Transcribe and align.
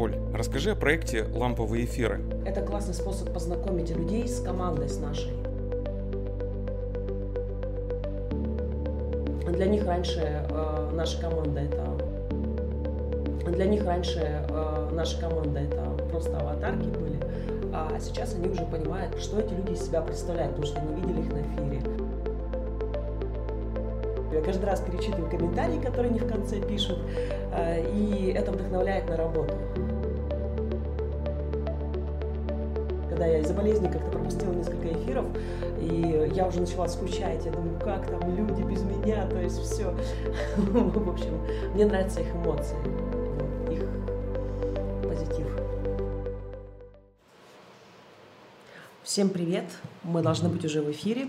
Оль, 0.00 0.14
расскажи 0.32 0.70
о 0.70 0.76
проекте 0.76 1.24
«Ламповые 1.34 1.84
эфиры». 1.84 2.20
Это 2.46 2.62
классный 2.62 2.94
способ 2.94 3.32
познакомить 3.32 3.90
людей 3.90 4.28
с 4.28 4.38
командой, 4.40 4.88
с 4.88 5.00
нашей. 5.00 5.32
Для 9.50 9.66
них 9.66 9.84
раньше 9.84 10.20
э, 10.20 10.90
наша 10.94 11.20
команда 11.20 11.62
это 11.62 11.84
для 13.50 13.66
них 13.66 13.84
раньше 13.84 14.20
э, 14.48 14.88
наша 14.92 15.20
команда 15.20 15.58
это 15.58 15.82
просто 16.12 16.38
аватарки 16.38 16.86
были, 16.90 17.18
а 17.74 17.98
сейчас 17.98 18.36
они 18.36 18.50
уже 18.50 18.64
понимают, 18.66 19.18
что 19.18 19.40
эти 19.40 19.52
люди 19.52 19.72
из 19.72 19.84
себя 19.84 20.00
представляют, 20.00 20.54
потому 20.54 20.72
что 20.72 20.80
не 20.80 20.94
видели 20.94 21.22
их 21.22 21.32
на 21.32 21.40
эфире. 21.40 21.82
Я 24.32 24.42
каждый 24.42 24.66
раз 24.66 24.80
перечитываю 24.80 25.28
комментарии, 25.28 25.80
которые 25.80 26.10
они 26.10 26.20
в 26.20 26.28
конце 26.28 26.60
пишут, 26.60 26.98
э, 27.52 27.84
и 27.92 28.32
это 28.36 28.52
вдохновляет 28.52 29.08
на 29.08 29.16
работу. 29.16 29.54
Когда 33.18 33.32
я 33.32 33.40
из-за 33.40 33.52
болезни 33.52 33.88
как-то 33.88 34.12
пропустила 34.12 34.52
несколько 34.52 34.92
эфиров, 34.92 35.26
и 35.80 36.30
я 36.36 36.46
уже 36.46 36.60
начала 36.60 36.86
скучать, 36.86 37.44
я 37.44 37.50
думаю, 37.50 37.76
как 37.80 38.06
там 38.06 38.36
люди 38.36 38.62
без 38.62 38.82
меня, 38.82 39.26
то 39.26 39.40
есть 39.40 39.58
все. 39.58 39.90
В 40.56 41.10
общем, 41.10 41.40
мне 41.74 41.84
нравятся 41.84 42.20
их 42.20 42.32
эмоции, 42.32 42.76
их 43.72 43.82
позитив. 45.02 45.48
Всем 49.02 49.30
привет! 49.30 49.64
Мы 50.04 50.22
должны 50.22 50.48
быть 50.48 50.64
уже 50.64 50.80
в 50.80 50.88
эфире. 50.92 51.26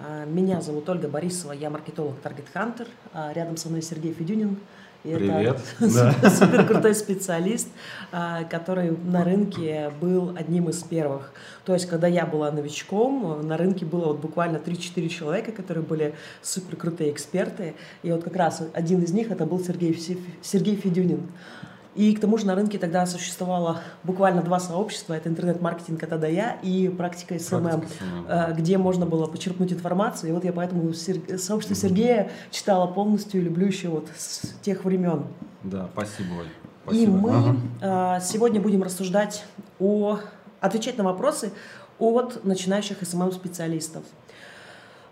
А, 0.00 0.26
меня 0.26 0.60
зовут 0.60 0.86
Ольга 0.90 1.08
Борисова, 1.08 1.52
я 1.52 1.70
маркетолог 1.70 2.16
Target 2.22 2.44
Hunter. 2.54 2.88
А, 3.14 3.32
рядом 3.32 3.56
со 3.56 3.70
мной 3.70 3.80
Сергей 3.80 4.12
Федюнин. 4.12 4.58
И 5.04 5.12
Привет. 5.16 5.60
Это 5.80 6.30
супер 6.30 6.64
крутой 6.64 6.94
специалист, 6.94 7.66
а, 8.12 8.44
который 8.44 8.96
на 9.04 9.24
рынке 9.24 9.90
был 10.00 10.32
одним 10.36 10.68
из 10.68 10.84
первых. 10.84 11.32
То 11.64 11.74
есть, 11.74 11.86
когда 11.86 12.06
я 12.06 12.24
была 12.24 12.52
новичком, 12.52 13.44
на 13.44 13.56
рынке 13.56 13.84
было 13.84 14.06
вот 14.06 14.20
буквально 14.20 14.58
3-4 14.58 15.08
человека, 15.08 15.50
которые 15.50 15.82
были 15.82 16.14
супер 16.40 16.76
крутые 16.76 17.10
эксперты. 17.10 17.74
И 18.04 18.12
вот 18.12 18.22
как 18.22 18.36
раз 18.36 18.62
один 18.74 19.02
из 19.02 19.12
них 19.12 19.32
это 19.32 19.44
был 19.44 19.58
Сергей, 19.58 19.98
Сергей 20.40 20.76
Федюнин. 20.76 21.26
И 21.94 22.14
к 22.14 22.20
тому 22.20 22.38
же 22.38 22.46
на 22.46 22.54
рынке 22.54 22.78
тогда 22.78 23.04
существовало 23.06 23.80
буквально 24.02 24.42
два 24.42 24.60
сообщества. 24.60 25.14
Это 25.14 25.28
интернет-маркетинг 25.28 26.02
от 26.02 26.12
А 26.12 26.21
до 26.21 26.40
Я 26.40 26.58
и 26.62 26.88
практика 26.88 27.38
SMM, 27.38 27.84
э, 28.28 28.54
где 28.56 28.78
можно 28.78 29.04
было 29.04 29.26
почерпнуть 29.26 29.72
информацию. 29.72 30.30
И 30.30 30.32
вот 30.32 30.44
я 30.44 30.52
поэтому 30.52 30.92
сообщество 30.94 31.76
Сергея 31.76 32.30
читала 32.50 32.86
полностью 32.86 33.40
и 33.40 33.44
люблю 33.44 33.66
еще 33.66 33.88
вот 33.88 34.08
с 34.16 34.42
тех 34.62 34.84
времен. 34.84 35.24
Да, 35.62 35.88
спасибо, 35.92 36.34
Оль. 36.40 36.46
Спасибо. 36.84 37.02
И 37.02 37.06
мы 37.06 37.58
ага. 37.80 38.20
сегодня 38.20 38.60
будем 38.60 38.82
рассуждать 38.82 39.44
о... 39.78 40.18
отвечать 40.60 40.96
на 40.98 41.04
вопросы 41.04 41.52
от 41.98 42.44
начинающих 42.44 42.96
СММ-специалистов. 43.02 44.02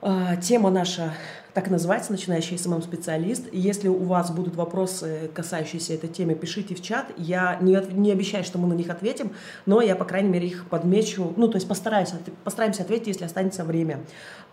Э, 0.03 0.37
тема 0.43 0.71
наша 0.71 1.13
так 1.55 1.69
и 1.69 1.71
называется 1.71 2.13
начинающий 2.13 2.59
СММ-специалист. 2.59 3.45
Если 3.53 3.89
у 3.89 4.05
вас 4.05 4.31
будут 4.31 4.57
вопросы, 4.57 5.31
касающиеся 5.35 5.95
этой 5.95 6.09
темы, 6.09 6.35
пишите 6.35 6.75
в 6.75 6.83
чат. 6.83 7.07
Я 7.17 7.59
не, 7.61 7.81
не 7.93 8.13
обещаю, 8.13 8.45
что 8.45 8.59
мы 8.59 8.69
на 8.69 8.75
них 8.75 8.91
ответим, 8.91 9.33
но 9.67 9.81
я, 9.81 9.97
по 9.97 10.05
крайней 10.05 10.29
мере, 10.29 10.47
их 10.47 10.67
подмечу. 10.67 11.33
Ну, 11.37 11.49
то 11.49 11.57
есть 11.57 11.69
постараюсь, 11.69 12.11
постараемся 12.45 12.83
ответить, 12.83 13.09
если 13.09 13.25
останется 13.25 13.65
время. 13.65 14.01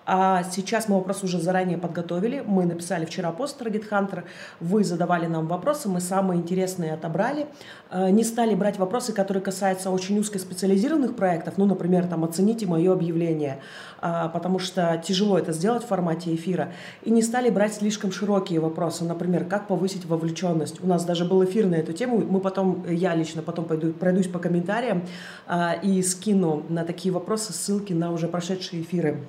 А 0.10 0.42
сейчас 0.50 0.88
мы 0.88 0.96
вопрос 0.96 1.22
уже 1.26 1.38
заранее 1.38 1.78
подготовили. 1.78 2.42
Мы 2.46 2.66
написали 2.66 3.04
вчера 3.04 3.30
пост 3.34 3.62
Target 3.62 3.90
Hunter. 3.90 4.24
Вы 4.62 4.86
задавали 4.86 5.26
нам 5.28 5.48
вопросы, 5.48 5.90
мы 5.90 6.00
самые 6.00 6.40
интересные 6.40 6.94
отобрали. 6.94 7.48
Э, 7.92 8.10
не 8.10 8.24
стали 8.24 8.56
брать 8.56 8.80
вопросы, 8.80 9.12
которые 9.12 9.44
касаются 9.44 9.92
очень 9.92 10.18
узкоспециализированных 10.18 11.18
проектов. 11.18 11.56
Ну, 11.58 11.66
например, 11.66 12.08
там, 12.08 12.24
оцените 12.24 12.66
мое 12.66 12.94
объявление, 12.94 13.60
а, 14.00 14.30
потому 14.30 14.60
что 14.60 15.02
тяжело 15.06 15.38
это 15.38 15.52
сделать 15.52 15.84
в 15.84 15.88
формате 15.88 16.34
эфира. 16.34 16.72
И 17.04 17.12
не 17.12 17.22
стали 17.22 17.50
брать 17.50 17.74
слишком 17.74 18.14
широкие 18.14 18.62
вопросы. 18.62 19.04
Например, 19.04 19.44
как 19.44 19.68
повысить 19.68 20.06
вовлеченность. 20.06 20.82
У 20.82 20.88
нас 20.88 21.04
даже 21.04 21.26
был 21.26 21.44
эфир 21.44 21.66
на 21.66 21.76
эту 21.76 21.92
тему. 21.92 22.20
Мы 22.20 22.40
потом, 22.40 22.86
я 22.90 23.14
лично 23.14 23.42
потом 23.42 23.66
пойду, 23.66 23.92
пройдусь 23.92 24.28
по 24.30 24.40
комментариям 24.40 25.04
а, 25.48 25.74
и 25.74 26.02
скину 26.02 26.64
на 26.70 26.86
такие 26.86 27.14
вопросы 27.14 27.52
ссылки 27.52 27.92
на 27.92 28.14
уже 28.14 28.30
прошедшие 28.30 28.84
эфиры 28.84 29.20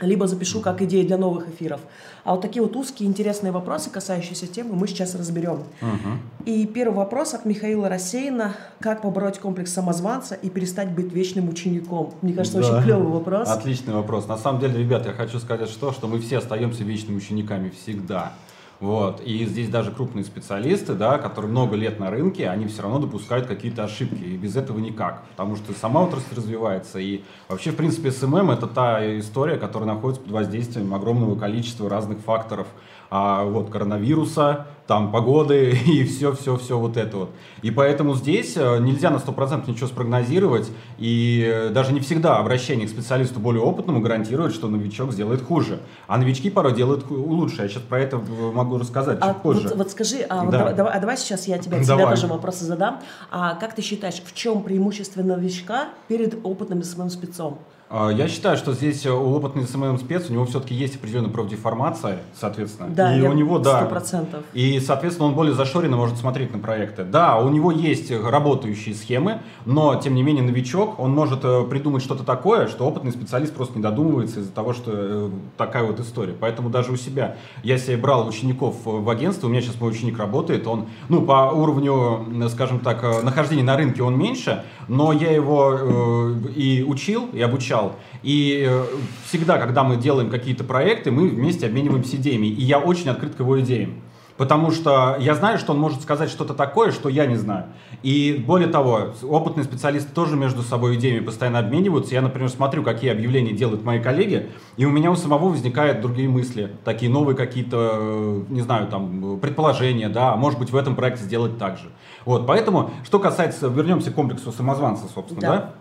либо 0.00 0.26
запишу 0.26 0.60
как 0.60 0.82
идеи 0.82 1.06
для 1.06 1.16
новых 1.16 1.48
эфиров. 1.48 1.80
А 2.24 2.32
вот 2.32 2.40
такие 2.40 2.62
вот 2.62 2.74
узкие 2.76 3.08
интересные 3.08 3.52
вопросы, 3.52 3.88
касающиеся 3.90 4.46
темы, 4.46 4.74
мы 4.74 4.88
сейчас 4.88 5.14
разберем. 5.14 5.62
Угу. 5.80 6.44
И 6.46 6.66
первый 6.66 6.96
вопрос 6.96 7.34
от 7.34 7.44
Михаила 7.44 7.88
Рассеяна. 7.88 8.54
Как 8.80 9.02
побороть 9.02 9.38
комплекс 9.38 9.72
самозванца 9.72 10.34
и 10.34 10.50
перестать 10.50 10.90
быть 10.90 11.12
вечным 11.12 11.48
учеником? 11.48 12.14
Мне 12.22 12.32
кажется, 12.32 12.60
да. 12.60 12.68
очень 12.68 12.84
клевый 12.84 13.08
вопрос. 13.08 13.48
Отличный 13.48 13.94
вопрос. 13.94 14.26
На 14.26 14.36
самом 14.36 14.60
деле, 14.60 14.78
ребята, 14.78 15.10
я 15.10 15.14
хочу 15.14 15.38
сказать 15.38 15.68
что, 15.68 15.92
что 15.92 16.08
мы 16.08 16.20
все 16.20 16.38
остаемся 16.38 16.82
вечными 16.82 17.18
учениками 17.18 17.70
всегда. 17.70 18.32
Вот. 18.80 19.20
И 19.22 19.44
здесь 19.46 19.68
даже 19.68 19.90
крупные 19.90 20.24
специалисты, 20.24 20.94
да, 20.94 21.18
которые 21.18 21.50
много 21.50 21.76
лет 21.76 21.98
на 21.98 22.10
рынке, 22.10 22.48
они 22.48 22.66
все 22.66 22.82
равно 22.82 22.98
допускают 22.98 23.46
какие-то 23.46 23.84
ошибки. 23.84 24.22
И 24.22 24.36
без 24.36 24.56
этого 24.56 24.78
никак. 24.78 25.24
Потому 25.30 25.56
что 25.56 25.72
сама 25.72 26.02
отрасль 26.02 26.34
развивается. 26.34 26.98
И 26.98 27.22
вообще, 27.48 27.70
в 27.70 27.76
принципе, 27.76 28.10
СММ 28.10 28.50
это 28.50 28.66
та 28.66 29.18
история, 29.18 29.56
которая 29.56 29.88
находится 29.94 30.22
под 30.22 30.32
воздействием 30.32 30.92
огромного 30.94 31.38
количества 31.38 31.88
разных 31.88 32.18
факторов 32.18 32.66
а, 33.10 33.44
вот, 33.44 33.70
коронавируса, 33.70 34.66
там, 34.86 35.10
погоды 35.10 35.70
и 35.86 36.04
все-все-все 36.04 36.78
вот 36.78 36.96
это 36.96 37.16
вот. 37.16 37.30
И 37.62 37.70
поэтому 37.70 38.14
здесь 38.14 38.56
э, 38.56 38.78
нельзя 38.78 39.10
на 39.10 39.16
100% 39.16 39.68
ничего 39.68 39.86
спрогнозировать, 39.86 40.70
и 40.98 41.44
э, 41.46 41.70
даже 41.70 41.92
не 41.92 42.00
всегда 42.00 42.38
обращение 42.38 42.86
к 42.86 42.90
специалисту 42.90 43.40
более 43.40 43.62
опытному 43.62 44.00
гарантирует, 44.00 44.54
что 44.54 44.68
новичок 44.68 45.12
сделает 45.12 45.42
хуже. 45.42 45.80
А 46.06 46.18
новички 46.18 46.50
порой 46.50 46.74
делают 46.74 47.10
лучше. 47.10 47.62
Я 47.62 47.68
сейчас 47.68 47.82
про 47.82 48.00
это 48.00 48.18
могу 48.18 48.78
рассказать 48.78 49.18
а 49.20 49.32
чуть 49.32 49.42
позже. 49.42 49.68
Вот, 49.68 49.76
вот 49.78 49.90
скажи, 49.90 50.18
а, 50.28 50.46
да. 50.46 50.64
вот, 50.64 50.76
давай, 50.76 50.92
а 50.92 51.00
давай 51.00 51.16
сейчас 51.16 51.46
я 51.46 51.58
тебя, 51.58 51.82
тебе 51.82 52.04
тоже 52.06 52.26
вопросы 52.26 52.64
задам. 52.64 53.00
А 53.30 53.54
как 53.54 53.74
ты 53.74 53.82
считаешь, 53.82 54.22
в 54.24 54.34
чем 54.34 54.62
преимущество 54.62 55.22
новичка 55.22 55.88
перед 56.08 56.38
опытным 56.44 56.82
СММ 56.82 57.10
спецом? 57.10 57.58
А, 57.88 58.10
я 58.10 58.26
считаю, 58.26 58.56
что 58.56 58.72
здесь 58.72 59.06
у 59.06 59.34
опытный 59.34 59.64
СММ 59.64 59.98
спец, 59.98 60.28
у 60.28 60.32
него 60.32 60.44
все-таки 60.44 60.74
есть 60.74 60.96
определенная 60.96 61.30
профдеформация, 61.30 62.18
соответственно. 62.34 62.88
Да, 62.88 63.16
и 63.16 63.20
у 63.20 63.32
него, 63.32 63.60
да. 63.60 63.88
100%. 63.88 64.42
И, 64.54 64.80
соответственно, 64.80 65.28
он 65.28 65.34
более 65.34 65.54
зашоренно 65.54 65.96
может 65.96 66.18
смотреть 66.18 66.52
на 66.52 66.58
проекты. 66.58 67.04
Да, 67.04 67.38
у 67.38 67.48
него 67.48 67.70
есть 67.70 68.10
работающие 68.10 68.94
схемы, 68.94 69.40
но, 69.64 69.94
тем 69.96 70.14
не 70.14 70.24
менее, 70.24 70.42
новичок, 70.42 70.98
он 70.98 71.12
может 71.12 71.40
э, 71.44 71.62
придумать 71.70 72.02
что-то 72.02 72.24
такое, 72.24 72.66
что 72.66 72.86
опытный 72.86 73.12
специалист 73.12 73.54
просто 73.54 73.76
не 73.76 73.82
додумывается 73.82 74.40
из-за 74.40 74.50
того, 74.50 74.72
что 74.72 74.90
э, 74.92 75.30
такая 75.56 75.84
вот 75.84 76.00
история. 76.00 76.34
Поэтому 76.38 76.70
даже 76.70 76.90
у 76.90 76.96
себя, 76.96 77.36
я 77.62 77.78
себе 77.78 77.96
брал 77.96 78.26
учеников 78.26 78.78
в 78.84 79.08
агентство, 79.08 79.46
у 79.46 79.50
меня 79.50 79.62
сейчас 79.62 79.80
мой 79.80 79.90
ученик 79.92 80.18
работает, 80.18 80.66
он, 80.66 80.86
ну, 81.08 81.22
по 81.22 81.52
уровню, 81.52 82.48
скажем 82.50 82.80
так, 82.80 83.04
э, 83.04 83.22
нахождения 83.22 83.62
на 83.62 83.76
рынке 83.76 84.02
он 84.02 84.18
меньше, 84.18 84.64
но 84.88 85.12
я 85.12 85.32
его 85.32 85.76
э, 85.78 86.34
и 86.54 86.84
учил, 86.86 87.28
и 87.32 87.40
обучал. 87.40 87.96
И 88.22 88.66
э, 88.68 88.84
всегда, 89.28 89.58
когда 89.58 89.82
мы 89.84 89.96
делаем 89.96 90.30
какие-то 90.30 90.64
проекты, 90.64 91.10
мы 91.10 91.28
вместе 91.28 91.66
обмениваемся 91.66 92.16
идеями. 92.16 92.46
И 92.46 92.62
я 92.62 92.78
очень 92.78 93.08
открыт 93.08 93.34
к 93.34 93.40
его 93.40 93.60
идеям. 93.60 94.02
Потому 94.36 94.70
что 94.70 95.16
я 95.18 95.34
знаю, 95.34 95.58
что 95.58 95.72
он 95.72 95.78
может 95.78 96.02
сказать 96.02 96.28
что-то 96.28 96.52
такое, 96.52 96.92
что 96.92 97.08
я 97.08 97.26
не 97.26 97.36
знаю. 97.36 97.66
И 98.02 98.42
более 98.46 98.68
того, 98.68 99.14
опытные 99.22 99.64
специалисты 99.64 100.12
тоже 100.12 100.36
между 100.36 100.62
собой 100.62 100.96
идеями 100.96 101.24
постоянно 101.24 101.58
обмениваются. 101.58 102.14
Я, 102.14 102.20
например, 102.20 102.50
смотрю, 102.50 102.82
какие 102.82 103.10
объявления 103.10 103.52
делают 103.52 103.82
мои 103.82 103.98
коллеги, 103.98 104.50
и 104.76 104.84
у 104.84 104.90
меня 104.90 105.10
у 105.10 105.16
самого 105.16 105.48
возникают 105.48 106.02
другие 106.02 106.28
мысли, 106.28 106.70
такие 106.84 107.10
новые 107.10 107.34
какие-то, 107.34 107.92
э, 107.94 108.42
не 108.50 108.60
знаю, 108.60 108.88
там, 108.88 109.38
предположения, 109.40 110.10
да, 110.10 110.34
а 110.34 110.36
может 110.36 110.58
быть 110.58 110.70
в 110.70 110.76
этом 110.76 110.96
проекте 110.96 111.24
сделать 111.24 111.56
так 111.56 111.78
же. 111.78 111.88
Вот, 112.26 112.46
поэтому, 112.46 112.90
что 113.04 113.18
касается, 113.18 113.68
вернемся 113.68 114.10
к 114.10 114.14
комплексу 114.14 114.52
самозванца, 114.52 115.04
собственно, 115.14 115.40
да, 115.40 115.48
да? 115.48 115.74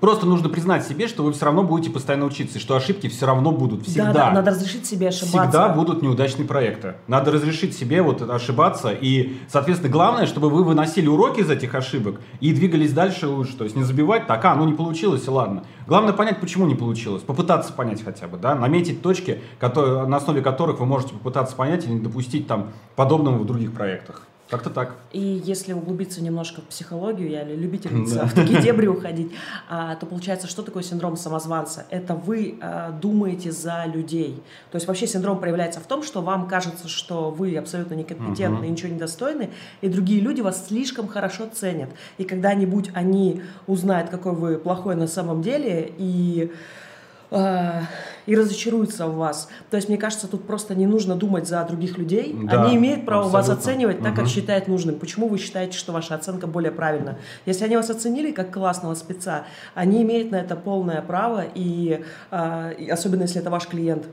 Просто 0.00 0.26
нужно 0.26 0.50
признать 0.50 0.86
себе, 0.86 1.08
что 1.08 1.22
вы 1.22 1.32
все 1.32 1.46
равно 1.46 1.62
будете 1.62 1.90
постоянно 1.90 2.26
учиться, 2.26 2.58
и 2.58 2.60
что 2.60 2.76
ошибки 2.76 3.08
все 3.08 3.24
равно 3.24 3.50
будут 3.50 3.86
всегда. 3.86 4.12
Да, 4.12 4.26
да, 4.26 4.30
надо 4.30 4.50
разрешить 4.50 4.84
себе 4.84 5.08
ошибаться. 5.08 5.40
Всегда 5.40 5.68
будут 5.70 6.02
неудачные 6.02 6.46
проекты. 6.46 6.96
Надо 7.06 7.30
разрешить 7.30 7.74
себе 7.74 8.02
вот 8.02 8.20
ошибаться, 8.20 8.90
и, 8.90 9.38
соответственно, 9.48 9.90
главное, 9.90 10.26
чтобы 10.26 10.50
вы 10.50 10.64
выносили 10.64 11.08
уроки 11.08 11.40
из 11.40 11.50
этих 11.50 11.74
ошибок 11.74 12.20
и 12.40 12.52
двигались 12.52 12.92
дальше 12.92 13.26
лучше. 13.26 13.56
То 13.56 13.64
есть 13.64 13.74
не 13.74 13.84
забивать, 13.84 14.26
так, 14.26 14.44
а, 14.44 14.54
ну 14.54 14.66
не 14.66 14.74
получилось, 14.74 15.26
и 15.26 15.30
ладно. 15.30 15.64
Главное 15.86 16.12
понять, 16.12 16.40
почему 16.40 16.66
не 16.66 16.74
получилось, 16.74 17.22
попытаться 17.22 17.72
понять 17.72 18.04
хотя 18.04 18.26
бы, 18.28 18.36
да, 18.36 18.54
наметить 18.54 19.00
точки, 19.00 19.40
которые, 19.58 20.06
на 20.06 20.18
основе 20.18 20.42
которых 20.42 20.78
вы 20.78 20.84
можете 20.84 21.14
попытаться 21.14 21.56
понять 21.56 21.86
и 21.86 21.88
не 21.88 22.00
допустить 22.00 22.46
там 22.46 22.72
подобного 22.96 23.38
в 23.38 23.46
других 23.46 23.72
проектах. 23.72 24.26
Как-то 24.48 24.70
так. 24.70 24.94
И 25.12 25.20
если 25.44 25.72
углубиться 25.72 26.22
немножко 26.22 26.60
в 26.60 26.64
психологию, 26.64 27.28
я 27.28 27.42
любительница 27.42 28.26
в 28.26 28.34
такие 28.34 28.62
дебри 28.62 28.86
уходить, 28.86 29.32
а, 29.68 29.96
то 29.96 30.06
получается, 30.06 30.46
что 30.46 30.62
такое 30.62 30.82
синдром 30.84 31.16
самозванца? 31.16 31.86
Это 31.90 32.14
вы 32.14 32.58
а, 32.60 32.92
думаете 32.92 33.50
за 33.50 33.84
людей. 33.86 34.40
То 34.70 34.76
есть 34.76 34.86
вообще 34.86 35.06
синдром 35.08 35.40
проявляется 35.40 35.80
в 35.80 35.86
том, 35.86 36.04
что 36.04 36.22
вам 36.22 36.46
кажется, 36.46 36.86
что 36.88 37.30
вы 37.30 37.56
абсолютно 37.56 37.94
некомпетентны, 37.94 38.66
ничего 38.66 38.92
не 38.92 38.98
достойны, 38.98 39.50
и 39.80 39.88
другие 39.88 40.20
люди 40.20 40.40
вас 40.40 40.68
слишком 40.68 41.08
хорошо 41.08 41.48
ценят. 41.52 41.90
И 42.18 42.24
когда-нибудь 42.24 42.90
они 42.94 43.42
узнают, 43.66 44.10
какой 44.10 44.32
вы 44.32 44.58
плохой 44.58 44.94
на 44.94 45.08
самом 45.08 45.42
деле, 45.42 45.92
и 45.98 46.52
и 47.30 48.36
разочаруются 48.36 49.06
в 49.06 49.16
вас. 49.16 49.48
То 49.70 49.76
есть, 49.76 49.88
мне 49.88 49.98
кажется, 49.98 50.28
тут 50.28 50.46
просто 50.46 50.74
не 50.74 50.86
нужно 50.86 51.14
думать 51.16 51.48
за 51.48 51.64
других 51.64 51.98
людей. 51.98 52.36
Да, 52.44 52.64
они 52.64 52.76
имеют 52.76 53.04
право 53.04 53.26
абсолютно. 53.26 53.54
вас 53.54 53.58
оценивать 53.58 53.98
так, 54.00 54.12
угу. 54.12 54.22
как 54.22 54.28
считают 54.28 54.68
нужным. 54.68 54.98
Почему 54.98 55.28
вы 55.28 55.38
считаете, 55.38 55.76
что 55.76 55.92
ваша 55.92 56.14
оценка 56.14 56.46
более 56.46 56.72
правильна? 56.72 57.18
Если 57.46 57.64
они 57.64 57.76
вас 57.76 57.90
оценили 57.90 58.32
как 58.32 58.52
классного 58.52 58.94
спеца, 58.94 59.44
они 59.74 60.02
имеют 60.02 60.30
на 60.30 60.36
это 60.36 60.56
полное 60.56 61.02
право, 61.02 61.44
и, 61.54 62.04
э, 62.30 62.74
и 62.78 62.88
особенно 62.88 63.22
если 63.22 63.40
это 63.40 63.50
ваш 63.50 63.66
клиент 63.66 64.06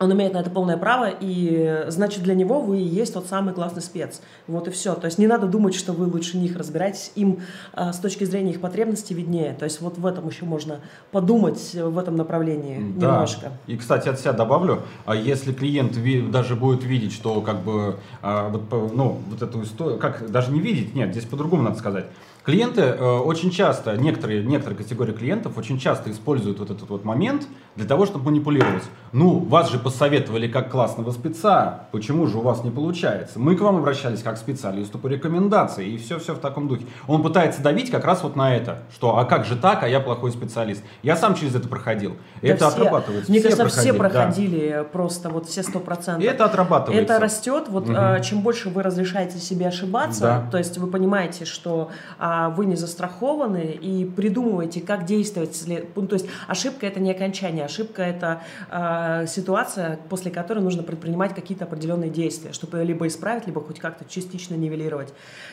он 0.00 0.12
имеет 0.12 0.32
на 0.32 0.38
это 0.38 0.50
полное 0.50 0.76
право, 0.76 1.08
и 1.08 1.84
значит 1.88 2.22
для 2.22 2.34
него 2.34 2.60
вы 2.60 2.80
и 2.80 2.84
есть 2.84 3.14
тот 3.14 3.26
самый 3.26 3.54
классный 3.54 3.82
спец. 3.82 4.20
Вот 4.46 4.68
и 4.68 4.70
все. 4.70 4.94
То 4.94 5.06
есть 5.06 5.18
не 5.18 5.26
надо 5.26 5.46
думать, 5.46 5.74
что 5.74 5.92
вы 5.92 6.06
лучше 6.06 6.36
них 6.36 6.56
разбираетесь, 6.56 7.12
им 7.14 7.40
а, 7.72 7.92
с 7.92 7.98
точки 7.98 8.24
зрения 8.24 8.52
их 8.52 8.60
потребностей 8.60 9.14
виднее. 9.14 9.54
То 9.54 9.64
есть 9.64 9.80
вот 9.80 9.98
в 9.98 10.06
этом 10.06 10.28
еще 10.28 10.44
можно 10.44 10.80
подумать 11.10 11.74
в 11.74 11.98
этом 11.98 12.16
направлении 12.16 12.78
да. 12.96 13.12
немножко. 13.12 13.52
И, 13.66 13.76
кстати, 13.76 14.08
от 14.08 14.20
себя 14.20 14.32
добавлю, 14.32 14.82
а 15.04 15.14
если 15.14 15.52
клиент 15.52 15.98
даже 16.30 16.54
будет 16.54 16.84
видеть, 16.84 17.12
что 17.12 17.40
как 17.40 17.60
бы, 17.62 17.98
а, 18.22 18.48
вот, 18.48 18.94
ну, 18.94 19.20
вот 19.28 19.42
эту 19.42 19.62
историю, 19.62 19.98
как, 19.98 20.30
даже 20.30 20.52
не 20.52 20.60
видеть, 20.60 20.94
нет, 20.94 21.10
здесь 21.10 21.24
по-другому 21.24 21.62
надо 21.62 21.78
сказать, 21.78 22.06
Клиенты 22.48 22.80
э, 22.80 23.18
очень 23.18 23.50
часто, 23.50 23.94
некоторые, 23.98 24.42
некоторые 24.42 24.78
категории 24.78 25.12
клиентов 25.12 25.58
очень 25.58 25.78
часто 25.78 26.10
используют 26.10 26.60
вот 26.60 26.70
этот 26.70 26.88
вот 26.88 27.04
момент 27.04 27.46
для 27.76 27.86
того, 27.86 28.06
чтобы 28.06 28.24
манипулировать. 28.24 28.84
Ну, 29.12 29.40
вас 29.40 29.70
же 29.70 29.78
посоветовали 29.78 30.48
как 30.48 30.70
классного 30.70 31.10
спеца, 31.10 31.88
почему 31.92 32.26
же 32.26 32.38
у 32.38 32.40
вас 32.40 32.64
не 32.64 32.70
получается? 32.70 33.38
Мы 33.38 33.54
к 33.54 33.60
вам 33.60 33.76
обращались 33.76 34.22
как 34.22 34.36
к 34.36 34.38
специалисту 34.38 34.98
по 34.98 35.08
рекомендации, 35.08 35.88
и 35.88 35.98
все-все 35.98 36.34
в 36.34 36.38
таком 36.38 36.68
духе. 36.68 36.86
Он 37.06 37.22
пытается 37.22 37.60
давить 37.60 37.90
как 37.90 38.06
раз 38.06 38.22
вот 38.22 38.34
на 38.34 38.56
это, 38.56 38.78
что 38.94 39.18
а 39.18 39.26
как 39.26 39.44
же 39.44 39.54
так, 39.54 39.82
а 39.82 39.88
я 39.88 40.00
плохой 40.00 40.32
специалист. 40.32 40.82
Я 41.02 41.16
сам 41.16 41.34
через 41.34 41.54
это 41.54 41.68
проходил. 41.68 42.16
Да 42.40 42.48
это 42.48 42.70
все, 42.70 42.80
отрабатывается. 42.80 43.30
Мне 43.30 43.40
все 43.40 43.56
кажется, 43.56 43.64
проходили, 43.64 43.92
все 43.92 43.98
проходили 43.98 44.70
да. 44.70 44.84
просто 44.84 45.28
вот 45.28 45.46
все 45.46 45.62
сто 45.62 45.80
процентов. 45.80 46.24
Это 46.24 46.46
отрабатывается. 46.46 47.14
Это 47.14 47.22
растет, 47.22 47.64
вот 47.68 47.90
угу. 47.90 47.98
чем 48.24 48.40
больше 48.40 48.70
вы 48.70 48.82
разрешаете 48.82 49.38
себе 49.38 49.68
ошибаться, 49.68 50.20
да. 50.20 50.48
то 50.50 50.56
есть 50.56 50.78
вы 50.78 50.86
понимаете, 50.86 51.44
что 51.44 51.90
а, 52.18 52.37
а 52.38 52.50
вы 52.50 52.66
не 52.66 52.76
застрахованы 52.76 53.72
и 53.72 54.04
придумываете, 54.04 54.80
как 54.80 55.04
действовать. 55.04 55.60
Ну, 55.96 56.06
то 56.06 56.14
есть 56.14 56.26
ошибка 56.46 56.86
это 56.86 57.00
не 57.00 57.10
окончание, 57.10 57.64
ошибка 57.64 58.02
это 58.02 58.42
э, 58.70 59.26
ситуация, 59.26 59.98
после 60.08 60.30
которой 60.30 60.60
нужно 60.60 60.84
предпринимать 60.84 61.34
какие-то 61.34 61.64
определенные 61.64 62.10
действия, 62.10 62.52
чтобы 62.52 62.84
либо 62.84 63.08
исправить, 63.08 63.46
либо 63.46 63.60
хоть 63.60 63.80
как-то 63.80 64.04
частично 64.04 64.54
нивелировать. 64.54 65.12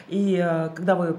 И 0.10 0.36
э, 0.40 0.70
когда 0.76 0.94
вы 0.94 1.18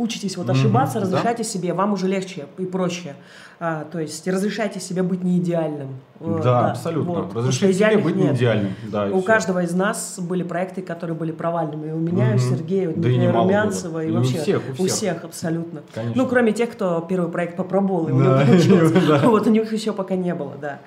учитесь 0.00 0.36
вот 0.36 0.48
ошибаться, 0.48 0.98
mm-hmm, 0.98 1.02
разрешайте 1.02 1.42
да? 1.42 1.48
себе, 1.48 1.74
вам 1.74 1.92
уже 1.92 2.08
легче 2.08 2.46
и 2.58 2.64
проще. 2.64 3.14
А, 3.62 3.84
то 3.84 4.00
есть 4.00 4.26
разрешайте 4.26 4.80
себе 4.80 5.02
быть 5.02 5.22
не 5.22 5.36
идеальным. 5.38 6.00
Да, 6.18 6.38
да 6.42 6.70
абсолютно. 6.70 7.12
Вот. 7.12 7.34
Разрешайте 7.34 7.78
себе 7.78 7.98
быть 7.98 8.16
нет. 8.16 8.32
не 8.32 8.36
идеальным. 8.38 8.72
Да, 8.90 9.06
у 9.06 9.18
все. 9.18 9.26
каждого 9.26 9.62
из 9.62 9.74
нас 9.74 10.18
были 10.18 10.42
проекты, 10.42 10.80
которые 10.80 11.14
были 11.14 11.30
провальными. 11.30 11.88
И 11.88 11.92
у 11.92 11.98
меня, 11.98 12.32
mm-hmm. 12.32 12.36
у 12.36 12.38
Сергея, 12.38 12.92
да 12.96 13.08
и 13.10 13.26
Румянцева, 13.26 14.02
и, 14.02 14.08
и 14.08 14.12
вообще 14.12 14.38
у 14.38 14.42
всех, 14.42 14.62
у 14.62 14.72
всех. 14.72 14.80
у 14.80 14.88
всех 14.88 15.24
абсолютно. 15.24 15.82
Конечно. 15.94 16.22
Ну, 16.22 16.28
кроме 16.28 16.52
тех, 16.52 16.70
кто 16.70 17.04
первый 17.06 17.30
проект 17.30 17.58
попробовал, 17.58 18.08
и 18.08 18.12
у 18.12 18.20
него 18.20 18.40
получилось. 18.46 19.22
Вот 19.24 19.46
у 19.46 19.50
них 19.50 19.70
еще 19.70 19.92
пока 19.92 20.16
не 20.16 20.34
было, 20.34 20.54
да. 20.58 20.78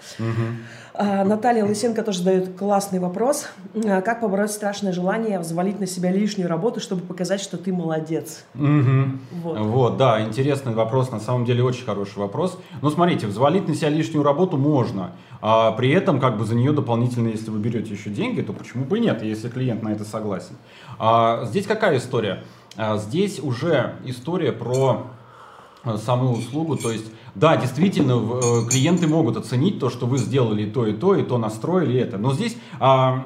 Наталья 0.95 1.66
Лысенко 1.66 2.04
тоже 2.04 2.19
задает 2.19 2.56
классный 2.56 3.00
вопрос. 3.00 3.48
А, 3.75 4.01
как 4.01 4.22
побороть 4.22 4.51
страшное 4.51 4.94
желание 4.94 5.40
взвалить 5.40 5.80
на 5.80 5.88
себя 5.88 6.12
лишнюю 6.12 6.48
работу, 6.48 6.80
чтобы 6.80 7.01
показать, 7.01 7.42
что 7.42 7.57
ты 7.57 7.74
молодец? 7.74 8.45
Угу. 8.54 9.42
Вот. 9.42 9.60
вот, 9.60 9.98
да, 9.98 10.22
интересный 10.22 10.74
вопрос, 10.74 11.12
на 11.12 11.19
самом 11.19 11.45
деле 11.45 11.63
очень 11.63 11.86
хороший 11.86 12.19
вопрос. 12.19 12.60
Но 12.81 12.92
смотрите, 12.92 13.25
взвалить 13.25 13.68
на 13.68 13.74
себя 13.74 13.90
лишнюю 13.90 14.24
работу 14.24 14.57
можно, 14.57 15.12
а 15.42 15.72
при 15.72 15.90
этом 15.90 16.19
как 16.19 16.38
бы 16.38 16.45
за 16.45 16.54
нее 16.54 16.72
дополнительно, 16.72 17.30
если 17.30 17.50
вы 17.50 17.60
берете 17.60 17.92
еще 17.92 18.12
деньги, 18.12 18.42
то 18.42 18.54
почему 18.54 18.86
бы 18.86 19.00
и 19.00 19.01
нет, 19.01 19.24
если 19.24 19.50
клиент 19.50 19.81
на 19.81 19.90
это 19.90 20.04
согласен. 20.04 20.56
А, 21.00 21.45
здесь 21.45 21.66
какая 21.66 21.98
история? 21.98 22.44
А, 22.78 22.98
здесь 22.98 23.40
уже 23.40 23.95
история 24.06 24.51
про 24.51 25.07
э, 25.84 25.98
саму 25.98 26.34
услугу, 26.34 26.75
то 26.75 26.92
есть 26.92 27.06
да, 27.35 27.57
действительно, 27.57 28.13
э, 28.13 28.69
клиенты 28.69 29.07
могут 29.07 29.38
оценить 29.38 29.80
то, 29.80 29.89
что 29.89 30.06
вы 30.06 30.18
сделали 30.18 30.69
то 30.69 30.85
и 30.85 30.94
то, 30.94 31.15
и 31.15 31.24
то 31.24 31.38
настроили 31.38 32.00
это. 32.00 32.18
Но 32.18 32.33
здесь 32.33 32.56
а, 32.80 33.25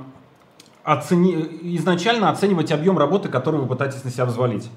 оцени... 0.83 1.35
изначально 1.75 2.29
оценивать 2.29 2.71
объем 2.71 2.97
работы, 2.97 3.27
который 3.27 3.59
вы 3.59 3.67
пытаетесь 3.67 4.03
на 4.05 4.11
себя 4.11 4.25
взвалить. 4.25 4.69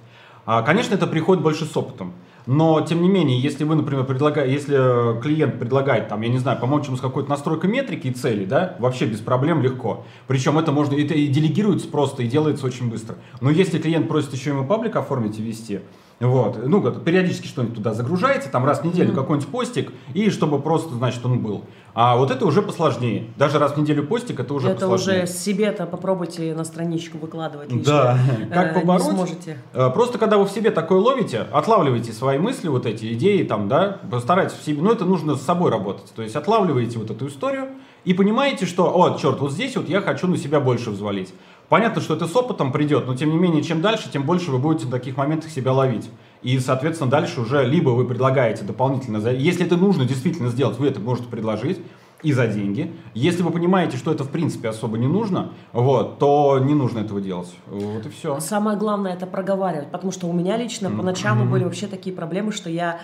А, 0.47 0.62
конечно, 0.62 0.94
это 0.94 1.06
приходит 1.06 1.44
больше 1.44 1.65
с 1.65 1.77
опытом. 1.77 2.12
Но, 2.47 2.81
тем 2.81 3.03
не 3.03 3.09
менее, 3.09 3.38
если 3.38 3.62
вы, 3.62 3.77
например, 3.77 4.05
предлагаете, 4.05 4.53
если 4.53 5.21
клиент 5.21 5.61
предлагает, 5.61 6.09
там, 6.09 6.23
я 6.23 6.29
не 6.29 6.38
знаю, 6.38 6.59
помочь 6.59 6.87
ему 6.87 6.97
с 6.97 7.00
какой-то 7.00 7.31
настройкой 7.31 7.71
метрики 7.71 8.09
и 8.09 8.12
цели, 8.12 8.44
да, 8.44 8.75
вообще 8.81 9.06
без 9.06 9.21
проблем, 9.21 9.62
легко. 9.62 10.05
Причем 10.27 10.59
это 10.59 10.73
можно, 10.73 10.94
это 10.94 11.15
и 11.15 11.29
делегируется 11.29 11.87
просто, 11.87 12.25
и 12.25 12.27
делается 12.27 12.67
очень 12.67 12.91
быстро. 12.91 13.17
Но 13.41 13.50
если 13.50 13.79
клиент 13.79 14.09
просит 14.09 14.32
еще 14.32 14.50
ему 14.50 14.67
паблик 14.67 14.97
оформить 14.97 15.38
и 15.38 15.43
вести, 15.43 15.81
вот. 16.20 16.67
Ну, 16.67 16.82
периодически 16.93 17.46
что-нибудь 17.46 17.76
туда 17.76 17.94
загружаете, 17.94 18.50
там 18.50 18.67
раз 18.67 18.81
в 18.81 18.84
неделю 18.84 19.12
mm-hmm. 19.12 19.14
какой-нибудь 19.14 19.49
постик, 19.49 19.93
и 20.12 20.28
чтобы 20.28 20.61
просто, 20.61 20.94
значит, 20.94 21.25
он 21.25 21.38
был. 21.38 21.64
А 21.94 22.17
вот 22.17 22.31
это 22.31 22.46
уже 22.46 22.62
посложнее. 22.62 23.26
Даже 23.37 23.58
раз 23.58 23.72
в 23.72 23.76
неделю 23.78 24.06
постик, 24.06 24.38
это 24.38 24.55
уже 24.55 24.69
это 24.69 24.81
посложнее. 24.81 25.22
Это 25.22 25.25
уже 25.25 25.32
себе-то 25.32 25.87
попробуйте 25.87 26.55
на 26.55 26.64
страничку 26.64 27.19
выкладывать. 27.19 27.72
Лишнее. 27.72 27.84
Да. 27.84 28.19
Как 28.52 28.76
э, 28.76 28.81
побороть? 28.81 29.05
Не 29.06 29.11
сможете. 29.11 29.58
Э, 29.72 29.90
просто 29.90 30.19
когда 30.19 30.37
вы 30.37 30.44
в 30.44 30.50
себе 30.50 30.70
такое 30.70 31.00
ловите, 31.00 31.46
отлавливаете 31.52 32.12
свои 32.12 32.38
мысли, 32.38 32.69
вот 32.69 32.87
эти 32.87 33.12
идеи, 33.14 33.43
там, 33.43 33.69
да, 33.69 33.99
постарайтесь 34.11 34.56
в 34.56 34.64
себе, 34.64 34.82
ну, 34.82 34.93
это 34.93 35.05
нужно 35.05 35.37
с 35.37 35.43
собой 35.43 35.70
работать. 35.70 36.12
То 36.14 36.22
есть 36.22 36.37
отлавливаете 36.37 36.99
вот 36.99 37.11
эту 37.11 37.28
историю 37.28 37.69
и 38.05 38.14
понимаете, 38.14 38.67
что, 38.67 38.96
о, 38.96 39.19
черт, 39.19 39.40
вот 39.40 39.52
здесь 39.52 39.76
вот 39.76 39.88
я 39.88 40.00
хочу 40.00 40.26
на 40.26 40.37
себя 40.37 40.61
больше 40.61 40.90
взвалить. 40.90 41.32
Понятно, 41.70 42.02
что 42.02 42.14
это 42.14 42.26
с 42.26 42.34
опытом 42.34 42.72
придет, 42.72 43.06
но 43.06 43.14
тем 43.14 43.31
не 43.31 43.38
менее, 43.38 43.62
чем 43.62 43.81
дальше, 43.81 44.11
тем 44.11 44.25
больше 44.25 44.50
вы 44.50 44.58
будете 44.58 44.87
в 44.87 44.90
таких 44.90 45.17
моментах 45.17 45.52
себя 45.52 45.72
ловить. 45.72 46.11
И, 46.43 46.58
соответственно, 46.58 47.08
дальше 47.08 47.40
уже 47.40 47.64
либо 47.64 47.90
вы 47.90 48.06
предлагаете 48.06 48.64
дополнительно, 48.64 49.19
если 49.28 49.64
это 49.64 49.76
нужно 49.76 50.05
действительно 50.05 50.49
сделать, 50.49 50.78
вы 50.78 50.88
это 50.88 50.99
можете 50.99 51.28
предложить, 51.28 51.78
и 52.22 52.32
за 52.32 52.46
деньги. 52.49 52.93
Если 53.14 53.43
вы 53.43 53.50
понимаете, 53.50 53.96
что 53.96 54.12
это 54.12 54.25
в 54.25 54.31
принципе 54.31 54.69
особо 54.69 54.99
не 54.99 55.06
нужно, 55.06 55.52
вот, 55.72 56.19
то 56.19 56.58
не 56.58 56.75
нужно 56.75 57.00
этого 57.00 57.20
делать. 57.20 57.55
Вот 57.67 58.05
и 58.05 58.08
все. 58.10 58.41
Самое 58.41 58.77
главное 58.77 59.15
это 59.15 59.27
проговаривать, 59.27 59.91
потому 59.91 60.12
что 60.12 60.27
у 60.27 60.32
меня 60.32 60.56
лично 60.56 60.89
mm-hmm. 60.89 60.96
поначалу 60.96 61.44
были 61.44 61.65
вообще 61.65 61.86
такие 61.86 62.15
проблемы, 62.15 62.53
что 62.53 62.69
я 62.69 62.98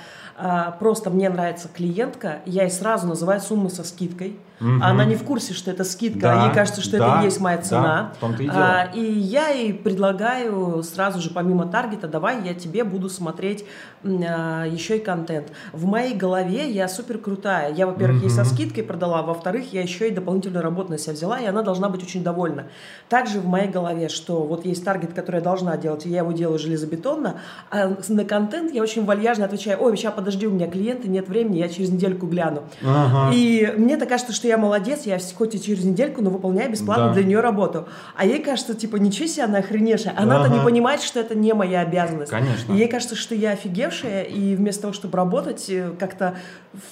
просто 0.79 1.11
мне 1.11 1.29
нравится 1.29 1.69
клиентка, 1.69 2.41
я 2.45 2.65
ей 2.65 2.71
сразу 2.71 3.07
называю 3.07 3.41
сумму 3.41 3.71
со 3.71 3.85
скидкой. 3.85 4.39
Угу. 4.61 4.71
Она 4.83 5.05
не 5.05 5.17
в 5.17 5.23
курсе, 5.23 5.53
что 5.53 5.71
это 5.71 5.85
скидка, 5.85 6.21
да, 6.21 6.45
а 6.45 6.47
ей 6.47 6.55
кажется, 6.55 6.81
что 6.81 6.97
да, 6.99 7.17
это 7.17 7.21
и 7.21 7.25
есть 7.25 7.41
моя 7.41 7.59
цена. 7.59 8.13
Да, 8.23 8.37
и, 8.39 8.49
а, 8.49 8.91
и 8.95 9.03
я 9.03 9.49
ей 9.49 9.75
предлагаю 9.75 10.83
сразу 10.83 11.21
же, 11.21 11.29
помимо 11.31 11.67
таргета, 11.67 12.09
давай 12.09 12.43
я 12.43 12.55
тебе 12.55 12.83
буду 12.83 13.11
смотреть 13.11 13.67
а, 14.03 14.65
еще 14.65 14.97
и 14.97 15.01
контент. 15.01 15.49
В 15.73 15.85
моей 15.85 16.15
голове 16.15 16.71
я 16.71 16.89
супер 16.89 17.19
крутая. 17.19 17.75
Я, 17.75 17.87
во-первых, 17.87 18.23
угу. 18.23 18.29
ей 18.29 18.31
со 18.31 18.45
скидкой 18.45 18.83
продала, 18.83 19.21
во-вторых, 19.21 19.75
я 19.75 19.83
еще 19.83 20.09
и 20.09 20.11
дополнительную 20.11 20.63
работу 20.63 20.91
на 20.91 20.99
себя 20.99 21.13
взяла, 21.13 21.39
и 21.39 21.45
она 21.45 21.61
должна 21.61 21.91
быть 21.91 22.03
очень 22.03 22.25
довольна. 22.25 22.65
Также 23.11 23.41
в 23.41 23.47
моей 23.47 23.69
голове, 23.69 24.09
что 24.09 24.43
вот 24.43 24.65
есть 24.65 24.83
таргет, 24.83 25.13
который 25.13 25.37
я 25.37 25.43
должна 25.43 25.77
делать, 25.77 26.07
и 26.07 26.09
я 26.09 26.19
его 26.19 26.33
делаю 26.33 26.59
железобетонно, 26.59 27.41
а 27.71 27.95
на 28.09 28.25
контент 28.25 28.73
я 28.73 28.83
очень 28.83 29.05
вальяжно 29.05 29.45
отвечаю, 29.45 29.83
ой, 29.83 29.95
сейчас 29.99 30.15
подожди, 30.15 30.26
у 30.47 30.51
меня 30.51 30.67
клиенты, 30.67 31.09
нет 31.09 31.29
времени, 31.29 31.59
я 31.59 31.69
через 31.69 31.91
недельку 31.91 32.27
гляну. 32.27 32.65
Ага. 32.83 33.35
И 33.35 33.73
мне 33.77 33.97
так 33.97 34.09
кажется, 34.09 34.33
что 34.33 34.49
я 34.49 34.59
молодец, 34.59 35.03
я 35.05 35.19
хоть 35.37 35.55
и 35.55 35.63
через 35.63 35.85
недельку, 35.85 36.23
но 36.23 36.31
выполняю 36.31 36.71
бесплатно 36.71 37.09
да. 37.09 37.15
для 37.15 37.25
нее 37.25 37.41
работу. 37.41 37.87
А 38.17 38.27
ей 38.27 38.43
кажется, 38.43 38.75
типа, 38.75 38.97
ничего 38.97 39.27
себе, 39.27 39.45
она 39.45 39.59
охреневшая. 39.59 40.15
Она-то 40.17 40.47
ага. 40.47 40.55
не 40.55 40.65
понимает, 40.65 41.03
что 41.03 41.21
это 41.21 41.35
не 41.35 41.53
моя 41.55 41.81
обязанность. 41.81 42.31
Конечно. 42.31 42.73
И 42.73 42.77
ей 42.77 42.89
кажется, 42.89 43.15
что 43.15 43.35
я 43.35 43.53
офигевшая, 43.53 44.23
и 44.23 44.57
вместо 44.57 44.83
того, 44.83 44.93
чтобы 44.93 45.17
работать, 45.17 45.67
э, 45.69 45.91
как-то 45.99 46.37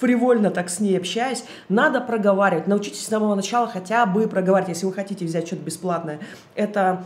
фривольно 0.00 0.50
так 0.50 0.71
с 0.71 0.81
ней 0.81 0.97
общаюсь, 0.97 1.45
надо 1.69 2.00
проговаривать. 2.00 2.67
Научитесь 2.67 3.05
с 3.05 3.09
самого 3.09 3.35
начала 3.35 3.67
хотя 3.67 4.07
бы 4.07 4.29
проговаривать, 4.29 4.71
если 4.71 4.87
вы 4.87 4.93
хотите 4.93 5.25
взять 5.25 5.47
что-то 5.47 5.62
бесплатное. 5.62 6.19
Это 6.55 7.03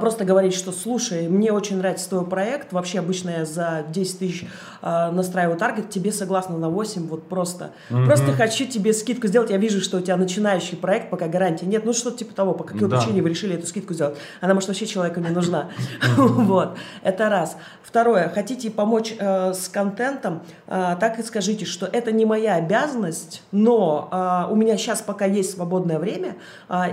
просто 0.00 0.24
говорить, 0.24 0.54
что 0.54 0.72
слушай, 0.72 1.28
мне 1.28 1.52
очень 1.52 1.78
нравится 1.78 2.08
твой 2.08 2.26
проект, 2.26 2.72
вообще 2.72 2.98
обычно 2.98 3.30
я 3.30 3.44
за 3.44 3.84
10 3.88 4.18
тысяч 4.18 4.46
э, 4.82 5.10
настраиваю 5.10 5.58
таргет, 5.58 5.90
тебе 5.90 6.12
согласно 6.12 6.58
на 6.58 6.68
8, 6.68 7.06
вот 7.08 7.28
просто. 7.28 7.72
Mm-hmm. 7.90 8.06
Просто 8.06 8.32
хочу 8.32 8.66
тебе 8.66 8.92
скидку 8.92 9.26
сделать, 9.26 9.50
я 9.50 9.56
вижу, 9.56 9.80
что 9.80 9.98
у 9.98 10.00
тебя 10.00 10.16
начинающий 10.16 10.76
проект, 10.76 11.10
пока 11.10 11.28
гарантии 11.28 11.64
нет, 11.64 11.84
ну 11.84 11.92
что-то 11.92 12.18
типа 12.18 12.34
того, 12.34 12.54
по 12.54 12.64
какой 12.64 12.88
да. 12.88 12.98
причине 12.98 13.22
вы 13.22 13.30
решили 13.30 13.54
эту 13.54 13.66
скидку 13.66 13.94
сделать. 13.94 14.16
Она, 14.40 14.54
может, 14.54 14.68
вообще 14.68 14.86
человеку 14.86 15.20
не 15.20 15.30
нужна. 15.30 15.70
Вот, 16.16 16.76
это 17.02 17.28
раз. 17.28 17.56
Второе, 17.82 18.28
хотите 18.28 18.70
помочь 18.70 19.14
э, 19.18 19.52
с 19.54 19.68
контентом, 19.68 20.42
э, 20.66 20.96
так 20.98 21.18
и 21.18 21.22
скажите, 21.22 21.64
что 21.64 21.86
это 21.86 22.12
не 22.12 22.24
моя 22.24 22.56
обязанность, 22.56 23.42
но 23.52 24.08
э, 24.10 24.52
у 24.52 24.56
меня 24.56 24.76
сейчас 24.76 25.02
пока 25.02 25.24
есть 25.24 25.52
свободное 25.54 25.98
время, 25.98 26.36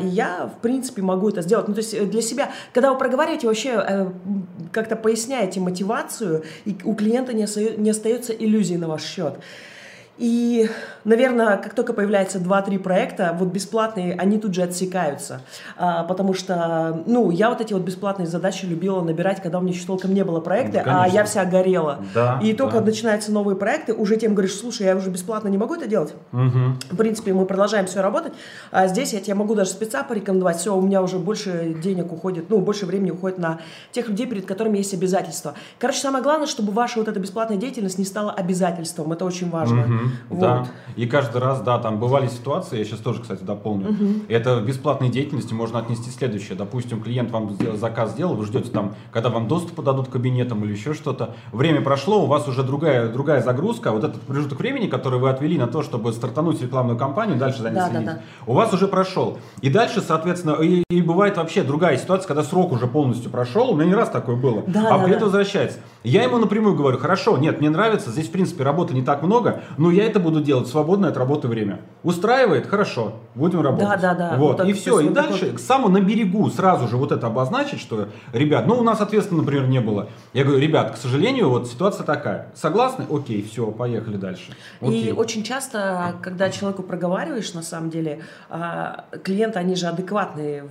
и 0.02 0.06
я, 0.06 0.48
в 0.48 0.62
принципе, 0.62 1.02
могу 1.02 1.30
это 1.30 1.42
сделать. 1.42 1.68
Ну, 1.68 1.74
то 1.74 1.80
есть 1.80 2.10
для 2.10 2.22
себя, 2.22 2.52
когда 2.72 2.92
вы 2.92 2.98
проговариваете, 2.98 3.48
вообще 3.48 3.72
э, 3.76 4.12
как-то 4.72 4.96
поясняете 4.96 5.60
мотивацию, 5.60 6.44
и 6.66 6.76
у 6.84 6.96
клиента 6.96 7.34
не, 7.34 7.46
не 7.78 7.90
остается 7.90 8.34
иллюзий 8.34 8.78
на 8.78 8.88
ваш 8.88 9.04
счет. 9.04 9.40
И, 10.18 10.70
наверное, 11.06 11.58
как 11.58 11.74
только 11.74 11.92
появляется 11.94 12.38
2-3 12.38 12.78
проекта, 12.78 13.36
вот 13.38 13.50
бесплатные, 13.50 14.14
они 14.14 14.38
тут 14.38 14.54
же 14.54 14.62
отсекаются. 14.62 15.42
А, 15.76 16.04
потому 16.04 16.36
что, 16.36 17.04
ну, 17.08 17.32
я 17.32 17.50
вот 17.50 17.62
эти 17.62 17.74
вот 17.74 17.82
бесплатные 17.82 18.28
задачи 18.28 18.66
любила 18.66 19.02
набирать, 19.02 19.42
когда 19.42 19.58
у 19.58 19.62
меня 19.62 19.74
еще 19.74 19.88
толком 19.88 20.14
не 20.14 20.24
было 20.24 20.40
проекта, 20.40 20.84
ну, 20.86 20.92
а 20.94 21.08
я 21.08 21.24
вся 21.24 21.46
горела. 21.46 22.00
Да, 22.14 22.40
и 22.44 22.54
только 22.54 22.80
да. 22.80 22.86
начинаются 22.86 23.32
новые 23.32 23.56
проекты, 23.56 23.94
уже 23.94 24.18
тем 24.18 24.34
говоришь, 24.34 24.56
слушай, 24.56 24.86
я 24.86 24.96
уже 24.96 25.10
бесплатно 25.10 25.48
не 25.48 25.58
могу 25.58 25.74
это 25.74 25.88
делать. 25.88 26.14
Угу. 26.32 26.60
В 26.92 26.96
принципе, 26.96 27.34
мы 27.34 27.46
продолжаем 27.46 27.88
все 27.88 28.02
работать. 28.02 28.34
А 28.72 28.88
здесь 28.88 29.14
я 29.14 29.20
тебе 29.20 29.34
могу 29.34 29.56
даже 29.56 29.72
спеца 29.72 30.04
порекомендовать. 30.04 30.58
Все, 30.58 30.76
у 30.76 30.82
меня 30.82 31.02
уже 31.02 31.18
больше 31.18 31.76
денег 31.82 32.14
уходит, 32.14 32.50
ну, 32.50 32.60
больше 32.60 32.86
времени 32.86 33.10
уходит 33.10 33.40
на 33.40 33.62
тех 33.92 34.10
людей, 34.10 34.28
перед 34.28 34.46
которыми 34.46 34.78
есть 34.78 34.94
обязательства. 34.94 35.56
Короче, 35.80 36.00
самое 36.00 36.24
главное, 36.24 36.48
чтобы 36.48 36.72
ваша 36.72 37.00
вот 37.00 37.08
эта 37.08 37.20
бесплатная 37.20 37.58
деятельность 37.58 37.98
не 37.98 38.06
стала 38.06 38.32
обязательством. 38.32 39.12
Это 39.12 39.26
очень 39.26 39.50
важно. 39.50 39.82
Угу. 39.82 40.03
Вот. 40.30 40.40
Да. 40.40 40.68
И 40.96 41.06
каждый 41.06 41.42
раз, 41.42 41.62
да, 41.62 41.80
там 41.80 42.00
бывали 42.00 42.28
ситуации, 42.28 42.78
я 42.78 42.86
сейчас 42.86 43.00
тоже, 43.00 43.22
кстати, 43.22 43.44
дополню. 43.44 43.92
Угу. 43.92 44.06
Это 44.30 44.58
в 44.58 44.66
бесплатной 44.66 45.10
деятельности 45.10 45.54
можно 45.54 45.80
отнести 45.80 46.10
следующее. 46.12 46.58
Допустим, 46.58 47.02
клиент 47.02 47.32
вам 47.32 47.58
заказ 47.76 48.12
сделал, 48.12 48.36
вы 48.36 48.46
ждете 48.46 48.70
там, 48.70 48.96
когда 49.12 49.30
вам 49.30 49.48
доступ 49.48 49.84
дадут 49.84 50.08
к 50.08 50.12
кабинетам 50.12 50.64
или 50.64 50.72
еще 50.72 50.94
что-то. 50.94 51.36
Время 51.52 51.82
прошло, 51.82 52.24
у 52.24 52.28
вас 52.28 52.48
уже 52.48 52.64
другая, 52.64 53.12
другая 53.12 53.42
загрузка. 53.42 53.92
Вот 53.92 54.04
этот 54.04 54.22
промежуток 54.22 54.60
времени, 54.60 54.88
который 54.88 55.20
вы 55.20 55.30
отвели 55.30 55.58
на 55.58 55.68
то, 55.68 55.82
чтобы 55.82 56.14
стартануть 56.14 56.62
рекламную 56.62 56.98
кампанию, 56.98 57.38
дальше 57.38 57.62
за 57.62 57.70
ней 57.70 57.76
да, 57.76 57.90
следить, 57.90 58.06
да, 58.06 58.14
да. 58.14 58.22
у 58.46 58.54
вас 58.54 58.74
уже 58.74 58.88
прошел. 58.88 59.40
И 59.62 59.70
дальше, 59.70 60.02
соответственно, 60.02 60.54
и, 60.62 60.84
и 60.90 61.02
бывает 61.02 61.38
вообще 61.38 61.64
другая 61.64 61.98
ситуация, 61.98 62.28
когда 62.28 62.44
срок 62.44 62.72
уже 62.72 62.88
полностью 62.88 63.32
прошел. 63.32 63.72
У 63.72 63.76
меня 63.76 63.86
не 63.86 63.96
раз 63.96 64.10
такое 64.10 64.36
было. 64.36 64.64
Да, 64.68 64.88
а 64.88 64.98
да, 64.98 65.04
клиент 65.04 65.20
да. 65.20 65.26
возвращается. 65.26 65.80
Я 66.04 66.24
ему 66.24 66.38
напрямую 66.38 66.76
говорю, 66.76 66.98
хорошо, 66.98 67.38
нет, 67.38 67.60
мне 67.60 67.70
нравится, 67.70 68.12
здесь, 68.12 68.28
в 68.28 68.32
принципе, 68.32 68.64
работы 68.64 68.94
не 68.94 69.04
так 69.04 69.24
много, 69.24 69.64
но 69.78 69.90
я 69.90 70.06
это 70.06 70.20
буду 70.20 70.42
делать 70.42 70.68
в 70.68 70.72
свободное 70.72 71.10
от 71.10 71.18
работы 71.18 71.48
время. 71.48 71.80
Устраивает? 72.04 72.68
Хорошо, 72.68 73.14
будем 73.36 73.62
работать. 73.62 74.02
Да, 74.02 74.14
да, 74.14 74.32
да. 74.32 74.38
Вот, 74.38 74.60
вот 74.60 74.68
и 74.68 74.74
все. 74.74 75.00
И 75.00 75.10
дальше 75.10 75.54
к 75.54 75.60
самому 75.60 75.90
на 75.90 76.02
берегу 76.02 76.50
сразу 76.50 76.88
же 76.88 76.98
вот 76.98 77.12
это 77.12 77.28
обозначить, 77.28 77.80
что, 77.80 78.10
ребят, 78.34 78.68
ну 78.68 78.76
у 78.76 78.84
нас 78.84 79.00
ответственно, 79.00 79.42
например, 79.42 79.68
не 79.68 79.80
было. 79.80 80.10
Я 80.34 80.44
говорю, 80.44 80.60
ребят, 80.60 80.92
к 80.92 80.98
сожалению, 80.98 81.50
вот 81.50 81.68
ситуация 81.68 82.06
такая. 82.06 82.52
Согласны? 82.54 83.06
Окей, 83.10 83.42
все, 83.50 83.68
поехали 83.72 84.18
дальше. 84.18 84.52
Окей. 84.82 85.10
И 85.10 85.12
очень 85.12 85.44
часто, 85.44 86.16
когда 86.22 86.50
человеку 86.50 86.84
проговариваешь, 86.84 87.54
на 87.54 87.62
самом 87.62 87.90
деле, 87.90 88.24
а, 88.50 89.06
клиенты, 89.24 89.60
они 89.60 89.76
же 89.76 89.88
адекватные 89.88 90.66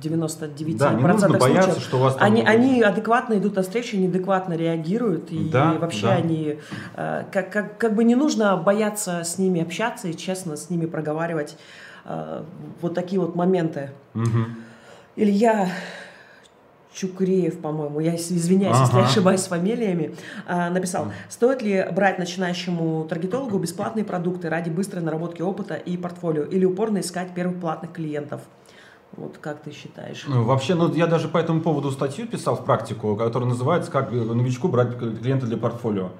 99% 0.00 0.76
да, 0.76 0.92
не 0.92 1.02
нужно 1.02 1.28
бояться, 1.28 1.62
случаев, 1.62 1.82
что 1.82 1.96
у 1.96 2.00
вас 2.00 2.14
там... 2.14 2.24
они, 2.24 2.42
они 2.42 2.82
адекватно 2.82 3.34
идут 3.34 3.56
навстречу, 3.56 3.96
неадекватно 3.96 4.54
реагируют, 4.54 5.30
и 5.30 5.48
да, 5.48 5.74
вообще 5.74 6.06
да. 6.06 6.14
они 6.14 6.58
э, 6.96 7.24
как, 7.32 7.52
как, 7.52 7.78
как 7.78 7.94
бы 7.94 8.04
не 8.04 8.14
нужно 8.14 8.56
бояться 8.56 9.22
с 9.24 9.38
ними 9.38 9.62
общаться 9.62 10.08
и 10.08 10.16
честно 10.16 10.56
с 10.56 10.70
ними 10.70 10.86
проговаривать 10.86 11.56
э, 12.04 12.42
вот 12.80 12.94
такие 12.94 13.20
вот 13.20 13.34
моменты. 13.34 13.90
Угу. 14.14 14.44
Илья 15.16 15.68
Чукреев, 16.98 17.60
по-моему, 17.60 18.00
я 18.00 18.16
извиняюсь, 18.16 18.76
ага. 18.76 18.84
если 18.84 18.96
я 18.98 19.04
ошибаюсь 19.04 19.40
с 19.40 19.46
фамилиями, 19.46 20.16
э, 20.46 20.70
написал, 20.70 21.12
стоит 21.28 21.62
ли 21.62 21.86
брать 21.92 22.18
начинающему 22.18 23.04
таргетологу 23.04 23.58
бесплатные 23.58 24.04
продукты 24.04 24.48
ради 24.48 24.70
быстрой 24.70 25.02
наработки 25.02 25.42
опыта 25.42 25.74
и 25.74 25.96
портфолио 25.96 26.44
или 26.44 26.64
упорно 26.64 26.98
искать 26.98 27.34
первых 27.34 27.60
платных 27.60 27.92
клиентов? 27.92 28.40
Вот 29.16 29.38
как 29.38 29.62
ты 29.62 29.72
считаешь? 29.72 30.24
Ну, 30.28 30.44
вообще, 30.44 30.74
ну, 30.74 30.92
я 30.94 31.06
даже 31.06 31.28
по 31.28 31.38
этому 31.38 31.60
поводу 31.60 31.90
статью 31.90 32.26
писал 32.26 32.56
в 32.56 32.64
практику, 32.64 33.16
которая 33.16 33.48
называется 33.48 33.90
«Как 33.90 34.12
новичку 34.12 34.68
брать 34.68 34.96
клиента 34.98 35.46
для 35.46 35.56
портфолио». 35.56 36.10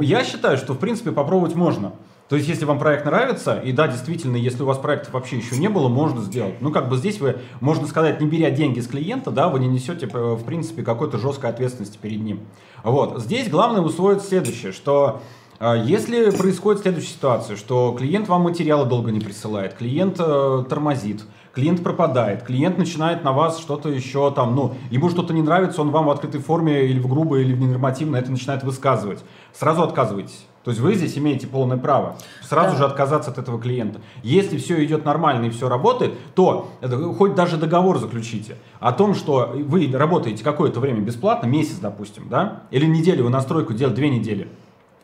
Я 0.00 0.24
считаю, 0.24 0.56
что, 0.56 0.74
в 0.74 0.78
принципе, 0.78 1.12
попробовать 1.12 1.54
можно. 1.54 1.92
То 2.30 2.36
есть, 2.36 2.48
если 2.48 2.64
вам 2.64 2.78
проект 2.78 3.04
нравится, 3.04 3.56
и 3.56 3.72
да, 3.72 3.88
действительно, 3.88 4.36
если 4.36 4.62
у 4.62 4.66
вас 4.66 4.78
проектов 4.78 5.14
вообще 5.14 5.38
еще 5.38 5.56
не 5.56 5.68
было, 5.68 5.88
можно 5.88 6.22
сделать. 6.22 6.60
Ну, 6.60 6.70
как 6.70 6.88
бы 6.88 6.96
здесь 6.96 7.18
вы, 7.20 7.38
можно 7.60 7.88
сказать, 7.88 8.20
не 8.20 8.28
беря 8.28 8.50
деньги 8.50 8.78
с 8.78 8.86
клиента, 8.86 9.32
да, 9.32 9.48
вы 9.48 9.58
не 9.58 9.66
несете, 9.66 10.06
э, 10.06 10.34
в 10.34 10.44
принципе, 10.44 10.84
какой-то 10.84 11.18
жесткой 11.18 11.50
ответственности 11.50 11.98
перед 12.00 12.20
ним. 12.20 12.40
Вот. 12.84 13.20
Здесь 13.20 13.50
главное 13.50 13.80
усвоить 13.80 14.22
следующее, 14.22 14.70
что 14.70 15.22
э, 15.58 15.82
если 15.84 16.30
происходит 16.30 16.82
следующая 16.82 17.14
ситуация, 17.14 17.56
что 17.56 17.96
клиент 17.98 18.28
вам 18.28 18.42
материалы 18.42 18.88
долго 18.88 19.10
не 19.10 19.18
присылает, 19.18 19.74
клиент 19.74 20.20
э, 20.20 20.64
тормозит, 20.68 21.24
клиент 21.60 21.82
пропадает, 21.82 22.42
клиент 22.42 22.78
начинает 22.78 23.22
на 23.22 23.32
вас 23.32 23.58
что-то 23.58 23.90
еще 23.90 24.30
там, 24.30 24.54
ну, 24.54 24.74
ему 24.90 25.10
что-то 25.10 25.34
не 25.34 25.42
нравится, 25.42 25.82
он 25.82 25.90
вам 25.90 26.06
в 26.06 26.10
открытой 26.10 26.40
форме 26.40 26.86
или 26.86 26.98
в 26.98 27.06
грубой, 27.06 27.42
или 27.42 27.52
в 27.52 27.60
ненормативно 27.60 28.16
это 28.16 28.30
начинает 28.30 28.62
высказывать. 28.62 29.22
Сразу 29.52 29.82
отказывайтесь. 29.82 30.46
То 30.64 30.70
есть 30.70 30.80
вы 30.80 30.94
здесь 30.94 31.18
имеете 31.18 31.46
полное 31.46 31.76
право 31.76 32.16
сразу 32.42 32.72
да. 32.72 32.78
же 32.78 32.84
отказаться 32.84 33.30
от 33.30 33.38
этого 33.38 33.60
клиента. 33.60 34.00
Если 34.22 34.56
все 34.56 34.82
идет 34.84 35.04
нормально 35.04 35.46
и 35.46 35.50
все 35.50 35.68
работает, 35.68 36.14
то 36.34 36.70
это, 36.80 36.96
хоть 37.14 37.34
даже 37.34 37.58
договор 37.58 37.98
заключите 37.98 38.56
о 38.78 38.92
том, 38.92 39.14
что 39.14 39.52
вы 39.54 39.90
работаете 39.92 40.42
какое-то 40.42 40.80
время 40.80 41.00
бесплатно, 41.00 41.46
месяц, 41.46 41.76
допустим, 41.76 42.28
да, 42.30 42.62
или 42.70 42.86
неделю, 42.86 43.24
вы 43.24 43.30
настройку 43.30 43.74
делаете 43.74 43.96
две 43.96 44.10
недели 44.10 44.48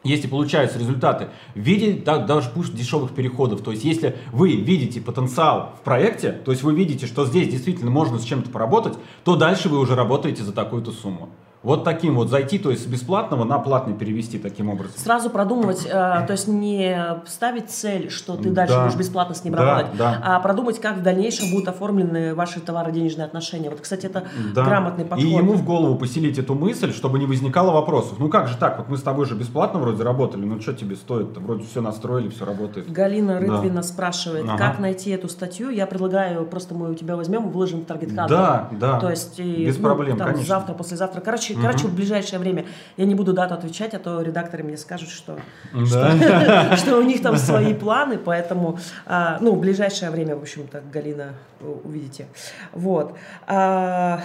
если 0.07 0.29
получаются 0.29 0.79
результаты 0.79 1.29
в 1.55 1.61
виде 1.61 1.93
да, 1.93 2.19
даже 2.19 2.51
пусть 2.55 2.75
дешевых 2.75 3.13
переходов, 3.15 3.63
то 3.63 3.71
есть 3.71 3.85
если 3.85 4.17
вы 4.33 4.57
видите 4.57 5.01
потенциал 5.01 5.75
в 5.81 5.85
проекте, 5.85 6.33
то 6.33 6.51
есть 6.51 6.63
вы 6.63 6.75
видите, 6.75 7.07
что 7.07 7.27
здесь 7.27 7.49
действительно 7.49 7.91
можно 7.91 8.19
с 8.19 8.25
чем-то 8.25 8.51
поработать, 8.51 8.95
то 9.25 9.37
дальше 9.37 9.69
вы 9.69 9.79
уже 9.79 9.95
работаете 9.95 10.43
за 10.43 10.53
такую-то 10.53 10.93
сумму. 10.93 11.31
Вот 11.66 11.82
таким 11.82 12.14
вот 12.14 12.30
зайти, 12.30 12.61
то 12.61 12.70
есть 12.70 12.85
с 12.85 12.87
бесплатного 12.87 13.42
на 13.42 13.58
платный 13.58 13.92
перевести 13.92 14.38
таким 14.38 14.70
образом. 14.70 14.92
Сразу 14.99 15.30
продумывать, 15.30 15.85
э, 15.85 15.90
то 15.90 16.28
есть 16.30 16.46
не 16.46 16.96
ставить 17.26 17.70
цель, 17.70 18.08
что 18.08 18.37
ты 18.37 18.50
дальше 18.50 18.75
да. 18.75 18.85
будешь 18.85 18.96
бесплатно 18.96 19.35
с 19.35 19.42
ним 19.42 19.54
да, 19.54 19.64
работать, 19.64 19.99
да. 19.99 20.23
а 20.25 20.38
продумать, 20.38 20.80
как 20.80 20.99
в 20.99 21.02
дальнейшем 21.02 21.50
будут 21.50 21.66
оформлены 21.66 22.37
ваши 22.37 22.61
товаро-денежные 22.61 23.25
отношения. 23.25 23.68
Вот, 23.68 23.80
кстати, 23.80 24.06
это 24.06 24.28
да. 24.54 24.62
грамотный 24.64 25.04
подход. 25.04 25.26
И 25.26 25.28
ему 25.28 25.54
в 25.54 25.64
голову 25.64 25.96
поселить 25.96 26.38
эту 26.38 26.54
мысль, 26.54 26.92
чтобы 26.92 27.18
не 27.18 27.26
возникало 27.26 27.73
вопросов. 27.73 28.20
Ну 28.20 28.28
как 28.28 28.46
же 28.46 28.56
так? 28.56 28.78
Вот 28.78 28.88
мы 28.88 28.96
с 28.96 29.02
тобой 29.02 29.26
же 29.26 29.35
бесплатно 29.35 29.80
вроде 29.80 30.04
работали, 30.04 30.44
ну 30.44 30.61
что 30.61 30.73
тебе 30.73 30.94
стоит-то? 30.94 31.40
Вроде 31.40 31.64
все 31.64 31.80
настроили, 31.80 32.28
все 32.28 32.44
работает. 32.44 32.92
Галина 32.92 33.40
Рытвина 33.40 33.75
да. 33.75 33.82
спрашивает, 33.82 34.44
ага. 34.44 34.56
как 34.56 34.78
найти 34.78 35.11
эту 35.11 35.28
статью. 35.28 35.70
Я 35.70 35.88
предлагаю, 35.88 36.46
просто 36.46 36.76
мы 36.76 36.92
у 36.92 36.94
тебя 36.94 37.16
возьмем 37.16 37.49
и 37.49 37.50
выложим 37.50 37.80
в 37.80 37.87
таргет 37.87 38.14
Да, 38.14 38.68
да. 38.70 39.00
То 39.00 39.11
есть, 39.11 39.40
без 39.40 39.78
ну, 39.78 39.82
проблем, 39.82 40.16
там, 40.16 40.28
конечно. 40.28 40.46
Завтра, 40.46 40.73
послезавтра. 40.75 41.20
Короче, 41.20 41.56
Угу. 41.57 41.67
Короче, 41.67 41.87
в 41.87 41.95
ближайшее 41.95 42.39
время 42.39 42.67
я 42.97 43.05
не 43.05 43.15
буду 43.15 43.33
дату 43.33 43.55
отвечать, 43.55 43.95
а 43.95 43.99
то 43.99 44.21
редакторы 44.21 44.63
мне 44.63 44.77
скажут, 44.77 45.09
что, 45.09 45.39
да. 45.73 46.77
что, 46.77 46.77
что 46.77 46.99
у 46.99 47.03
них 47.03 47.23
там 47.23 47.37
свои 47.37 47.75
планы, 47.75 48.19
поэтому, 48.19 48.79
а, 49.07 49.39
ну, 49.41 49.55
в 49.55 49.61
ближайшее 49.61 50.11
время, 50.11 50.37
в 50.37 50.43
общем-то, 50.43 50.83
Галина, 50.93 51.35
увидите. 51.61 52.27
Вот. 52.73 53.17
А, 53.47 54.21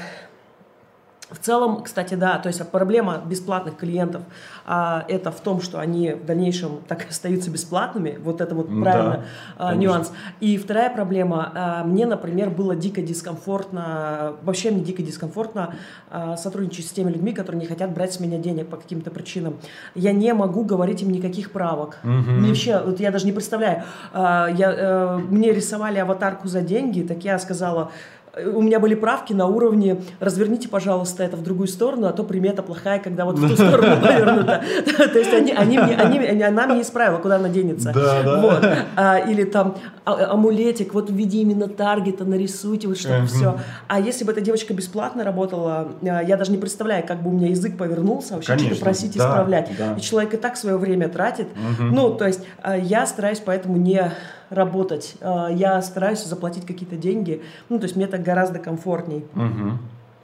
в 1.32 1.40
целом, 1.40 1.84
кстати, 1.84 2.16
да, 2.16 2.38
то 2.38 2.48
есть 2.48 2.62
проблема 2.70 3.22
бесплатных 3.26 3.78
клиентов 3.78 4.24
а, 4.66 5.06
это 5.08 5.32
в 5.32 5.40
том, 5.40 5.62
что 5.62 5.80
они 5.80 6.12
в 6.12 6.26
дальнейшем 6.26 6.80
так 6.88 7.10
остаются 7.10 7.50
бесплатными. 7.50 8.20
Вот 8.24 8.42
это 8.42 8.54
вот 8.54 8.68
правильно 8.68 9.24
да, 9.58 9.70
а, 9.70 9.76
нюанс. 9.76 10.12
И 10.40 10.58
вторая 10.58 10.90
проблема. 10.90 11.52
А, 11.56 11.84
мне, 11.84 12.06
например, 12.06 12.50
было 12.50 12.76
дико 12.76 13.02
дискомфортно, 13.02 14.36
вообще 14.44 14.72
мне 14.72 14.82
дико 14.84 15.02
дискомфортно 15.02 15.76
а, 16.10 16.36
сотрудничать 16.38 16.88
с 16.88 16.92
теми 16.92 17.12
людьми, 17.12 17.32
которые 17.32 17.62
не 17.62 17.68
хотят 17.68 17.94
брать 17.94 18.14
с 18.14 18.20
меня 18.20 18.38
денег 18.38 18.68
по 18.68 18.78
каким-то 18.78 19.10
причинам. 19.10 19.56
Я 19.96 20.12
не 20.12 20.34
могу 20.34 20.64
говорить 20.64 21.02
им 21.02 21.12
никаких 21.12 21.52
правок. 21.52 21.98
Угу. 22.04 22.12
Мне 22.12 22.50
вообще, 22.50 22.82
вот 22.86 23.00
я 23.00 23.12
даже 23.12 23.26
не 23.26 23.32
представляю. 23.32 23.84
А, 24.14 24.48
я, 24.48 24.76
а, 24.78 25.18
мне 25.18 25.54
рисовали 25.54 25.98
аватарку 25.98 26.48
за 26.48 26.62
деньги, 26.62 27.02
так 27.02 27.24
я 27.24 27.40
сказала, 27.40 27.92
у 28.34 28.62
меня 28.62 28.80
были 28.80 28.96
правки 28.96 29.34
на 29.34 29.46
уровне 29.48 30.02
«разверните, 30.20 30.70
пожалуйста, 30.70 31.24
это 31.24 31.36
в 31.36 31.44
другую 31.44 31.68
сторону, 31.68 32.08
а 32.08 32.14
то 32.14 32.24
примета 32.24 32.64
плохая, 32.64 33.00
когда 33.00 33.26
вот 33.26 33.38
в 33.38 33.48
ту 33.48 33.56
сторону 33.56 34.02
повернута». 34.02 34.64
То 35.12 35.20
есть 35.20 35.34
они, 35.34 35.52
они 35.52 35.78
мне, 35.78 35.96
они, 35.96 36.42
она 36.42 36.68
мне 36.68 36.82
исправила, 36.82 37.18
куда 37.18 37.36
она 37.36 37.50
денется. 37.50 37.92
Да, 37.94 38.24
да. 38.24 38.42
Вот. 38.42 38.66
А, 38.96 39.18
или 39.18 39.44
там 39.44 39.76
а, 40.06 40.34
амулетик, 40.34 40.94
вот 40.94 41.10
в 41.10 41.14
виде 41.14 41.40
именно 41.40 41.68
таргета 41.68 42.24
нарисуйте, 42.24 42.88
вот 42.88 42.98
чтобы 42.98 43.26
все. 43.28 43.60
А 43.88 44.00
если 44.00 44.24
бы 44.24 44.32
эта 44.32 44.42
девочка 44.42 44.74
бесплатно 44.74 45.24
работала, 45.24 45.90
а, 46.02 46.22
я 46.22 46.38
даже 46.38 46.52
не 46.52 46.58
представляю, 46.58 47.06
как 47.06 47.22
бы 47.22 47.30
у 47.30 47.34
меня 47.34 47.50
язык 47.50 47.78
повернулся, 47.78 48.36
вообще 48.36 48.58
что-то 48.58 48.76
просить, 48.76 49.18
да, 49.18 49.26
исправлять. 49.26 49.72
Да. 49.78 49.96
И 49.96 50.02
человек 50.02 50.34
и 50.34 50.38
так 50.38 50.56
свое 50.56 50.78
время 50.78 51.10
тратит. 51.10 51.48
Ну, 51.80 52.14
то 52.14 52.28
есть 52.28 52.42
я 52.82 53.06
стараюсь 53.06 53.42
поэтому 53.44 53.76
не 53.78 54.12
работать. 54.52 55.16
Я 55.22 55.82
стараюсь 55.82 56.24
заплатить 56.24 56.68
какие-то 56.68 56.96
деньги. 56.96 57.42
Ну, 57.70 57.80
то 57.80 57.86
есть 57.86 57.96
мне 57.96 58.06
так 58.06 58.22
гораздо 58.22 58.60
комфортней. 58.60 59.26
Мгм. 59.34 59.80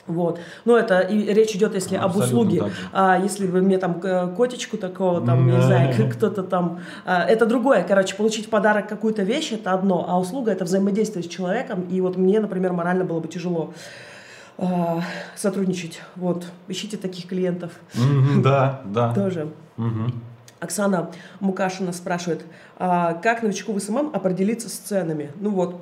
Вот. 0.07 0.39
Ну, 0.63 0.75
это 0.75 0.99
и 0.99 1.33
речь 1.33 1.53
идет, 1.55 1.73
если 1.75 1.95
об 1.95 2.05
Абсолютно 2.05 2.39
услуге. 2.39 2.63
А 2.93 3.19
если 3.19 3.45
бы 3.45 3.61
мне 3.61 3.77
там 3.77 3.99
котечку 4.35 4.77
такого, 4.77 5.25
там, 5.25 5.47
не 5.47 5.61
знаю, 5.61 6.11
кто-то 6.13 6.43
там... 6.43 6.79
а, 7.05 7.23
это 7.25 7.45
другое. 7.45 7.83
Короче, 7.87 8.15
получить 8.15 8.47
в 8.47 8.49
подарок 8.49 8.87
какую-то 8.87 9.23
вещь, 9.23 9.51
это 9.51 9.73
одно, 9.73 10.05
а 10.07 10.17
услуга— 10.19 10.51
это 10.53 10.63
взаимодействие 10.63 11.23
с 11.23 11.27
человеком. 11.27 11.81
И 11.81 11.99
вот 11.99 12.15
мне, 12.15 12.39
например, 12.39 12.71
морально 12.73 13.03
было 13.03 13.19
бы 13.19 13.27
тяжело 13.27 13.73
а, 14.57 15.01
сотрудничать. 15.35 16.01
Вот. 16.15 16.45
Ищите 16.69 16.95
таких 16.97 17.27
клиентов 17.27 17.73
Да, 18.43 18.81
да. 18.85 19.13
тоже. 19.13 19.49
Мгм. 19.75 20.13
Оксана 20.59 21.11
Мукашина 21.39 21.93
спрашивает, 21.93 22.41
а 22.77 23.13
как 23.15 23.43
новичку 23.43 23.73
в 23.73 23.79
СММ 23.79 24.11
определиться 24.13 24.69
с 24.69 24.73
ценами? 24.73 25.31
Ну 25.39 25.51
вот, 25.51 25.75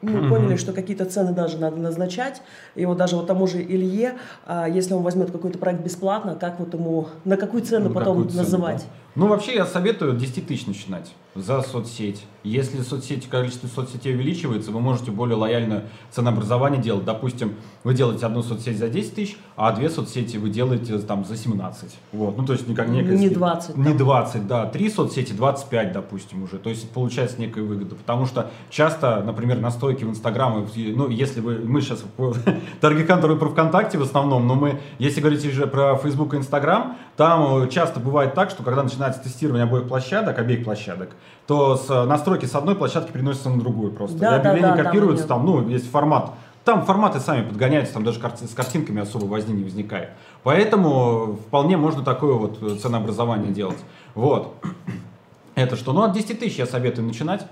мы 0.00 0.28
поняли, 0.28 0.56
что 0.56 0.72
какие-то 0.72 1.04
цены 1.04 1.32
даже 1.32 1.58
надо 1.58 1.76
назначать. 1.76 2.42
И 2.74 2.84
вот 2.86 2.98
даже 2.98 3.14
вот 3.16 3.26
тому 3.28 3.46
же 3.46 3.62
Илье, 3.62 4.14
а, 4.46 4.68
если 4.68 4.94
он 4.94 5.02
возьмет 5.02 5.30
какой-то 5.30 5.58
проект 5.58 5.82
бесплатно, 5.82 6.34
как 6.34 6.58
вот 6.58 6.74
ему, 6.74 7.06
на 7.24 7.36
какую 7.36 7.62
цену 7.62 7.88
Ну, 7.88 7.94
потом 7.94 8.16
какую 8.16 8.30
цену, 8.30 8.42
называть? 8.42 8.86
да. 9.11 9.11
Ну, 9.14 9.26
вообще, 9.26 9.54
я 9.54 9.66
советую 9.66 10.14
10 10.16 10.46
тысяч 10.46 10.66
начинать 10.66 11.12
за 11.34 11.62
соцсеть. 11.62 12.24
Если 12.44 12.82
соцсети, 12.82 13.26
количество 13.28 13.66
соцсетей 13.68 14.14
увеличивается, 14.14 14.70
вы 14.70 14.80
можете 14.80 15.10
более 15.10 15.36
лояльное 15.36 15.84
ценообразование 16.10 16.82
делать. 16.82 17.04
Допустим, 17.04 17.54
вы 17.84 17.94
делаете 17.94 18.26
одну 18.26 18.42
соцсеть 18.42 18.78
за 18.78 18.88
10 18.88 19.14
тысяч, 19.14 19.38
а 19.56 19.72
две 19.72 19.88
соцсети 19.88 20.36
вы 20.36 20.50
делаете 20.50 20.98
там 20.98 21.24
за 21.24 21.36
17. 21.36 21.96
Вот. 22.12 22.36
Ну, 22.36 22.44
то 22.44 22.52
есть, 22.52 22.66
никак 22.68 22.88
некая 22.88 23.12
Не 23.12 23.28
скидка. 23.28 23.38
20 23.38 23.76
Не 23.76 23.84
там. 23.84 23.96
20, 23.96 24.46
да. 24.46 24.66
Три 24.66 24.90
соцсети 24.90 25.32
25, 25.32 25.92
допустим, 25.92 26.42
уже. 26.42 26.58
То 26.58 26.68
есть, 26.68 26.90
получается 26.90 27.40
некая 27.40 27.62
выгода. 27.62 27.94
Потому 27.94 28.26
что 28.26 28.50
часто, 28.68 29.22
например, 29.24 29.60
настройки 29.60 30.04
в 30.04 30.10
Инстаграм, 30.10 30.66
ну, 30.74 31.08
если 31.08 31.40
вы, 31.40 31.60
мы 31.64 31.80
сейчас 31.80 32.04
таргет-контроль 32.80 33.38
про 33.38 33.48
ВКонтакте 33.48 33.98
в 33.98 34.02
основном, 34.02 34.46
но 34.46 34.54
мы, 34.54 34.80
если 34.98 35.20
говорить 35.20 35.46
уже 35.46 35.66
про 35.66 35.96
Facebook 35.96 36.34
и 36.34 36.38
Инстаграм, 36.38 36.96
там 37.16 37.62
э, 37.62 37.68
часто 37.68 38.00
бывает 38.00 38.34
так, 38.34 38.50
что 38.50 38.62
когда 38.62 38.82
начинается 39.02 39.22
тестирование 39.22 39.64
обоих 39.64 39.88
площадок, 39.88 40.38
обеих 40.38 40.64
площадок, 40.64 41.10
то 41.46 41.76
с 41.76 41.90
э, 41.90 42.04
настройки 42.04 42.46
с 42.46 42.54
одной 42.54 42.74
площадки 42.74 43.10
переносятся 43.10 43.50
на 43.50 43.58
другую 43.58 43.92
просто. 43.92 44.18
Да, 44.18 44.36
и 44.36 44.38
объявления 44.38 44.68
да, 44.68 44.76
да, 44.76 44.84
копируются, 44.84 45.24
да, 45.26 45.34
там, 45.34 45.46
ну, 45.46 45.68
есть 45.68 45.90
формат. 45.90 46.30
Там 46.64 46.84
форматы 46.84 47.18
сами 47.18 47.46
подгоняются, 47.48 47.94
там 47.94 48.04
даже 48.04 48.20
с 48.20 48.54
картинками 48.54 49.02
особо 49.02 49.24
возни 49.24 49.52
не 49.52 49.64
возникает. 49.64 50.10
Поэтому 50.44 51.38
вполне 51.46 51.76
можно 51.76 52.04
такое 52.04 52.34
вот 52.34 52.62
э, 52.62 52.76
ценообразование 52.76 53.52
делать. 53.52 53.78
Вот. 54.14 54.54
Это 55.56 55.76
что? 55.76 55.92
Ну, 55.92 56.02
от 56.02 56.12
10 56.12 56.38
тысяч 56.38 56.58
я 56.58 56.66
советую 56.66 57.06
начинать. 57.06 57.46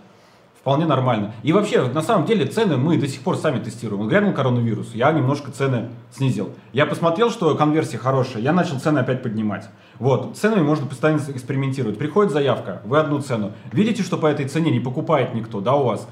Вполне 0.61 0.85
нормально. 0.85 1.33
И 1.43 1.53
вообще, 1.55 1.83
на 1.87 2.03
самом 2.03 2.27
деле, 2.27 2.45
цены 2.45 2.77
мы 2.77 2.99
до 2.99 3.09
сих 3.09 3.23
пор 3.23 3.39
сами 3.39 3.61
тестируем. 3.61 4.03
Вот 4.03 4.11
грянул 4.11 4.35
коронавирус, 4.35 4.95
я 4.95 5.11
немножко 5.11 5.51
цены 5.51 5.89
снизил. 6.13 6.51
Я 6.75 6.85
посмотрел, 6.85 7.31
что 7.31 7.55
конверсия 7.55 7.97
хорошая, 7.97 8.43
я 8.43 8.53
начал 8.53 8.79
цены 8.79 8.99
опять 8.99 9.23
поднимать. 9.23 9.71
Вот, 9.99 10.37
ценами 10.37 10.61
можно 10.61 10.87
постоянно 10.87 11.21
экспериментировать. 11.29 11.97
Приходит 11.97 12.33
заявка, 12.33 12.83
вы 12.85 12.99
одну 12.99 13.21
цену. 13.21 13.53
Видите, 13.73 14.03
что 14.03 14.19
по 14.19 14.27
этой 14.27 14.47
цене 14.49 14.71
не 14.71 14.81
покупает 14.81 15.35
никто, 15.35 15.61
да, 15.61 15.75
у 15.75 15.85
вас? 15.85 16.07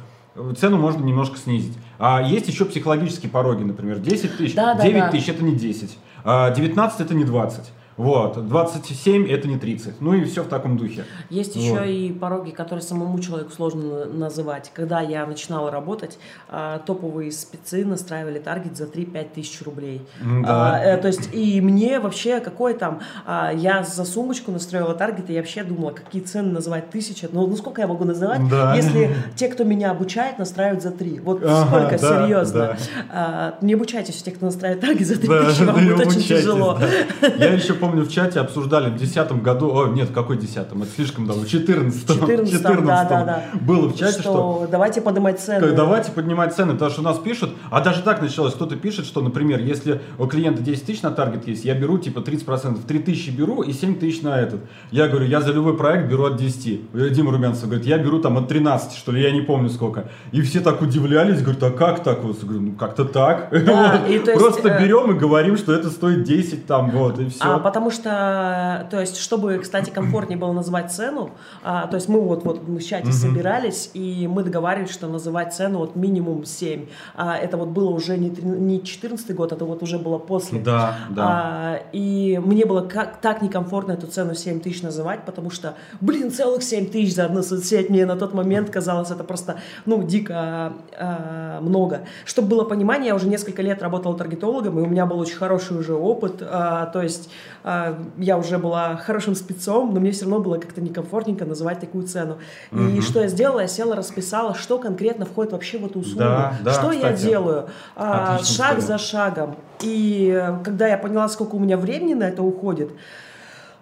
Цену 0.58 0.78
можно 0.78 1.04
немножко 1.04 1.36
снизить. 1.36 1.76
А 1.98 2.22
есть 2.22 2.48
еще 2.48 2.64
психологические 2.64 3.30
пороги, 3.30 3.64
например, 3.64 3.98
10 3.98 4.38
тысяч, 4.38 4.54
Да, 4.54 4.74
да, 4.74 4.82
9 4.82 4.98
да. 4.98 5.10
тысяч 5.10 5.28
это 5.28 5.44
не 5.44 5.52
10, 5.52 5.98
а 6.24 6.50
19 6.50 7.00
это 7.00 7.14
не 7.14 7.24
20. 7.24 7.72
Вот, 7.98 8.46
27 8.48 9.28
это 9.28 9.48
не 9.48 9.58
30. 9.58 10.00
Ну 10.00 10.14
и 10.14 10.24
все 10.24 10.42
в 10.42 10.46
таком 10.48 10.76
духе. 10.78 11.04
Есть 11.30 11.56
Вот. 11.56 11.62
еще 11.62 11.92
и 11.92 12.12
пороги, 12.12 12.50
которые 12.52 12.82
самому 12.82 13.18
человеку 13.18 13.50
сложно 13.52 13.82
на- 13.82 14.04
называть. 14.28 14.70
Когда 14.72 15.00
я 15.00 15.26
начинала 15.26 15.70
работать, 15.70 16.18
а, 16.48 16.78
топовые 16.78 17.32
спецы 17.32 17.84
настраивали 17.84 18.38
таргет 18.38 18.76
за 18.76 18.86
3-5 18.86 19.32
тысяч 19.34 19.60
рублей. 19.62 20.00
М, 20.22 20.44
А, 20.46 20.72
да. 20.72 20.84
э, 20.84 20.96
то 20.96 21.08
есть, 21.08 21.28
и 21.34 21.60
мне 21.60 21.98
вообще, 22.00 22.40
какой 22.40 22.74
там, 22.74 23.00
а, 23.26 23.52
я 23.52 23.82
за 23.82 24.04
сумочку 24.04 24.52
настроила 24.52 24.94
таргет, 24.94 25.28
и 25.28 25.32
я 25.34 25.40
вообще 25.40 25.64
думала, 25.64 25.90
какие 25.90 26.22
цены 26.22 26.52
называть 26.52 26.90
тысяча. 26.90 27.28
Ну, 27.32 27.46
ну 27.48 27.56
сколько 27.56 27.80
я 27.80 27.88
могу 27.88 28.04
называть, 28.04 28.48
Да. 28.48 28.74
если 28.76 29.10
те, 29.34 29.48
кто 29.48 29.64
меня 29.64 29.90
обучает, 29.90 30.38
настраивают 30.38 30.82
за 30.84 30.92
3. 30.92 31.18
Вот 31.18 31.42
Ага, 31.44 31.66
сколько, 31.66 31.98
да, 32.00 32.22
серьезно. 32.22 32.58
да. 32.60 32.76
А, 33.10 33.58
не 33.60 33.74
обучайтесь 33.74 34.20
у 34.22 34.24
тех, 34.24 34.34
кто 34.34 34.46
настраивает 34.46 34.80
таргет 34.82 35.06
за 35.08 35.16
3 35.18 35.28
Да, 35.28 35.44
тысячи, 35.46 35.62
вам 35.64 35.74
да, 35.74 35.82
будет 35.96 36.06
очень 36.06 36.22
тяжело. 36.22 36.78
да. 37.20 37.26
Я 37.38 37.52
еще 37.54 37.74
помню, 37.74 37.87
в 37.92 38.10
чате 38.10 38.40
обсуждали 38.40 38.86
в 38.86 38.96
2010 38.96 39.42
году, 39.42 39.70
о, 39.72 39.88
нет, 39.88 40.10
какой 40.14 40.36
10 40.36 40.56
это 40.56 40.76
слишком 40.94 41.26
давно, 41.26 41.42
в 41.42 41.48
14 41.48 42.08
14-м, 42.08 42.86
да, 42.86 43.04
да, 43.04 43.24
да. 43.24 43.42
было 43.60 43.88
в 43.88 43.96
чате, 43.96 44.20
что, 44.20 44.22
что 44.22 44.68
давайте 44.70 45.00
поднимать 45.00 45.40
цены. 45.40 45.66
Как, 45.66 45.74
Давайте 45.74 46.12
поднимать 46.12 46.54
цены, 46.54 46.72
потому 46.72 46.90
что 46.90 47.00
у 47.00 47.04
нас 47.04 47.18
пишут, 47.18 47.50
а 47.70 47.80
даже 47.80 48.02
так 48.02 48.20
началось, 48.20 48.54
кто-то 48.54 48.76
пишет, 48.76 49.06
что, 49.06 49.20
например, 49.20 49.60
если 49.60 50.00
у 50.18 50.26
клиента 50.26 50.62
10 50.62 50.84
тысяч 50.84 51.02
на 51.02 51.10
таргет 51.10 51.46
есть, 51.46 51.64
я 51.64 51.74
беру 51.74 51.98
типа 51.98 52.20
30%, 52.20 52.86
3 52.86 52.98
тысячи 53.00 53.30
беру 53.30 53.62
и 53.62 53.72
7 53.72 53.98
тысяч 53.98 54.22
на 54.22 54.38
этот. 54.38 54.60
Я 54.90 55.08
говорю, 55.08 55.26
я 55.26 55.40
за 55.40 55.52
любой 55.52 55.76
проект 55.76 56.10
беру 56.10 56.24
от 56.24 56.36
10. 56.36 56.66
И 56.66 56.80
Дима 57.10 57.32
Румянцев 57.32 57.64
говорит, 57.64 57.86
я 57.86 57.98
беру 57.98 58.20
там 58.20 58.36
от 58.38 58.48
13, 58.48 58.96
что 58.96 59.12
ли, 59.12 59.22
я 59.22 59.30
не 59.30 59.40
помню 59.40 59.70
сколько. 59.70 60.08
И 60.32 60.42
все 60.42 60.60
так 60.60 60.82
удивлялись, 60.82 61.42
говорят, 61.42 61.62
а 61.62 61.70
как 61.70 62.02
так? 62.02 62.22
Вот, 62.22 62.42
говорю, 62.42 62.60
ну 62.60 62.72
как-то 62.72 63.04
так. 63.04 63.48
Да, 63.50 63.78
Вот. 63.98 64.10
и 64.10 64.12
есть, 64.12 64.34
Просто 64.34 64.68
э, 64.68 64.82
берем 64.82 65.12
и 65.12 65.18
говорим, 65.18 65.56
что 65.56 65.72
это 65.72 65.90
стоит 65.90 66.24
10 66.24 66.66
там, 66.66 66.90
вот, 66.90 67.18
и 67.18 67.28
все. 67.28 67.44
А, 67.44 67.58
потому 67.78 67.92
что, 67.92 68.88
то 68.90 69.00
есть, 69.00 69.18
чтобы, 69.18 69.58
кстати, 69.58 69.90
комфортнее 69.90 70.36
было 70.36 70.52
называть 70.52 70.90
цену, 70.90 71.30
а, 71.62 71.86
то 71.86 71.94
есть 71.94 72.08
мы 72.08 72.20
вот, 72.20 72.44
вот 72.44 72.66
мы 72.66 72.80
в 72.80 72.84
чате 72.84 73.12
собирались, 73.12 73.92
и 73.94 74.26
мы 74.26 74.42
договаривались, 74.42 74.90
что 74.90 75.06
называть 75.06 75.54
цену 75.54 75.78
вот 75.78 75.94
минимум 75.94 76.44
7. 76.44 76.86
А, 77.14 77.36
это 77.36 77.56
вот 77.56 77.68
было 77.68 77.90
уже 77.90 78.18
не, 78.18 78.30
не 78.30 78.82
14 78.82 79.32
год, 79.36 79.52
это 79.52 79.64
вот 79.64 79.84
уже 79.84 80.00
было 80.00 80.18
после. 80.18 80.58
Да, 80.58 80.96
да. 81.10 81.22
А, 81.24 81.80
и 81.92 82.40
мне 82.44 82.66
было 82.66 82.80
как, 82.80 83.20
так 83.20 83.42
некомфортно 83.42 83.92
эту 83.92 84.08
цену 84.08 84.34
7 84.34 84.58
тысяч 84.58 84.82
называть, 84.82 85.24
потому 85.24 85.50
что, 85.50 85.74
блин, 86.00 86.32
целых 86.32 86.64
7 86.64 86.90
тысяч 86.90 87.14
за 87.14 87.26
одну 87.26 87.44
соцсеть. 87.44 87.90
Мне 87.90 88.06
на 88.06 88.16
тот 88.16 88.34
момент 88.34 88.70
казалось 88.70 89.12
это 89.12 89.22
просто, 89.22 89.60
ну, 89.86 90.02
дико 90.02 90.72
а, 90.98 91.60
много. 91.60 92.00
Чтобы 92.24 92.48
было 92.48 92.64
понимание, 92.64 93.08
я 93.08 93.14
уже 93.14 93.28
несколько 93.28 93.62
лет 93.62 93.82
работала 93.82 94.18
таргетологом, 94.18 94.80
и 94.80 94.82
у 94.82 94.86
меня 94.86 95.06
был 95.06 95.20
очень 95.20 95.36
хороший 95.36 95.78
уже 95.78 95.94
опыт. 95.94 96.42
а, 96.42 96.86
то 96.86 97.02
есть 97.02 97.28
а, 97.62 97.67
я 98.16 98.38
уже 98.38 98.58
была 98.58 98.96
хорошим 98.96 99.34
спецом, 99.34 99.92
но 99.94 100.00
мне 100.00 100.10
все 100.12 100.24
равно 100.24 100.40
было 100.40 100.58
как-то 100.58 100.80
некомфортненько 100.80 101.44
называть 101.44 101.80
такую 101.80 102.06
цену. 102.06 102.38
И 102.72 103.00
что 103.00 103.20
я 103.20 103.28
сделала? 103.28 103.60
Я 103.60 103.68
села, 103.68 103.96
расписала, 103.96 104.54
что 104.54 104.78
конкретно 104.78 105.26
входит 105.26 105.52
вообще 105.52 105.78
в 105.78 105.86
эту 105.86 106.00
услугу. 106.00 106.20
Да, 106.20 106.54
да, 106.62 106.72
что 106.72 106.92
я 106.92 107.12
кстати. 107.12 107.22
делаю? 107.22 107.68
А, 107.96 108.36
Отличная 108.36 108.68
шаг 108.68 108.80
за 108.80 108.98
шагом. 108.98 109.56
И 109.80 110.32
э, 110.34 110.58
когда 110.64 110.88
я 110.88 110.98
поняла, 110.98 111.28
сколько 111.28 111.54
у 111.54 111.58
меня 111.58 111.76
времени 111.76 112.14
на 112.14 112.24
это 112.24 112.42
уходит, 112.42 112.90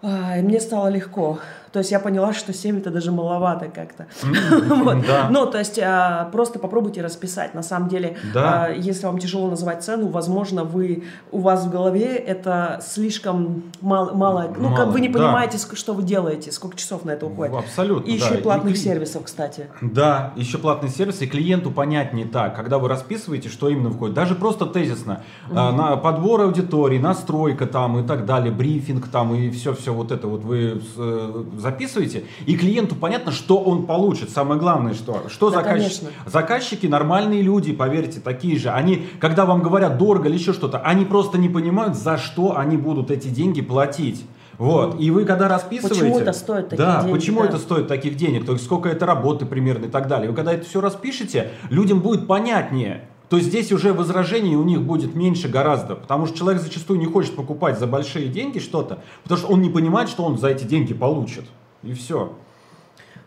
а, 0.02 0.36
мне 0.36 0.60
стало 0.60 0.88
легко. 0.88 1.38
То 1.76 1.80
есть 1.80 1.90
я 1.90 2.00
поняла, 2.00 2.32
что 2.32 2.54
7 2.54 2.78
это 2.78 2.90
даже 2.90 3.12
маловато 3.12 3.66
как-то. 3.68 4.06
Ну, 5.30 5.46
то 5.46 5.58
есть 5.58 5.78
а, 5.78 6.30
просто 6.32 6.58
попробуйте 6.58 7.02
расписать. 7.02 7.52
На 7.52 7.62
самом 7.62 7.90
деле, 7.90 8.16
а, 8.34 8.70
если 8.70 9.04
вам 9.04 9.18
тяжело 9.18 9.50
называть 9.50 9.84
цену, 9.84 10.08
возможно, 10.08 10.64
вы 10.64 11.04
у 11.32 11.40
вас 11.40 11.66
в 11.66 11.70
голове 11.70 12.16
это 12.16 12.80
слишком 12.82 13.64
мало, 13.82 14.54
ну, 14.58 14.74
как 14.74 14.88
вы 14.88 15.02
не 15.02 15.10
понимаете, 15.10 15.58
что 15.58 15.92
вы 15.92 16.02
делаете, 16.02 16.50
сколько 16.50 16.78
часов 16.78 17.04
на 17.04 17.10
это 17.10 17.26
уходит. 17.26 17.54
Абсолютно, 17.54 18.08
И 18.08 18.14
еще 18.14 18.38
и 18.38 18.40
платных 18.40 18.78
сервисов, 18.78 19.24
кстати. 19.24 19.66
Да, 19.82 20.32
еще 20.34 20.56
платный 20.56 20.88
сервис, 20.88 21.20
и 21.20 21.26
клиенту 21.26 21.70
понятнее 21.70 22.26
так, 22.26 22.56
когда 22.56 22.78
вы 22.78 22.88
расписываете, 22.88 23.50
что 23.50 23.68
именно 23.68 23.90
входит. 23.90 24.14
Даже 24.14 24.34
просто 24.34 24.64
тезисно. 24.64 25.24
А, 25.50 25.72
на 25.72 25.96
подбор 25.96 26.40
аудитории, 26.40 26.98
настройка 26.98 27.66
там 27.66 27.98
и 27.98 28.06
так 28.06 28.24
далее, 28.24 28.50
брифинг 28.50 29.08
там 29.08 29.34
и 29.34 29.50
все-все 29.50 29.92
вот 29.92 30.10
это 30.10 30.26
вот 30.26 30.40
вы 30.40 30.80
э, 30.96 31.44
записываете, 31.66 32.24
и 32.46 32.56
клиенту 32.56 32.94
понятно, 32.94 33.32
что 33.32 33.58
он 33.58 33.86
получит. 33.86 34.30
Самое 34.30 34.58
главное, 34.60 34.94
что, 34.94 35.24
что 35.28 35.50
Да, 35.50 35.58
заказчик- 35.58 35.72
конечно. 35.72 36.08
заказчики 36.26 36.86
нормальные 36.86 37.42
люди, 37.42 37.72
поверьте, 37.72 38.20
такие 38.20 38.58
же. 38.58 38.70
Они, 38.70 39.06
когда 39.20 39.44
вам 39.44 39.62
говорят 39.62 39.98
дорого 39.98 40.28
или 40.28 40.36
еще 40.36 40.52
что-то, 40.52 40.78
они 40.78 41.04
просто 41.04 41.38
не 41.38 41.48
понимают, 41.48 41.96
за 41.96 42.18
что 42.18 42.56
они 42.56 42.76
будут 42.76 43.10
эти 43.10 43.28
деньги 43.28 43.60
платить. 43.60 44.24
Вот. 44.58 44.98
И 45.00 45.10
вы 45.10 45.24
когда 45.24 45.48
расписываете... 45.48 46.00
Почему 46.00 46.18
это 46.18 46.32
стоит 46.32 46.68
таких 46.70 46.86
да, 46.86 47.02
денег, 47.02 47.14
почему 47.14 47.40
да. 47.40 47.48
это 47.48 47.58
стоит 47.58 47.88
таких 47.88 48.16
денег, 48.16 48.46
то 48.46 48.52
есть 48.52 48.64
сколько 48.64 48.88
это 48.88 49.04
работы 49.04 49.44
примерно 49.44 49.86
и 49.86 49.90
так 49.90 50.08
далее. 50.08 50.30
Вы 50.30 50.36
когда 50.36 50.52
это 50.52 50.64
все 50.64 50.80
распишете, 50.80 51.50
людям 51.68 52.00
будет 52.00 52.26
понятнее. 52.26 53.08
То 53.28 53.40
здесь 53.40 53.72
уже 53.72 53.92
возражений 53.92 54.54
у 54.56 54.62
них 54.62 54.82
будет 54.82 55.14
меньше 55.14 55.48
гораздо, 55.48 55.96
потому 55.96 56.26
что 56.26 56.38
человек 56.38 56.62
зачастую 56.62 57.00
не 57.00 57.06
хочет 57.06 57.34
покупать 57.34 57.78
за 57.78 57.86
большие 57.86 58.28
деньги 58.28 58.58
что-то, 58.58 58.98
потому 59.24 59.38
что 59.38 59.48
он 59.48 59.62
не 59.62 59.70
понимает, 59.70 60.08
что 60.08 60.24
он 60.24 60.38
за 60.38 60.48
эти 60.48 60.64
деньги 60.64 60.94
получит. 60.94 61.44
И 61.82 61.92
все. 61.92 62.32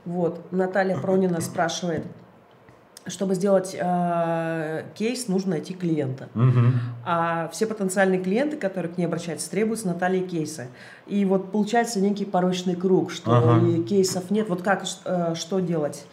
Вот, 0.05 0.51
Наталья 0.51 0.97
Пронина 0.97 1.41
спрашивает, 1.41 2.05
чтобы 3.07 3.35
сделать 3.35 3.75
э, 3.79 4.83
кейс, 4.95 5.27
нужно 5.27 5.51
найти 5.51 5.73
клиента. 5.73 6.29
Мгм. 6.33 6.73
А 7.05 7.49
все 7.49 7.65
потенциальные 7.65 8.21
клиенты, 8.21 8.57
которые 8.57 8.93
к 8.93 8.97
ней 8.97 9.05
обращаются, 9.05 9.49
требуют 9.49 9.79
с 9.81 9.83
Натальей 9.83 10.25
кейсы. 10.25 10.67
И 11.07 11.25
вот 11.25 11.51
получается 11.51 11.99
некий 11.99 12.25
порочный 12.25 12.75
круг, 12.75 13.11
что 13.11 13.35
Ага. 13.35 13.83
кейсов 13.83 14.31
нет. 14.31 14.47
Вот 14.49 14.61
как, 14.61 14.85
э, 15.05 15.33
что 15.35 15.59
делать? 15.59 16.05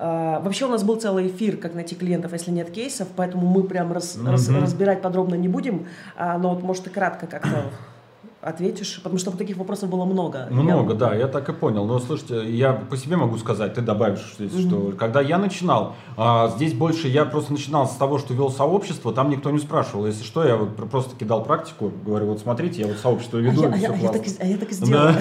Э, 0.00 0.40
Вообще 0.42 0.66
у 0.66 0.68
нас 0.68 0.84
был 0.84 0.96
целый 0.96 1.26
эфир, 1.28 1.56
как 1.56 1.74
найти 1.74 1.94
клиентов, 1.96 2.32
если 2.32 2.50
нет 2.52 2.70
кейсов, 2.70 3.08
поэтому 3.16 3.46
мы 3.46 3.64
прям 3.64 3.92
раз- 3.92 4.16
раз- 4.24 4.48
Мгм. 4.48 4.62
разбирать 4.62 5.02
подробно 5.02 5.34
не 5.34 5.48
будем. 5.48 5.86
А, 6.16 6.38
Но 6.38 6.50
вот, 6.54 6.62
может, 6.62 6.84
ты 6.84 6.90
кратко 6.90 7.26
как-то 7.26 7.64
ответишь, 8.40 9.00
потому 9.02 9.18
что 9.18 9.32
таких 9.32 9.56
вопросов 9.56 9.90
было 9.90 10.04
много. 10.04 10.46
Много, 10.50 10.92
Я- 10.92 10.98
да, 10.98 11.14
я 11.14 11.26
так 11.26 11.48
и 11.48 11.52
понял. 11.52 11.84
Но 11.84 11.98
слушайте, 11.98 12.48
я 12.48 12.72
по 12.72 12.96
себе 12.96 13.16
могу 13.16 13.36
сказать, 13.38 13.74
ты 13.74 13.80
добавишь, 13.82 14.20
что, 14.20 14.44
если 14.44 14.68
что 14.68 14.94
когда 14.96 15.20
я 15.20 15.36
начинал, 15.38 15.96
а, 16.16 16.48
здесь 16.54 16.74
больше 16.74 17.08
я 17.08 17.24
просто 17.24 17.50
начинал 17.52 17.88
с 17.88 17.96
того, 17.96 18.18
что 18.18 18.34
вел 18.34 18.50
сообщество, 18.50 19.12
там 19.12 19.28
никто 19.30 19.50
не 19.50 19.58
спрашивал. 19.58 20.06
Если 20.06 20.22
что, 20.22 20.44
я 20.44 20.56
вот 20.56 20.76
пр- 20.76 20.86
просто 20.86 21.16
кидал 21.16 21.42
практику, 21.42 21.90
говорю, 22.06 22.26
вот 22.26 22.38
смотрите, 22.38 22.82
я 22.82 22.86
вот 22.86 22.98
сообщество 22.98 23.40
А 23.40 23.42
веду, 23.42 23.62
я, 23.62 23.68
и 23.68 23.72
а 23.72 23.74
всё 23.74 23.82
я- 23.86 23.88
а 23.88 23.96
я 23.96 23.98
классно. 23.98 24.18
так, 24.20 24.28
и- 24.28 24.36
а 24.42 24.46
я 24.46 24.56
так 24.58 24.70
и 24.70 24.74
сделала. 24.74 25.14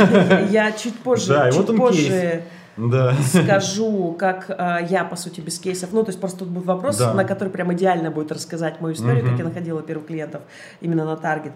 Я 0.51 0.71
чуть 0.73 0.99
позже, 0.99 1.27
Да, 1.29 1.49
и 1.49 1.51
чуть 1.51 1.67
вот 1.67 1.77
позже 1.77 2.43
Да. 2.77 3.13
скажу, 3.23 4.15
как 4.17 4.45
а, 4.49 4.79
я, 4.79 5.03
по 5.03 5.15
сути, 5.15 5.41
без 5.41 5.59
кейсов. 5.59 5.91
Ну, 5.93 6.03
то 6.03 6.09
есть 6.09 6.19
просто 6.19 6.39
тут 6.39 6.49
будет 6.49 6.65
вопрос, 6.65 6.97
Да. 6.97 7.13
на 7.13 7.23
который 7.25 7.49
прям 7.49 7.73
идеально 7.73 8.11
будет 8.11 8.31
рассказать 8.31 8.79
мою 8.81 8.93
историю, 8.93 9.23
Мгм. 9.23 9.29
как 9.31 9.39
я 9.39 9.45
находила 9.45 9.81
первых 9.81 10.07
клиентов 10.07 10.41
именно 10.81 11.05
на 11.05 11.17
таргет. 11.17 11.53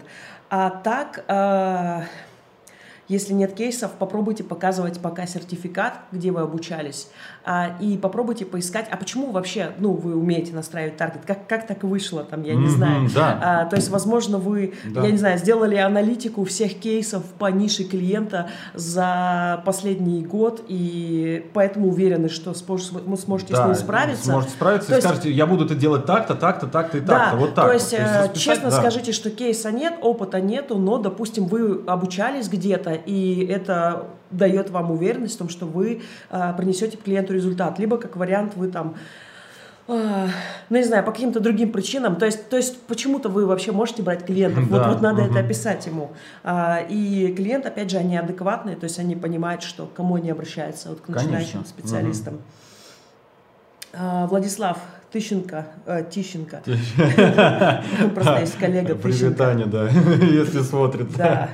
А 0.50 0.70
так, 0.70 1.24
а, 1.28 2.02
если 3.08 3.32
нет 3.34 3.52
кейсов, 3.54 3.90
попробуйте 3.92 4.44
показывать 4.44 5.00
пока 5.00 5.26
сертификат, 5.26 5.94
где 6.12 6.30
вы 6.30 6.40
обучались, 6.42 7.08
а, 7.44 7.76
и 7.80 7.96
попробуйте 7.98 8.44
поискать, 8.46 8.86
а 8.90 8.96
почему 8.96 9.32
вообще, 9.32 9.72
ну, 9.78 9.92
вы 9.92 10.14
умеете 10.16 10.54
настраивать 10.54 10.96
таргет, 10.96 11.22
как, 11.26 11.46
как 11.46 11.66
так 11.66 11.82
вышло, 11.82 12.22
там, 12.24 12.42
я 12.42 12.54
не 12.54 12.60
Мгм, 12.66 12.70
знаю. 12.70 13.08
да. 13.14 13.38
А, 13.42 13.64
то 13.66 13.76
есть, 13.76 13.90
возможно, 13.90 14.38
вы, 14.38 14.74
Да. 14.84 15.02
я 15.04 15.10
не 15.10 15.18
знаю, 15.18 15.38
сделали 15.38 15.76
аналитику 15.76 16.44
всех 16.44 16.74
кейсов 16.78 17.24
по 17.38 17.46
нише 17.50 17.84
клиента 17.84 18.48
за 18.74 19.62
последний 19.64 20.22
год, 20.24 20.64
и 20.68 21.50
поэтому 21.54 21.88
уверены, 21.88 22.28
что 22.28 22.54
сможете 22.54 23.54
с 23.54 23.58
Да, 23.58 23.66
ним 23.66 23.74
справиться. 23.74 24.24
Сможете 24.24 24.52
справиться 24.52 24.88
То 24.88 24.94
и 24.94 24.96
есть- 24.96 25.06
скажете, 25.08 25.30
я 25.30 25.46
буду 25.46 25.64
это 25.64 25.74
делать 25.74 26.06
так-то, 26.06 26.34
так-то, 26.34 26.66
так-то 26.66 26.98
и 26.98 27.00
Да, 27.00 27.18
так-то. 27.18 27.36
Вот 27.36 27.54
так. 27.54 27.64
то 27.66 27.72
вот. 27.72 27.80
есть, 27.80 27.92
э, 27.94 28.30
честно 28.34 28.70
да. 28.70 28.78
скажите, 28.78 29.12
что 29.12 29.30
кейса 29.30 29.70
нет, 29.72 29.94
опыта 30.02 30.40
нету, 30.40 30.78
но, 30.78 30.98
допустим, 30.98 31.46
вы 31.46 31.82
обучались 31.86 32.48
где-то, 32.48 32.91
и 32.94 33.46
это 33.46 34.06
дает 34.30 34.70
вам 34.70 34.90
уверенность 34.90 35.34
в 35.34 35.38
том, 35.38 35.48
что 35.48 35.66
вы 35.66 36.02
э, 36.30 36.54
принесете 36.56 36.96
клиенту 36.96 37.34
результат. 37.34 37.78
Либо, 37.78 37.98
как 37.98 38.16
вариант, 38.16 38.54
вы 38.56 38.68
там 38.68 38.94
э, 39.88 40.26
ну, 40.70 40.76
не 40.76 40.84
знаю, 40.84 41.04
по 41.04 41.12
каким-то 41.12 41.40
другим 41.40 41.72
причинам. 41.72 42.16
То 42.16 42.26
есть, 42.26 42.48
то 42.48 42.56
есть 42.56 42.80
почему-то 42.82 43.28
вы 43.28 43.46
вообще 43.46 43.72
можете 43.72 44.02
брать 44.02 44.24
клиентов. 44.24 44.64
Вот, 44.68 44.82
Да, 44.82 44.88
вот 44.88 45.02
надо 45.02 45.22
мгм. 45.22 45.30
это 45.30 45.40
описать 45.40 45.86
ему. 45.86 46.12
А, 46.42 46.78
и 46.88 47.32
клиент, 47.34 47.66
опять 47.66 47.90
же, 47.90 47.98
они 47.98 48.16
адекватные, 48.16 48.76
то 48.76 48.84
есть 48.84 48.98
они 48.98 49.16
понимают, 49.16 49.62
что 49.62 49.86
к 49.86 49.94
кому 49.94 50.16
они 50.16 50.30
обращаются, 50.30 50.90
вот 50.90 51.00
к 51.00 51.06
Конечно. 51.06 51.30
начинающим 51.30 51.64
специалистам. 51.64 52.38
А, 53.92 54.26
Владислав 54.26 54.78
Тыщенко, 55.12 55.66
э, 55.84 56.04
Тищенко, 56.10 56.62
просто 58.14 58.40
есть 58.40 58.58
коллега 58.58 58.94
Привет. 58.94 59.36
Таня, 59.36 59.66
да, 59.66 59.88
если 60.22 60.62
смотрит. 60.62 61.14
Да. 61.14 61.50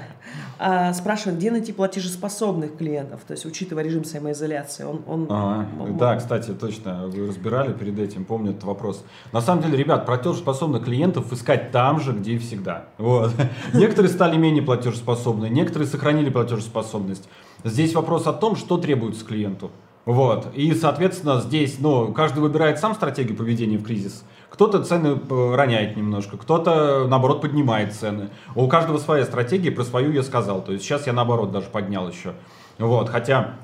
А, 0.61 0.92
спрашивает, 0.92 1.38
где 1.38 1.51
найти 1.53 1.73
платежеспособных 1.73 2.77
клиентов, 2.77 3.21
то 3.27 3.33
есть 3.33 3.47
учитывая 3.47 3.85
режим 3.85 4.05
самоизоляции. 4.05 4.85
Он, 4.85 5.03
он, 5.07 5.27
Ага, 5.31 5.68
он- 5.81 5.97
да, 5.97 6.16
кстати, 6.16 6.51
точно, 6.51 7.07
вы 7.07 7.29
разбирали 7.29 7.73
перед 7.73 7.99
этим, 7.99 8.25
помню 8.25 8.51
этот 8.51 8.64
вопрос. 8.64 9.05
На 9.33 9.40
самом 9.40 9.62
деле, 9.62 9.77
ребят, 9.77 10.05
платежеспособных 10.05 10.85
клиентов 10.85 11.33
искать 11.33 11.71
там 11.71 12.01
же, 12.01 12.12
где 12.12 12.33
и 12.33 12.38
всегда. 12.38 12.87
Вот. 12.99 13.31
Некоторые 13.73 14.11
стали 14.11 14.37
менее 14.37 14.62
платежеспособны, 14.62 15.49
некоторые 15.49 15.87
сохранили 15.88 16.29
платежеспособность. 16.29 17.29
Здесь 17.62 17.94
вопрос 17.94 18.27
о 18.27 18.33
том, 18.33 18.57
что 18.57 18.79
требуется 18.79 19.25
клиенту. 19.25 19.71
Вот. 20.07 20.49
И, 20.55 20.73
соответственно, 20.75 21.40
здесь, 21.40 21.77
ну, 21.79 22.12
каждый 22.14 22.38
выбирает 22.40 22.79
сам 22.79 22.94
стратегию 22.94 23.37
поведения 23.37 23.77
в 23.77 23.85
кризис. 23.85 24.25
Кто-то 24.50 24.82
цены 24.82 25.18
э, 25.28 25.54
роняет 25.54 25.96
немножко, 25.96 26.37
кто-то, 26.37 27.06
наоборот, 27.08 27.40
поднимает 27.42 27.94
цены. 27.94 28.30
У 28.54 28.66
каждого 28.68 28.98
своя 28.98 29.24
стратегия, 29.24 29.70
про 29.70 29.84
свою 29.84 30.12
я 30.12 30.22
сказал. 30.22 30.62
То 30.62 30.72
есть 30.72 30.84
сейчас 30.84 31.06
я, 31.06 31.12
наоборот, 31.12 31.52
даже 31.52 31.66
поднял 31.66 32.08
еще. 32.08 32.32
Вот. 32.78 33.08
Хотя 33.08 33.54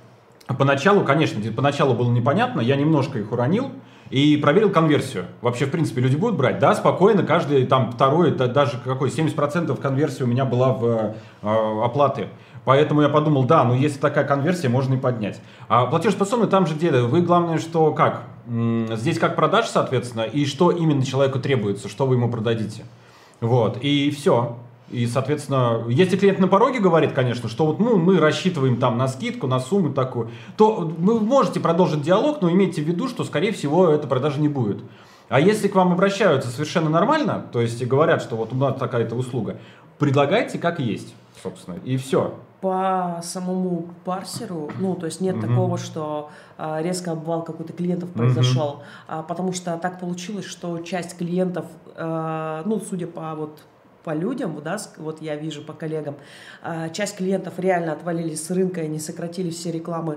Поначалу, 0.46 1.04
конечно, 1.04 1.40
поначалу 1.52 1.94
было 1.94 2.10
непонятно, 2.10 2.60
я 2.60 2.76
немножко 2.76 3.18
их 3.18 3.32
уронил 3.32 3.72
и 4.10 4.36
проверил 4.36 4.70
конверсию. 4.70 5.24
Вообще, 5.40 5.64
в 5.64 5.70
принципе, 5.70 6.02
люди 6.02 6.16
будут 6.16 6.36
брать? 6.36 6.58
Да, 6.58 6.74
спокойно, 6.74 7.22
каждый 7.22 7.66
там 7.66 7.92
второй, 7.92 8.30
да, 8.30 8.46
даже 8.46 8.78
какой, 8.84 9.08
70% 9.08 9.74
конверсии 9.80 10.22
у 10.22 10.26
меня 10.26 10.44
была 10.44 10.74
в 10.74 11.14
э, 11.42 11.82
оплаты. 11.82 12.28
Поэтому 12.64 13.03
я 13.03 13.09
подумал, 13.09 13.44
да, 13.44 13.64
ну 13.64 13.74
если 13.74 13.98
такая 13.98 14.24
конверсия, 14.24 14.68
можно 14.68 14.94
и 14.94 14.98
поднять. 14.98 15.40
А 15.68 15.87
платежеспособный 15.87 16.48
там 16.48 16.66
же 16.66 16.74
где? 16.74 16.90
Вы 16.90 17.20
главное, 17.22 17.59
что 17.59 17.92
как? 17.92 18.24
Здесь 18.46 19.18
как 19.18 19.37
продаж, 19.37 19.66
соответственно, 19.66 20.22
и 20.22 20.46
что 20.46 20.70
именно 20.70 21.05
человеку 21.05 21.38
требуется, 21.38 21.88
что 21.88 22.07
вы 22.07 22.16
ему 22.16 22.31
продадите. 22.31 22.85
Вот, 23.40 23.79
и 23.83 24.11
все. 24.11 24.57
И, 24.90 25.07
соответственно, 25.07 25.83
если 25.88 26.16
клиент 26.16 26.38
на 26.38 26.46
пороге 26.46 26.79
говорит, 26.79 27.12
конечно, 27.12 27.48
что 27.48 27.66
вот 27.66 27.81
ну, 27.81 27.96
мы 27.96 28.18
рассчитываем 28.18 28.77
там 28.77 28.98
на 28.98 29.09
скидку, 29.09 29.46
на 29.46 29.59
сумму 29.59 29.92
такую, 29.92 30.31
то 30.57 30.77
вы 30.77 31.20
можете 31.20 31.59
продолжить 31.59 32.03
диалог, 32.03 32.42
но 32.42 32.50
имейте 32.50 32.83
в 32.83 32.85
виду, 32.87 33.09
что, 33.09 33.24
скорее 33.24 33.53
всего, 33.53 33.88
этой 33.88 34.07
продажи 34.07 34.40
не 34.40 34.48
будет. 34.48 34.83
А 35.31 35.40
если 35.40 35.68
к 35.68 35.74
вам 35.74 35.92
обращаются 35.92 36.50
совершенно 36.50 36.90
нормально, 36.90 37.46
то 37.50 37.61
есть 37.61 37.85
говорят, 37.87 38.22
что 38.22 38.37
вот 38.37 38.53
у 38.53 38.57
нас 38.57 38.77
такая-то 38.77 39.14
услуга, 39.14 39.57
предлагайте 39.98 40.59
как 40.59 40.79
есть, 40.81 41.14
собственно, 41.42 41.77
и 41.85 41.96
все. 41.96 42.35
По 42.64 43.20
самому 43.22 43.88
парсеру, 44.07 44.70
ну, 44.79 44.94
то 44.94 45.05
есть 45.05 45.20
нет 45.20 45.37
Мгм. 45.37 45.48
такого, 45.48 45.77
что 45.77 46.31
а, 46.57 46.81
резко 46.81 47.12
обвал 47.12 47.42
какой-то 47.44 47.74
клиентов 47.74 48.09
произошел, 48.09 48.83
а, 49.07 49.22
потому 49.22 49.53
что 49.53 49.77
так 49.77 50.00
получилось, 50.00 50.46
что 50.46 50.79
часть 50.79 51.18
клиентов, 51.18 51.66
а, 51.94 52.62
ну, 52.64 52.81
судя 52.81 53.07
по 53.07 53.35
вот 53.35 53.61
по 54.03 54.14
людям, 54.14 54.59
да, 54.64 54.79
вот 54.96 55.20
я 55.20 55.37
вижу 55.37 55.62
по 55.62 55.74
коллегам, 55.74 56.14
а, 56.62 56.88
часть 56.88 57.16
клиентов 57.16 57.59
реально 57.59 57.92
отвалились 57.92 58.42
с 58.46 58.50
рынка, 58.50 58.81
и 58.81 58.87
они 58.87 58.98
сократили 58.98 59.50
все 59.50 59.70
рекламы, 59.70 60.16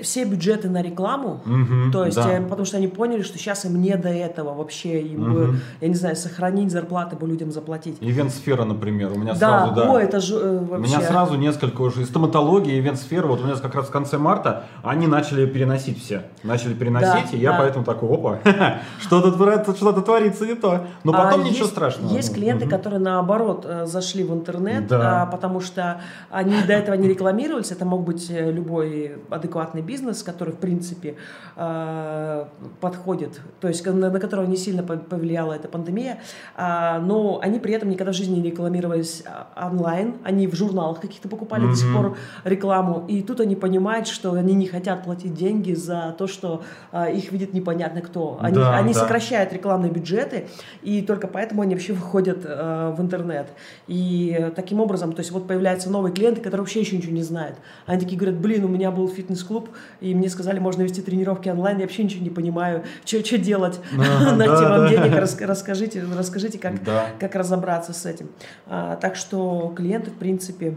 все 0.00 0.24
бюджеты 0.24 0.68
на 0.68 0.82
рекламу, 0.82 1.40
Мгм, 1.44 1.90
то 1.92 2.04
есть, 2.04 2.16
да. 2.16 2.32
э, 2.38 2.42
потому 2.42 2.64
что 2.66 2.76
они 2.76 2.88
поняли, 2.88 3.22
что 3.22 3.38
сейчас 3.38 3.64
им 3.64 3.80
не 3.80 3.96
до 3.96 4.08
этого 4.08 4.52
вообще, 4.54 5.00
им 5.00 5.32
бы, 5.32 5.46
Мгм. 5.46 5.60
я 5.80 5.88
не 5.88 5.94
знаю, 5.94 6.16
сохранить 6.16 6.70
зарплаты 6.70 7.16
бы 7.16 7.26
людям 7.26 7.50
заплатить. 7.52 7.96
Ивент-сфера, 8.00 8.64
например, 8.64 9.12
у 9.12 9.18
меня 9.18 9.34
Да, 9.34 9.66
сразу, 9.66 9.74
да. 9.74 9.90
о, 9.92 9.98
это 9.98 10.20
же 10.20 10.34
э, 10.36 10.58
У 10.58 10.64
вообще... 10.64 10.88
меня 10.96 11.00
сразу 11.00 11.36
несколько 11.36 11.80
уже. 11.82 12.02
И 12.02 12.04
стоматология, 12.04 12.78
ивент-сфера. 12.78 13.26
Вот 13.26 13.40
у 13.40 13.44
меня 13.44 13.54
как 13.56 13.74
раз 13.74 13.86
в 13.86 13.90
конце 13.90 14.18
марта 14.18 14.64
они 14.82 15.06
начали 15.06 15.46
переносить 15.46 16.02
все. 16.02 16.22
Начали 16.42 16.74
переносить, 16.74 17.30
Да, 17.30 17.36
и 17.36 17.40
я 17.40 17.52
да. 17.52 17.58
поэтому 17.58 17.84
такой, 17.84 18.08
опа, 18.14 18.38
что-то 19.00 19.32
творится, 19.32 19.74
что-то 19.74 20.02
творится 20.02 20.46
не 20.46 20.54
то. 20.54 20.86
Но 21.04 21.12
А 21.12 21.24
потом 21.24 21.44
ничего 21.44 21.60
есть- 21.60 21.70
страшного. 21.70 22.12
Есть 22.12 22.34
клиенты, 22.34 22.64
Мгм. 22.66 22.70
которые 22.76 22.98
наоборот 23.00 23.64
э, 23.68 23.86
зашли 23.86 24.24
в 24.24 24.32
интернет, 24.34 24.86
Да. 24.88 25.22
а, 25.22 25.26
потому 25.26 25.60
что 25.60 26.00
они 26.30 26.54
до 26.66 26.72
этого 26.72 26.94
не 26.96 27.08
рекламировались. 27.08 27.70
Это 27.70 27.84
мог 27.84 28.04
быть 28.04 28.26
э, 28.30 28.50
любой 28.50 29.16
адекватный 29.30 29.75
бизнес, 29.82 30.22
который 30.22 30.52
в 30.54 30.58
принципе 30.58 31.16
э, 31.56 32.44
подходит, 32.80 33.40
то 33.60 33.68
есть 33.68 33.84
на, 33.86 34.10
на 34.10 34.20
которого 34.20 34.46
не 34.46 34.56
сильно 34.56 34.80
пов- 34.82 35.04
повлияла 35.08 35.52
эта 35.54 35.68
пандемия, 35.68 36.18
А, 36.54 36.98
но 37.00 37.38
они 37.42 37.58
при 37.58 37.74
этом 37.74 37.88
никогда 37.90 38.12
в 38.12 38.14
жизни 38.14 38.40
не 38.40 38.50
рекламировались 38.50 39.22
а, 39.26 39.68
онлайн, 39.70 40.14
они 40.24 40.46
в 40.46 40.54
журналах 40.54 41.00
каких-то 41.00 41.28
покупали 41.28 41.66
до 41.66 41.74
сих 41.76 41.92
пор 41.94 42.16
рекламу, 42.44 43.04
и 43.08 43.22
тут 43.22 43.40
они 43.40 43.56
понимают, 43.56 44.06
что 44.08 44.32
они 44.32 44.54
не 44.54 44.66
хотят 44.66 45.04
платить 45.04 45.34
деньги 45.34 45.74
за 45.74 46.14
то, 46.18 46.26
что 46.26 46.62
а, 46.92 47.08
их 47.08 47.32
видит 47.32 47.52
непонятно 47.54 48.00
кто. 48.00 48.38
Они, 48.40 48.54
Да, 48.56 48.76
они 48.76 48.92
да. 48.92 49.00
сокращают 49.00 49.52
рекламные 49.52 49.90
бюджеты, 49.90 50.46
и 50.82 51.02
только 51.02 51.26
поэтому 51.28 51.62
они 51.62 51.74
вообще 51.74 51.92
выходят 51.92 52.38
э, 52.44 52.94
в 52.96 53.00
интернет. 53.00 53.48
И 53.86 54.50
таким 54.56 54.80
образом, 54.80 55.12
то 55.12 55.20
есть 55.20 55.30
вот 55.30 55.46
появляются 55.46 55.90
новые 55.90 56.12
клиенты, 56.12 56.40
которые 56.40 56.60
вообще 56.60 56.80
еще 56.80 56.96
ничего 56.96 57.12
не 57.12 57.22
знают. 57.22 57.56
Они 57.86 58.00
такие 58.00 58.18
говорят, 58.18 58.38
блин, 58.40 58.64
у 58.64 58.68
меня 58.68 58.90
был 58.90 59.08
фитнес-клуб, 59.08 59.65
и 60.00 60.14
мне 60.14 60.28
сказали, 60.28 60.58
можно 60.58 60.82
вести 60.82 61.02
тренировки 61.02 61.48
онлайн, 61.48 61.78
я 61.78 61.84
вообще 61.84 62.04
ничего 62.04 62.22
не 62.22 62.30
понимаю, 62.30 62.84
что 63.04 63.18
делать, 63.38 63.80
Ага, 63.92 64.36
найти 64.36 64.54
да, 64.54 64.68
вам 64.70 64.80
да. 64.80 64.88
денег, 64.88 65.16
рас- 65.18 65.40
расскажите, 65.40 66.04
расскажите, 66.16 66.58
как, 66.58 66.82
Да. 66.84 67.06
как 67.18 67.34
разобраться 67.34 67.92
с 67.92 68.06
этим. 68.06 68.28
А, 68.66 68.96
так 68.96 69.16
что 69.16 69.72
клиенты, 69.76 70.10
в 70.10 70.14
принципе, 70.14 70.76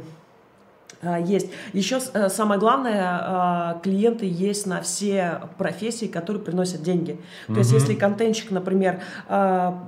есть. 1.01 1.47
Еще 1.73 1.99
э, 2.13 2.29
самое 2.29 2.59
главное, 2.59 3.03
а, 3.03 3.79
клиенты 3.81 4.25
есть 4.25 4.65
на 4.65 4.81
все 4.81 5.41
профессии, 5.57 6.05
которые 6.05 6.43
приносят 6.43 6.83
деньги. 6.83 7.19
То 7.47 7.55
есть, 7.55 7.71
если 7.71 7.93
контентчик, 7.93 8.51
например, 8.51 9.01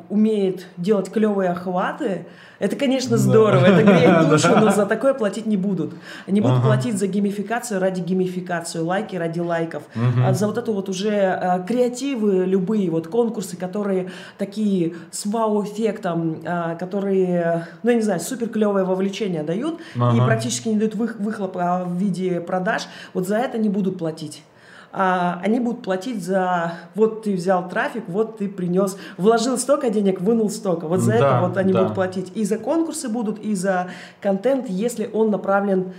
умеет 0.10 0.66
делать 0.78 1.12
клевые 1.12 1.52
охваты, 1.52 2.26
это, 2.62 2.76
конечно, 2.76 3.18
здорово, 3.18 3.66
это 3.66 3.82
греет 3.82 4.30
душу, 4.30 4.50
но 4.56 4.70
за 4.70 4.86
такое 4.86 5.16
платить 5.16 5.48
не 5.48 5.58
будут. 5.58 5.96
Они 6.28 6.42
будут 6.42 6.58
ага. 6.58 6.68
платить 6.68 6.96
за 6.96 7.08
геймификацию 7.08 7.80
ради 7.80 8.02
геймификацию, 8.02 8.86
лайки 8.86 9.16
ради 9.16 9.40
лайков. 9.40 9.82
Угу. 9.96 10.24
А 10.24 10.34
за 10.34 10.46
вот 10.46 10.60
это 10.60 10.72
вот 10.72 10.88
уже 10.88 11.66
креативы 11.68 12.46
любые, 12.46 12.92
вот 12.92 13.08
конкурсы, 13.08 13.58
которые 13.58 14.12
такие 14.38 14.94
с 15.10 15.26
вау-эффектом, 15.26 16.44
которые, 16.78 17.68
ну, 17.82 17.90
я 17.90 17.96
не 17.96 18.04
знаю, 18.04 18.20
супер 18.20 18.48
клевое 18.48 18.86
вовлечение 18.86 19.42
дают 19.42 19.80
ага. 20.00 20.16
и 20.16 20.20
практически 20.20 20.70
не 20.70 20.76
дают 20.76 20.94
выхлопа 21.20 21.84
в 21.86 21.96
виде 21.98 22.42
продаж, 22.42 22.88
вот 23.14 23.28
за 23.28 23.38
это 23.38 23.58
не 23.58 23.70
будут 23.70 23.98
платить 23.98 24.44
а, 24.94 25.40
они 25.44 25.60
будут 25.60 25.84
платить 25.84 26.24
за 26.24 26.74
вот 26.96 27.24
ты 27.24 27.36
взял 27.36 27.68
трафик, 27.70 28.04
вот 28.08 28.40
ты 28.40 28.50
принес, 28.50 28.98
вложил 29.18 29.58
столько 29.58 29.90
денег, 29.90 30.20
вынул 30.20 30.50
столько. 30.50 30.88
Вот 30.88 31.00
за 31.00 31.12
да, 31.12 31.18
это 31.18 31.48
вот 31.48 31.58
они 31.58 31.72
да. 31.72 31.82
будут 31.82 31.96
платить. 31.96 32.32
И 32.36 32.44
за 32.44 32.58
конкурсы 32.58 33.08
будут, 33.08 33.40
и 33.40 33.56
за 33.56 33.90
контент, 34.20 34.70
если 34.70 35.10
он 35.12 35.32
направлен, 35.32 35.94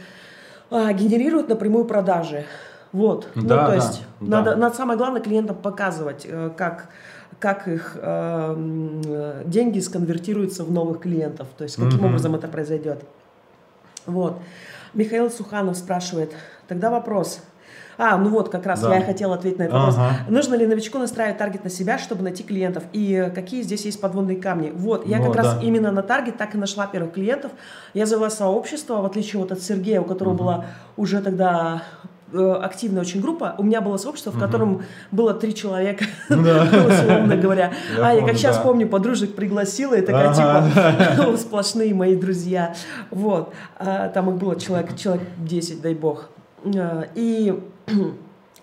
а, 0.71 0.93
генерирует 0.93 1.49
напрямую 1.49 1.87
продажи. 1.87 2.45
Вот. 2.93 3.29
Да, 3.35 3.63
ну, 3.63 3.67
то 3.69 3.75
есть 3.75 4.03
да. 4.21 4.39
Надо, 4.39 4.57
надо 4.57 4.77
самое 4.77 4.99
главное 4.99 5.23
клиентам 5.23 5.57
показывать, 5.57 6.27
э, 6.29 6.51
как 6.57 6.89
как 7.39 7.67
их 7.67 7.97
э, 7.97 9.43
деньги 9.47 9.81
сконвертируются 9.81 10.63
в 10.63 10.71
новых 10.71 11.01
клиентов, 11.01 11.49
то 11.59 11.65
есть 11.65 11.75
каким 11.75 11.99
mm-hmm. 11.99 12.07
образом 12.07 12.35
это 12.37 12.47
произойдет. 12.47 13.03
Вот. 14.07 14.39
Михаил 14.95 15.31
Суханов 15.31 15.77
спрашивает, 15.77 16.33
тогда 16.69 16.91
вопрос, 16.91 17.41
а, 17.99 18.17
ну 18.17 18.31
вот, 18.31 18.49
как 18.49 18.67
раз 18.67 18.81
да. 18.81 18.95
я 18.95 19.03
хотела 19.03 19.35
ответить 19.35 19.59
на 19.59 19.65
этот 19.65 19.77
ага. 19.77 19.87
вопрос. 19.87 20.29
Нужно 20.29 20.55
ли 20.55 20.67
новичку 20.67 20.99
настраивать 20.99 21.39
таргет 21.39 21.65
на 21.65 21.71
себя, 21.71 21.99
чтобы 21.99 22.23
найти 22.23 22.43
клиентов? 22.43 22.85
И 22.93 23.31
какие 23.35 23.63
здесь 23.63 23.85
есть 23.85 24.01
подводные 24.01 24.39
камни? 24.39 24.73
Вот, 24.75 25.07
я 25.07 25.19
вот, 25.19 25.27
как 25.27 25.37
да. 25.37 25.43
раз 25.43 25.63
именно 25.63 25.93
на 25.93 26.03
таргет 26.03 26.37
так 26.37 26.55
и 26.55 26.59
нашла 26.59 26.87
первых 26.87 27.13
клиентов. 27.13 27.53
Я 27.95 28.07
завела 28.07 28.31
сообщество, 28.31 29.03
в 29.03 29.05
отличие 29.05 29.41
вот 29.41 29.53
от 29.53 29.63
Сергея, 29.63 30.01
у 30.01 30.05
которого 30.05 30.35
угу. 30.35 30.43
была 30.43 30.65
уже 30.97 31.21
тогда 31.21 31.83
активная 32.35 33.03
очень 33.03 33.21
группа. 33.21 33.55
У 33.59 33.63
меня 33.63 33.81
было 33.81 33.97
сообщество, 33.97 34.31
в 34.33 34.39
котором 34.39 34.75
угу. 34.75 34.83
было 35.11 35.35
три 35.35 35.55
человека, 35.55 36.05
условно 36.29 37.37
говоря. 37.37 37.73
а, 38.01 38.13
я 38.13 38.25
как 38.27 38.37
сейчас 38.37 38.59
помню, 38.59 38.89
подружек 38.89 39.35
пригласила, 39.35 39.95
и 39.95 40.03
такая, 40.03 40.35
типа, 40.35 41.37
сплошные 41.39 41.95
мои 41.95 42.17
друзья. 42.17 42.75
Вот. 43.11 43.53
А, 43.79 44.09
там 44.09 44.31
их 44.31 44.37
было 44.37 44.59
человек, 44.59 44.97
человек 44.97 45.27
10, 45.39 45.81
дай 45.81 45.95
бог. 45.95 46.29
Э, 46.65 47.05
и 47.15 47.61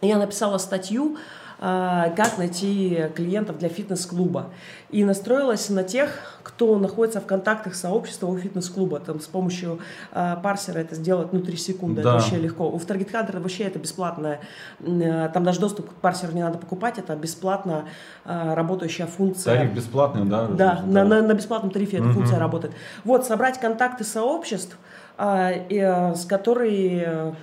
я 0.02 0.18
написала 0.18 0.58
статью, 0.58 1.18
э, 1.18 1.39
как 1.60 2.38
найти 2.38 3.10
клиентов 3.16 3.58
для 3.58 3.68
фитнес-клуба. 3.70 4.50
И 4.92 5.04
настроилась 5.04 5.70
на 5.70 5.84
тех, 5.84 6.40
кто 6.42 6.80
находится 6.80 7.22
в 7.22 7.26
контактах 7.26 7.76
сообщества 7.76 8.28
у 8.28 8.38
фитнес-клуба. 8.38 9.00
Там 9.00 9.20
с 9.20 9.28
помощью 9.28 9.80
э, 10.12 10.36
парсера 10.42 10.80
это 10.80 10.96
сделать 10.96 11.32
ну, 11.32 11.42
3 11.42 11.58
секунды. 11.58 12.02
Да. 12.02 12.16
Это 12.16 12.20
вообще 12.20 12.38
легко. 12.38 12.70
У 12.70 12.78
Target 12.78 13.12
Hunter 13.12 13.40
вообще 13.40 13.66
это 13.66 13.78
бесплатное. 13.78 14.40
Э, 14.80 15.30
там 15.34 15.44
даже 15.44 15.60
доступ 15.60 15.90
к 15.90 15.94
парсеру 15.94 16.34
не 16.34 16.42
надо 16.42 16.58
покупать. 16.58 16.98
Это 16.98 17.16
бесплатно 17.16 17.86
э, 18.26 18.54
работающая 18.56 19.06
функция. 19.06 19.58
Тариф 19.58 19.74
бесплатный, 19.74 20.26
да? 20.26 20.48
Да, 20.48 20.84
на, 20.86 21.04
на, 21.04 21.22
на 21.22 21.34
бесплатном 21.34 21.72
тарифе 21.72 21.98
эта 21.98 22.10
функция 22.10 22.40
работает. 22.40 22.74
Вот, 23.04 23.26
собрать 23.26 23.60
контакты 23.60 24.04
сообществ, 24.04 24.78
э, 25.18 25.66
э, 25.70 26.16
с 26.16 26.26
которыми 26.26 27.36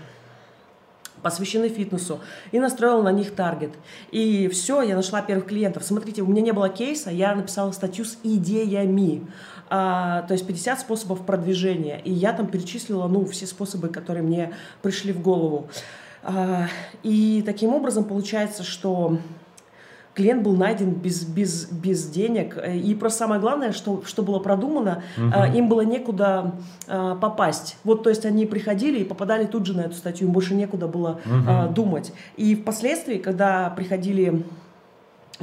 посвящены 1.27 1.69
фитнесу, 1.69 2.21
и 2.53 2.61
настроила 2.61 3.03
на 3.03 3.11
них 3.11 3.35
таргет. 3.35 3.73
И 4.13 4.47
все, 4.47 4.81
я 4.83 4.95
нашла 4.95 5.23
первых 5.23 5.47
клиентов. 5.47 5.83
Смотрите, 5.83 6.23
у 6.23 6.27
меня 6.27 6.41
не 6.41 6.53
было 6.53 6.69
кейса, 6.69 7.11
я 7.11 7.35
написала 7.35 7.73
статью 7.73 8.05
с 8.05 8.17
идеями. 8.23 9.27
А, 9.69 10.23
то 10.23 10.35
есть 10.35 10.47
50 10.47 10.79
способов 10.79 11.27
продвижения. 11.27 12.01
И 12.05 12.13
я 12.13 12.33
там 12.33 12.47
перечислила, 12.47 13.09
ну, 13.09 13.25
все 13.27 13.45
способы, 13.49 13.89
которые 13.89 14.23
мне 14.23 14.53
пришли 14.83 15.13
в 15.13 15.21
голову. 15.21 15.69
А, 16.23 16.69
и 17.03 17.43
таким 17.45 17.75
образом 17.75 18.05
получается, 18.05 18.63
что 18.63 19.19
клиент 20.17 20.43
был 20.43 20.57
найден 20.57 20.93
без, 20.93 21.25
без, 21.25 21.71
без 21.71 22.09
денег. 22.09 22.57
И 22.57 22.95
просто 22.95 23.19
самое 23.21 23.41
главное, 23.41 23.73
что, 23.73 24.03
что 24.07 24.23
было 24.23 24.39
продумано, 24.39 25.03
угу. 25.19 25.45
им 25.55 25.69
было 25.69 25.83
некуда 25.83 26.55
а, 26.89 27.17
попасть. 27.17 27.77
Вот, 27.85 28.03
то 28.03 28.09
есть 28.09 28.25
они 28.25 28.47
приходили 28.47 29.01
и 29.01 29.05
попадали 29.05 29.45
тут 29.45 29.67
же 29.67 29.77
на 29.77 29.83
эту 29.83 29.95
статью, 29.95 30.29
им 30.29 30.33
больше 30.33 30.55
некуда 30.55 30.89
было 30.89 31.21
угу. 31.25 31.75
думать. 31.75 32.13
И 32.37 32.57
впоследствии, 32.57 33.19
когда 33.19 33.69
приходили 33.71 34.45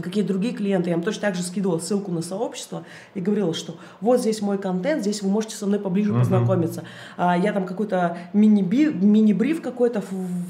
какие 0.01 0.23
другие 0.23 0.53
клиенты, 0.53 0.89
я 0.89 0.95
им 0.95 1.03
точно 1.03 1.21
так 1.21 1.35
же 1.35 1.43
скидывала 1.43 1.79
ссылку 1.79 2.11
на 2.11 2.21
сообщество 2.21 2.83
и 3.13 3.21
говорила, 3.21 3.53
что 3.53 3.75
вот 4.01 4.19
здесь 4.19 4.41
мой 4.41 4.57
контент, 4.57 5.01
здесь 5.01 5.21
вы 5.21 5.29
можете 5.29 5.55
со 5.55 5.67
мной 5.67 5.79
поближе 5.79 6.11
uh-huh. 6.11 6.19
познакомиться. 6.19 6.83
А, 7.17 7.37
я 7.37 7.53
там 7.53 7.65
какой-то 7.65 8.17
мини-бриф 8.33 8.95
мини 8.95 9.53
какой-то 9.53 10.03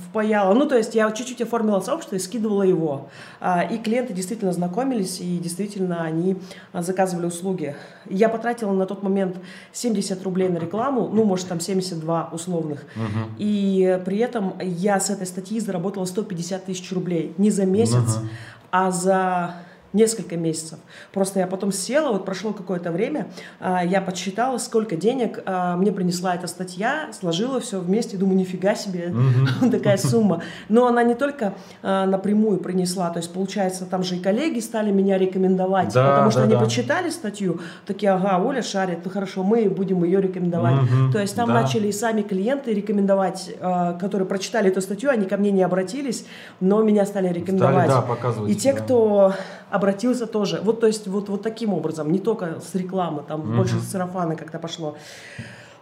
впаяла, 0.10 0.54
ну 0.54 0.68
то 0.68 0.78
есть 0.78 0.96
я 0.96 1.12
чуть-чуть 1.12 1.42
оформила 1.42 1.82
сообщество 1.82 2.16
и 2.16 2.20
скидывала 2.20 2.64
его. 2.64 3.10
А, 3.42 3.64
и 3.64 3.78
клиенты 3.78 4.14
действительно 4.14 4.54
знакомились 4.54 5.20
и 5.20 5.38
действительно 5.40 6.04
они 6.04 6.38
заказывали 6.74 7.26
услуги. 7.26 7.76
Я 8.10 8.30
потратила 8.30 8.72
на 8.72 8.86
тот 8.86 9.04
момент 9.04 9.38
70 9.74 10.24
рублей 10.24 10.48
на 10.48 10.58
рекламу, 10.58 11.10
ну 11.12 11.26
может 11.26 11.48
там 11.48 11.60
72 11.60 12.30
условных. 12.32 12.84
Uh-huh. 12.96 13.32
И 13.40 14.02
при 14.06 14.20
этом 14.20 14.54
я 14.62 15.00
с 15.00 15.10
этой 15.10 15.28
статьи 15.28 15.60
заработала 15.60 16.06
150 16.06 16.66
тысяч 16.66 16.92
рублей 16.94 17.34
не 17.38 17.52
за 17.52 17.66
месяц, 17.66 17.96
uh-huh 17.96 18.28
а 18.74 18.92
за 18.92 19.54
несколько 19.94 20.36
месяцев. 20.38 20.80
Просто 21.14 21.40
я 21.40 21.48
потом 21.48 21.72
села, 21.72 22.12
вот 22.12 22.26
прошло 22.26 22.52
какое-то 22.52 22.92
время, 22.92 23.28
а, 23.60 23.86
я 23.86 24.02
подсчитала, 24.02 24.58
сколько 24.58 24.96
денег 24.96 25.40
а, 25.46 25.78
мне 25.78 25.92
принесла 25.92 26.36
эта 26.36 26.48
статья, 26.48 27.10
сложила 27.18 27.60
все 27.60 27.80
вместе, 27.80 28.18
думаю, 28.18 28.38
нифига 28.38 28.76
себе 28.76 29.14
mm-hmm. 29.14 29.72
такая 29.72 29.98
сумма. 29.98 30.42
Но 30.68 30.88
она 30.88 31.04
не 31.04 31.14
только 31.14 31.54
а, 31.84 32.06
напрямую 32.08 32.58
принесла, 32.58 33.12
то 33.12 33.20
есть, 33.20 33.32
получается, 33.32 33.86
там 33.86 34.04
же 34.04 34.16
и 34.16 34.20
коллеги 34.20 34.60
стали 34.60 34.92
меня 34.92 35.18
рекомендовать, 35.18 35.94
да, 35.94 36.10
потому 36.10 36.32
что 36.32 36.40
да, 36.40 36.46
они 36.46 36.54
да. 36.56 36.60
почитали 36.60 37.10
статью, 37.10 37.62
такие, 37.86 38.12
ага, 38.12 38.44
Оля 38.44 38.64
шарит, 38.64 39.00
ну 39.06 39.12
хорошо, 39.12 39.44
мы 39.44 39.70
будем 39.70 40.04
ее 40.04 40.22
рекомендовать. 40.22 40.74
Mm-hmm. 40.74 41.12
То 41.12 41.20
есть 41.20 41.36
там 41.36 41.48
да. 41.48 41.62
начали 41.62 41.88
и 41.88 41.92
сами 41.92 42.24
клиенты 42.24 42.74
рекомендовать, 42.74 43.56
которые 44.00 44.28
прочитали 44.28 44.70
эту 44.70 44.82
статью, 44.82 45.12
они 45.12 45.28
ко 45.28 45.38
мне 45.38 45.52
не 45.52 45.62
обратились, 45.62 46.26
но 46.60 46.82
меня 46.82 47.06
стали 47.06 47.28
рекомендовать. 47.28 47.90
Стали, 47.90 48.02
да, 48.02 48.08
показывать. 48.08 48.52
И 48.52 48.56
те, 48.56 48.74
да. 48.74 48.80
кто 48.80 49.34
обратился 49.74 50.28
тоже. 50.28 50.62
Вот, 50.64 50.80
то 50.80 50.88
есть, 50.88 51.08
вот, 51.08 51.30
вот 51.30 51.42
таким 51.42 51.74
образом, 51.74 52.12
не 52.12 52.20
только 52.20 52.60
с 52.62 52.76
рекламы, 52.76 53.24
там 53.28 53.42
угу. 53.42 53.54
больше 53.54 53.80
с 53.80 53.90
сарафана 53.90 54.36
как-то 54.36 54.60
пошло. 54.60 54.96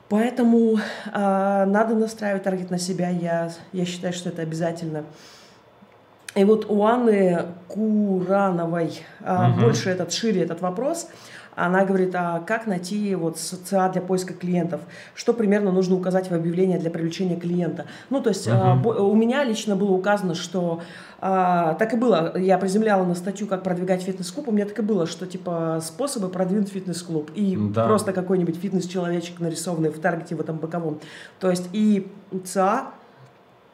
Поэтому 0.07 0.77
э, 0.77 1.65
надо 1.65 1.95
настраивать 1.95 2.43
таргет 2.43 2.71
на 2.71 2.79
себя, 2.79 3.09
я, 3.09 3.51
я 3.73 3.85
считаю, 3.85 4.13
что 4.13 4.29
это 4.29 4.43
обязательно. 4.43 5.03
И 6.35 6.45
вот 6.45 6.67
у 6.69 6.85
Анны 6.85 7.47
Курановой 7.67 9.03
э, 9.19 9.49
угу. 9.49 9.59
больше 9.59 9.89
этот, 9.89 10.13
шире 10.13 10.43
этот 10.43 10.61
вопрос. 10.61 11.09
Она 11.65 11.85
говорит, 11.85 12.15
а 12.15 12.39
как 12.39 12.65
найти 12.65 13.13
вот 13.13 13.37
СЦА 13.37 13.89
для 13.89 14.01
поиска 14.01 14.33
клиентов? 14.33 14.81
Что 15.13 15.31
примерно 15.31 15.71
нужно 15.71 15.95
указать 15.95 16.31
в 16.31 16.33
объявлении 16.33 16.79
для 16.79 16.89
привлечения 16.89 17.35
клиента? 17.35 17.85
Ну, 18.09 18.19
то 18.19 18.29
есть 18.29 18.47
uh-huh. 18.47 18.83
у 18.99 19.15
меня 19.15 19.43
лично 19.43 19.75
было 19.75 19.91
указано, 19.91 20.33
что 20.33 20.81
а, 21.19 21.75
так 21.75 21.93
и 21.93 21.97
было. 21.97 22.35
Я 22.35 22.57
приземляла 22.57 23.05
на 23.05 23.13
статью, 23.13 23.45
как 23.45 23.61
продвигать 23.61 24.01
фитнес-клуб. 24.01 24.47
У 24.47 24.51
меня 24.51 24.65
так 24.65 24.79
и 24.79 24.81
было, 24.81 25.05
что 25.05 25.27
типа 25.27 25.79
способы 25.83 26.29
продвинуть 26.29 26.69
фитнес-клуб. 26.69 27.29
И 27.35 27.55
да. 27.55 27.85
просто 27.85 28.11
какой-нибудь 28.11 28.55
фитнес-человечек 28.55 29.39
нарисованный 29.39 29.89
в 29.89 29.99
таргете 29.99 30.35
в 30.35 30.41
этом 30.41 30.57
боковом. 30.57 30.99
То 31.39 31.51
есть 31.51 31.69
и 31.73 32.11
ЦА 32.43 32.87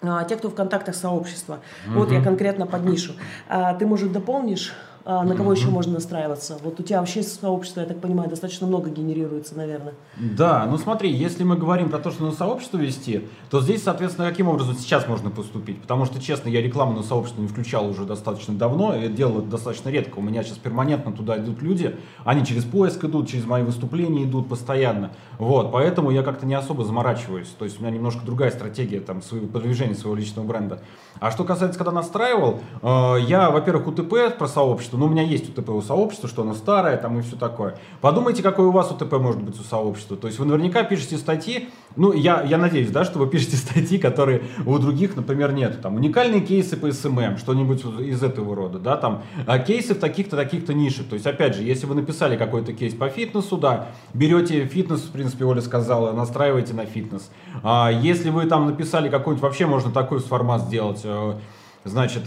а, 0.01 0.25
те, 0.25 0.35
кто 0.35 0.49
в 0.49 0.55
контактах 0.55 0.93
сообщества. 0.93 1.59
Угу. 1.87 1.99
Вот 1.99 2.11
я 2.11 2.21
конкретно 2.21 2.67
под 2.67 2.83
нишу. 2.83 3.13
А, 3.47 3.73
ты, 3.75 3.85
может, 3.85 4.11
дополнишь 4.11 4.73
на 5.07 5.35
кого 5.35 5.53
еще 5.53 5.69
можно 5.69 5.93
настраиваться? 5.93 6.57
Вот 6.63 6.79
у 6.79 6.83
тебя 6.83 6.99
вообще 6.99 7.23
сообщество, 7.23 7.79
я 7.79 7.85
так 7.85 8.01
понимаю, 8.01 8.29
достаточно 8.29 8.67
много 8.67 8.89
генерируется, 8.89 9.55
наверное. 9.55 9.93
Да, 10.17 10.65
ну 10.69 10.77
смотри, 10.77 11.09
если 11.11 11.43
мы 11.43 11.55
говорим 11.55 11.89
про 11.89 11.99
то, 11.99 12.11
что 12.11 12.25
на 12.25 12.31
сообщество 12.31 12.77
вести, 12.77 13.27
то 13.49 13.61
здесь, 13.61 13.83
соответственно, 13.83 14.29
каким 14.29 14.49
образом 14.49 14.75
сейчас 14.75 15.07
можно 15.07 15.29
поступить? 15.29 15.81
Потому 15.81 16.05
что, 16.05 16.21
честно, 16.21 16.49
я 16.49 16.61
рекламу 16.61 16.93
на 16.93 17.03
сообщество 17.03 17.41
не 17.41 17.47
включал 17.47 17.87
уже 17.87 18.03
достаточно 18.03 18.53
давно, 18.53 18.95
и 18.95 19.07
делал 19.07 19.39
это 19.39 19.47
достаточно 19.47 19.89
редко. 19.89 20.19
У 20.19 20.21
меня 20.21 20.43
сейчас 20.43 20.57
перманентно 20.57 21.13
туда 21.13 21.37
идут 21.37 21.61
люди, 21.61 21.95
они 22.25 22.45
через 22.45 22.65
поиск 22.65 23.03
идут, 23.05 23.29
через 23.29 23.45
мои 23.45 23.63
выступления 23.63 24.25
идут 24.25 24.49
постоянно. 24.49 25.11
Вот, 25.37 25.71
поэтому 25.71 26.11
я 26.11 26.23
как-то 26.23 26.45
не 26.45 26.55
особо 26.55 26.83
заморачиваюсь. 26.83 27.47
То 27.57 27.65
есть 27.65 27.79
у 27.79 27.81
меня 27.81 27.91
немножко 27.91 28.25
другая 28.25 28.51
стратегия 28.51 28.99
там, 28.99 29.21
своего 29.21 29.47
продвижения 29.47 29.95
своего 29.95 30.15
личного 30.15 30.45
бренда. 30.45 30.81
А 31.19 31.31
что 31.31 31.43
касается, 31.45 31.77
когда 31.79 31.91
настраивал, 31.91 32.59
э, 32.81 33.15
я, 33.27 33.49
во-первых, 33.49 33.87
УТП 33.87 34.37
про 34.37 34.47
сообщество 34.47 34.96
сообществу. 34.97 34.99
Ну, 34.99 35.05
у 35.05 35.09
меня 35.09 35.23
есть 35.23 35.49
УТП 35.49 35.69
у 35.69 35.81
сообщества, 35.81 36.29
что 36.29 36.41
оно 36.41 36.53
старое, 36.53 36.97
там 36.97 37.17
и 37.19 37.21
все 37.21 37.35
такое. 37.35 37.77
Подумайте, 38.01 38.43
какое 38.43 38.67
у 38.67 38.71
вас 38.71 38.91
УТП 38.91 39.13
может 39.13 39.41
быть 39.41 39.59
у 39.59 39.63
сообщества. 39.63 40.17
То 40.17 40.27
есть 40.27 40.39
вы 40.39 40.45
наверняка 40.45 40.83
пишете 40.83 41.17
статьи, 41.17 41.69
ну, 41.95 42.13
я, 42.13 42.43
я 42.43 42.57
надеюсь, 42.57 42.89
да, 42.89 43.05
что 43.05 43.19
вы 43.19 43.27
пишете 43.27 43.55
статьи, 43.57 43.97
которые 43.97 44.41
у 44.65 44.77
других, 44.77 45.15
например, 45.15 45.53
нет. 45.53 45.81
Там 45.81 45.95
уникальные 45.95 46.41
кейсы 46.41 46.77
по 46.77 46.91
СММ, 46.91 47.37
что-нибудь 47.37 47.83
из 47.99 48.23
этого 48.23 48.55
рода, 48.55 48.79
да, 48.79 48.97
там 48.97 49.23
а 49.45 49.59
кейсы 49.59 49.93
в 49.93 49.99
таких-то, 49.99 50.35
таких-то 50.35 50.73
нишах. 50.73 51.07
То 51.07 51.13
есть, 51.13 51.27
опять 51.27 51.55
же, 51.55 51.63
если 51.63 51.85
вы 51.85 51.95
написали 51.95 52.37
какой-то 52.37 52.73
кейс 52.73 52.93
по 52.93 53.09
фитнесу, 53.09 53.57
да, 53.57 53.87
берете 54.13 54.65
фитнес, 54.65 55.01
в 55.01 55.11
принципе, 55.11 55.45
Оля 55.45 55.61
сказала, 55.61 56.11
настраиваете 56.11 56.73
на 56.73 56.85
фитнес. 56.85 57.29
А 57.63 57.89
если 57.91 58.29
вы 58.29 58.45
там 58.45 58.65
написали 58.67 59.09
какой-нибудь, 59.09 59.43
вообще 59.43 59.65
можно 59.65 59.91
такой 59.91 60.19
формат 60.19 60.61
сделать, 60.61 61.01
э, 61.03 61.33
значит, 61.83 62.23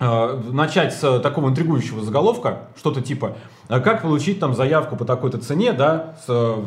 начать 0.00 0.92
с 0.94 1.20
такого 1.20 1.48
интригующего 1.48 2.02
заголовка, 2.02 2.68
что-то 2.76 3.00
типа 3.00 3.36
«А 3.68 3.80
«Как 3.80 4.02
получить 4.02 4.40
там 4.40 4.54
заявку 4.54 4.96
по 4.96 5.04
такой-то 5.04 5.38
цене, 5.38 5.72
да, 5.72 6.16
с, 6.26 6.28
э, 6.28 6.62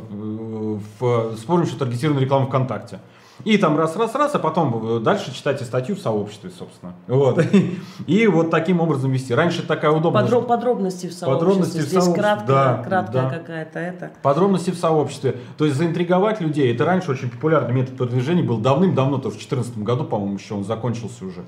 в, 1.00 1.36
с 1.36 1.44
помощью 1.44 1.78
таргетированной 1.78 2.24
рекламы 2.24 2.48
ВКонтакте». 2.48 3.00
И 3.44 3.58
там 3.58 3.78
раз-раз-раз, 3.78 4.34
а 4.36 4.40
потом 4.40 5.04
дальше 5.04 5.34
читайте 5.34 5.64
статью 5.64 5.96
в 5.96 6.00
сообществе, 6.00 6.50
собственно. 6.50 6.94
Вот. 7.08 7.40
И 8.08 8.28
вот 8.28 8.50
таким 8.50 8.82
образом 8.82 9.12
вести. 9.12 9.34
Раньше 9.34 9.62
такая 9.62 9.92
удобная... 9.92 10.24
Подроб, 10.24 10.48
подробности 10.48 11.08
в 11.08 11.14
сообществе. 11.14 11.34
Подробности 11.34 11.78
Здесь 11.78 11.86
в 11.86 11.92
сообществе. 11.92 12.22
краткая, 12.24 12.48
да, 12.48 12.84
краткая 12.84 13.24
да. 13.24 13.30
какая-то 13.30 13.80
это. 13.80 14.12
Подробности 14.24 14.72
в 14.72 14.78
сообществе. 14.78 15.36
То 15.58 15.66
есть 15.66 15.78
заинтриговать 15.78 16.42
людей. 16.42 16.74
Это 16.74 16.86
раньше 16.86 17.12
очень 17.12 17.30
популярный 17.30 17.74
метод 17.74 17.96
продвижения 17.96 18.44
был 18.44 18.58
давным-давно, 18.58 19.18
то 19.18 19.30
в 19.30 19.34
2014 19.34 19.78
году, 19.80 20.04
по-моему, 20.04 20.38
еще 20.38 20.56
он 20.56 20.64
закончился 20.64 21.26
уже. 21.26 21.46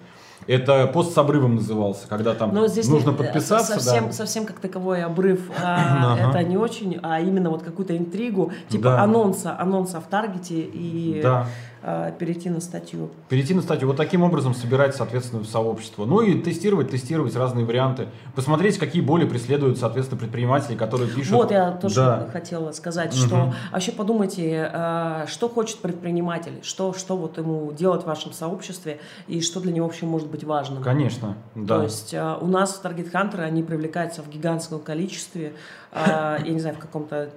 Это 0.48 0.88
пост 0.88 1.14
с 1.14 1.18
обрывом 1.18 1.56
назывался, 1.56 2.08
когда 2.08 2.34
там 2.34 2.54
Но 2.54 2.68
здесь 2.68 2.88
нужно 2.88 3.14
подписаться. 3.14 3.80
Совсем, 3.80 4.08
да. 4.08 4.12
совсем 4.14 4.46
как 4.46 4.60
таковой 4.60 5.04
обрыв 5.04 5.42
а, 5.62 6.14
ага. 6.20 6.30
это 6.30 6.44
не 6.44 6.58
очень, 6.58 7.00
а 7.04 7.20
именно 7.20 7.50
вот 7.50 7.64
какую-то 7.64 7.96
интригу, 7.96 8.52
типа 8.68 8.84
да. 8.84 9.04
анонса, 9.04 9.56
анонса 9.60 10.00
в 10.02 10.08
таргете 10.08 10.62
и 10.62 11.22
да. 11.22 11.48
А, 11.82 12.12
перейти 12.12 12.50
на 12.50 12.60
статью. 12.60 13.10
Перейти 13.30 13.54
на 13.54 13.62
статью. 13.62 13.88
Вот 13.88 13.98
таким 13.98 14.24
образом 14.24 14.54
собирать, 14.54 14.96
соответственно, 14.96 15.44
сообщество. 15.46 16.06
Ну 16.06 16.22
и 16.22 16.42
тестировать, 16.42 16.90
тестировать 16.90 17.36
разные 17.36 17.66
варианты. 17.66 18.08
Посмотреть, 18.36 18.78
какие 18.78 19.02
боли 19.02 19.26
преследуют, 19.26 19.78
соответственно, 19.78 20.20
предприниматели, 20.20 20.76
которые 20.76 21.10
пишут. 21.10 21.34
Вот 21.34 21.52
я 21.52 21.72
тоже 21.72 21.96
да. 21.96 22.30
хотела 22.32 22.72
сказать, 22.74 23.14
угу. 23.14 23.26
что 23.26 23.54
вообще 23.72 23.92
подумайте, 23.94 24.70
а, 24.74 25.26
что 25.28 25.48
хочет 25.48 25.80
предприниматель, 25.80 26.60
что, 26.64 26.94
что 26.94 27.16
вот 27.16 27.38
ему 27.38 27.72
делать 27.72 28.04
в 28.04 28.08
вашем 28.08 28.34
сообществе 28.34 29.00
и 29.28 29.42
что 29.42 29.62
для 29.62 29.72
него 29.72 29.88
вообще 29.88 30.06
может 30.06 30.30
быть 30.30 30.44
важным. 30.44 30.84
Конечно, 30.84 31.38
да. 31.56 31.78
То 31.78 31.84
есть 31.84 32.14
э, 32.14 32.38
у 32.42 32.48
нас 32.48 32.80
таргет-хантеры, 32.84 33.44
они 33.44 33.64
привлекаются 33.64 34.22
в 34.22 34.30
гигантском 34.30 34.80
количестве, 34.80 35.54
я 35.94 36.40
не 36.46 36.60
знаю, 36.60 36.76
в 36.76 36.80
каком-то 36.80 37.30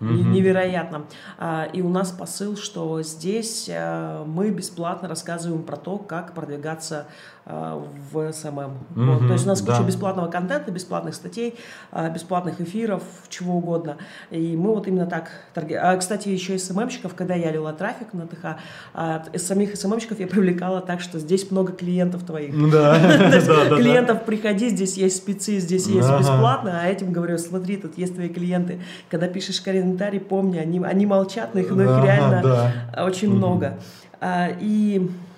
невероятном. 0.00 1.06
А, 1.38 1.68
и 1.72 1.82
у 1.82 1.88
нас 1.88 2.10
посыл, 2.10 2.56
что 2.56 3.02
здесь 3.02 3.68
э, 3.68 4.24
мы 4.26 4.50
бесплатно 4.50 5.08
рассказываем 5.08 5.62
про 5.62 5.76
то, 5.76 5.98
как 5.98 6.34
продвигаться 6.34 7.06
в 7.44 8.32
СММ. 8.32 8.52
Mm-hmm, 8.54 8.74
вот. 8.94 9.26
То 9.26 9.32
есть 9.32 9.44
у 9.46 9.48
нас 9.48 9.60
да. 9.62 9.72
куча 9.72 9.84
бесплатного 9.84 10.30
контента, 10.30 10.70
бесплатных 10.70 11.14
статей, 11.14 11.58
а, 11.90 12.08
бесплатных 12.08 12.60
эфиров, 12.60 13.02
чего 13.28 13.56
угодно. 13.56 13.96
И 14.30 14.56
мы 14.56 14.70
вот 14.70 14.86
именно 14.86 15.06
так 15.06 15.30
торгуем. 15.52 15.80
А, 15.82 15.96
кстати, 15.96 16.28
еще 16.28 16.56
СММщиков, 16.56 17.14
когда 17.14 17.34
я 17.34 17.50
лила 17.50 17.72
трафик 17.72 18.12
на 18.12 18.26
ТХ, 18.26 18.58
самих 19.36 19.76
СММщиков 19.76 20.20
я 20.20 20.28
привлекала 20.28 20.80
так, 20.80 21.00
что 21.00 21.18
здесь 21.18 21.50
много 21.50 21.72
клиентов 21.72 22.24
твоих. 22.24 22.54
Да. 22.72 22.96
Клиентов 23.76 24.24
приходи, 24.24 24.70
здесь 24.70 24.96
есть 24.96 25.16
спецы, 25.16 25.58
здесь 25.58 25.86
есть 25.86 26.08
бесплатно, 26.08 26.80
а 26.82 26.86
этим 26.86 27.12
говорю, 27.12 27.36
смотри, 27.36 27.76
тут 27.76 27.98
есть 27.98 28.14
твои 28.14 28.28
клиенты. 28.28 28.80
Когда 29.10 29.26
пишешь 29.26 29.60
комментарий, 29.60 30.20
помни, 30.20 30.58
они, 30.58 31.06
молчат, 31.06 31.54
но 31.54 31.60
их, 31.60 31.70
но 31.70 31.82
их 31.82 32.04
реально 32.04 32.72
очень 32.96 33.30
много. 33.30 33.78
И 34.22 35.10
а, 35.10 35.31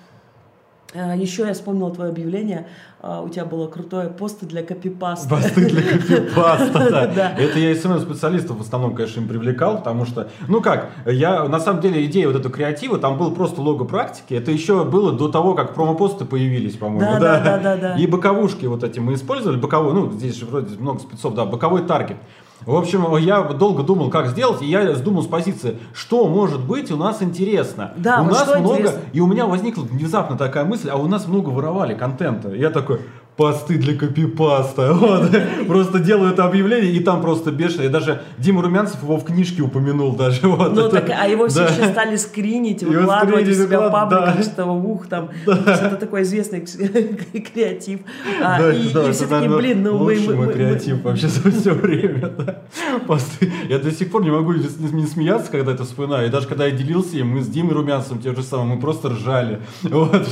Еще 1.15 1.43
я 1.43 1.53
вспомнила 1.53 1.91
твое 1.91 2.11
объявление. 2.11 2.67
А, 3.01 3.21
у 3.21 3.29
тебя 3.29 3.45
было 3.45 3.67
крутое 3.67 4.09
посты 4.09 4.47
для 4.47 4.63
копипаста. 4.63 5.29
Посты 5.29 5.69
для 5.69 5.81
копипаста, 5.97 7.11
да. 7.15 7.35
Это 7.37 7.59
я 7.59 7.75
СММ-специалистов 7.75 8.57
в 8.57 8.61
основном, 8.61 8.95
конечно, 8.95 9.21
им 9.21 9.27
привлекал, 9.27 9.77
потому 9.77 10.05
что, 10.05 10.29
ну 10.47 10.59
как, 10.59 10.89
я, 11.05 11.43
на 11.43 11.59
самом 11.59 11.81
деле, 11.81 12.03
идея 12.05 12.27
вот 12.27 12.35
этого 12.37 12.51
креатива, 12.51 12.97
там 12.97 13.19
был 13.19 13.31
просто 13.31 13.61
лого 13.61 13.83
практики, 13.83 14.33
это 14.33 14.51
еще 14.51 14.85
было 14.85 15.11
до 15.11 15.27
того, 15.27 15.53
как 15.53 15.75
промопосты 15.75 16.25
появились, 16.25 16.77
по-моему. 16.77 17.19
Да, 17.19 17.39
да, 17.39 17.57
да, 17.59 17.77
да. 17.77 17.95
И 17.95 18.07
боковушки 18.07 18.65
вот 18.65 18.83
эти 18.83 18.99
мы 18.99 19.13
использовали, 19.13 19.57
боковой, 19.57 19.93
ну, 19.93 20.11
здесь 20.11 20.35
же 20.35 20.45
вроде 20.45 20.75
много 20.79 20.99
спецов, 20.99 21.35
да, 21.35 21.45
боковой 21.45 21.83
таргет. 21.83 22.17
В 22.65 22.75
общем, 22.75 23.15
я 23.17 23.43
долго 23.43 23.83
думал, 23.83 24.09
как 24.09 24.27
сделать, 24.27 24.61
и 24.61 24.65
я 24.65 24.93
думал 24.95 25.21
с 25.21 25.27
позиции, 25.27 25.77
что 25.93 26.27
может 26.27 26.65
быть 26.65 26.91
у 26.91 26.97
нас 26.97 27.21
интересно. 27.21 27.93
Да, 27.95 28.21
у 28.21 28.25
нас 28.25 28.47
много, 28.47 28.75
интересно? 28.75 28.99
и 29.13 29.19
у 29.19 29.27
меня 29.27 29.45
возникла 29.45 29.83
внезапно 29.83 30.35
такая 30.35 30.65
мысль, 30.65 30.89
а 30.89 30.95
у 30.97 31.07
нас 31.07 31.27
много 31.27 31.49
воровали 31.49 31.93
контента. 31.93 32.49
Я 32.49 32.71
такой, 32.71 33.01
посты 33.37 33.77
для 33.77 33.95
копипаста. 33.95 34.93
Вот. 35.05 35.29
Просто 35.67 35.99
делаю 35.99 36.31
это 36.31 36.45
объявление, 36.45 36.91
и 36.91 36.99
там 36.99 37.21
просто 37.21 37.51
бешено. 37.51 37.83
Я 37.83 37.89
даже 37.89 38.21
Дима 38.37 38.61
Румянцев 38.61 39.03
его 39.03 39.17
в 39.17 39.25
книжке 39.25 39.61
упомянул 39.61 40.15
даже. 40.15 40.47
Вот 40.55 40.73
ну, 40.73 40.87
это. 40.87 41.01
так, 41.01 41.09
а 41.09 41.27
его 41.27 41.47
все 41.47 41.59
да. 41.59 41.65
еще 41.65 41.91
стали 41.91 42.15
скринить, 42.15 42.81
выкладывать 42.81 43.47
у 43.47 43.53
себя 43.53 43.89
в 43.89 43.91
пабликах, 43.91 44.37
да. 44.37 44.43
что 44.43 44.65
ух, 44.65 45.07
там, 45.07 45.29
это 45.45 45.97
такой 45.99 46.21
известный 46.21 46.61
креатив. 47.53 47.99
А, 48.41 48.59
да, 48.59 48.73
и, 48.73 48.89
да, 48.93 49.09
и 49.09 49.11
все 49.11 49.27
таки 49.27 49.47
блин, 49.47 49.83
ну 49.83 49.97
мы... 49.97 50.15
Лучший 50.15 50.35
мой 50.35 50.53
креатив 50.53 50.97
мы, 51.03 51.11
вообще 51.11 51.27
за 51.27 51.51
все 51.51 51.73
время. 51.73 52.29
Да. 52.37 52.61
Посты. 53.05 53.51
Я 53.69 53.79
до 53.79 53.91
сих 53.91 54.11
пор 54.11 54.23
не 54.23 54.31
могу 54.31 54.53
не, 54.53 55.07
смеяться, 55.07 55.51
когда 55.51 55.73
это 55.73 55.83
вспоминаю. 55.83 56.27
И 56.27 56.31
даже 56.31 56.47
когда 56.47 56.65
я 56.65 56.71
делился 56.71 57.17
им, 57.17 57.29
мы 57.29 57.41
с 57.41 57.47
Димой 57.47 57.73
Румянцевым 57.73 58.21
те 58.21 58.33
же 58.33 58.43
самые, 58.43 58.75
мы 58.75 58.81
просто 58.81 59.09
ржали. 59.09 59.59
Вот, 59.83 60.27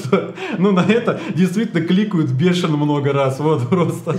ну, 0.57 0.71
на 0.71 0.81
это 0.81 1.19
действительно 1.35 1.81
кликают 1.81 2.31
бешено 2.31 2.77
много 2.77 2.92
много 2.93 3.13
раз, 3.13 3.39
вот 3.39 3.67
просто. 3.69 4.15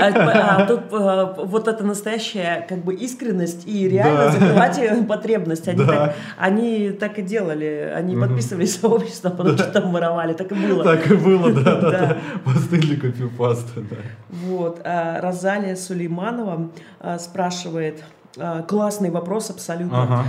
А, 0.00 0.60
а 0.60 0.66
тут 0.66 0.80
а, 0.92 1.34
вот 1.38 1.68
это 1.68 1.84
настоящая 1.84 2.66
как 2.68 2.84
бы 2.84 2.94
искренность 2.94 3.66
и 3.66 3.88
реально 3.88 4.24
да. 4.24 4.30
закрывать 4.30 5.08
потребность. 5.08 5.68
Они, 5.68 5.78
да. 5.78 5.86
так, 5.86 6.14
они 6.36 6.90
так 6.90 7.18
и 7.18 7.22
делали, 7.22 7.92
они 7.94 8.16
угу. 8.16 8.26
подписывались 8.26 8.76
в 8.76 8.80
сообщество, 8.80 9.30
потому 9.30 9.56
да. 9.56 9.64
что 9.64 9.72
там 9.80 9.92
воровали, 9.92 10.34
так 10.34 10.52
и 10.52 10.54
было. 10.54 10.84
Так 10.84 11.10
и 11.10 11.14
было, 11.14 11.52
да, 11.52 11.74
да, 11.80 11.90
да. 11.90 12.16
Для 12.70 12.96
копипаста, 12.96 13.80
да. 13.80 13.96
Вот, 14.28 14.80
а, 14.84 15.20
Розалия 15.20 15.74
Сулейманова 15.76 16.70
а, 17.00 17.18
спрашивает, 17.18 18.04
а, 18.36 18.62
классный 18.62 19.10
вопрос 19.10 19.50
абсолютно. 19.50 20.02
Ага. 20.02 20.24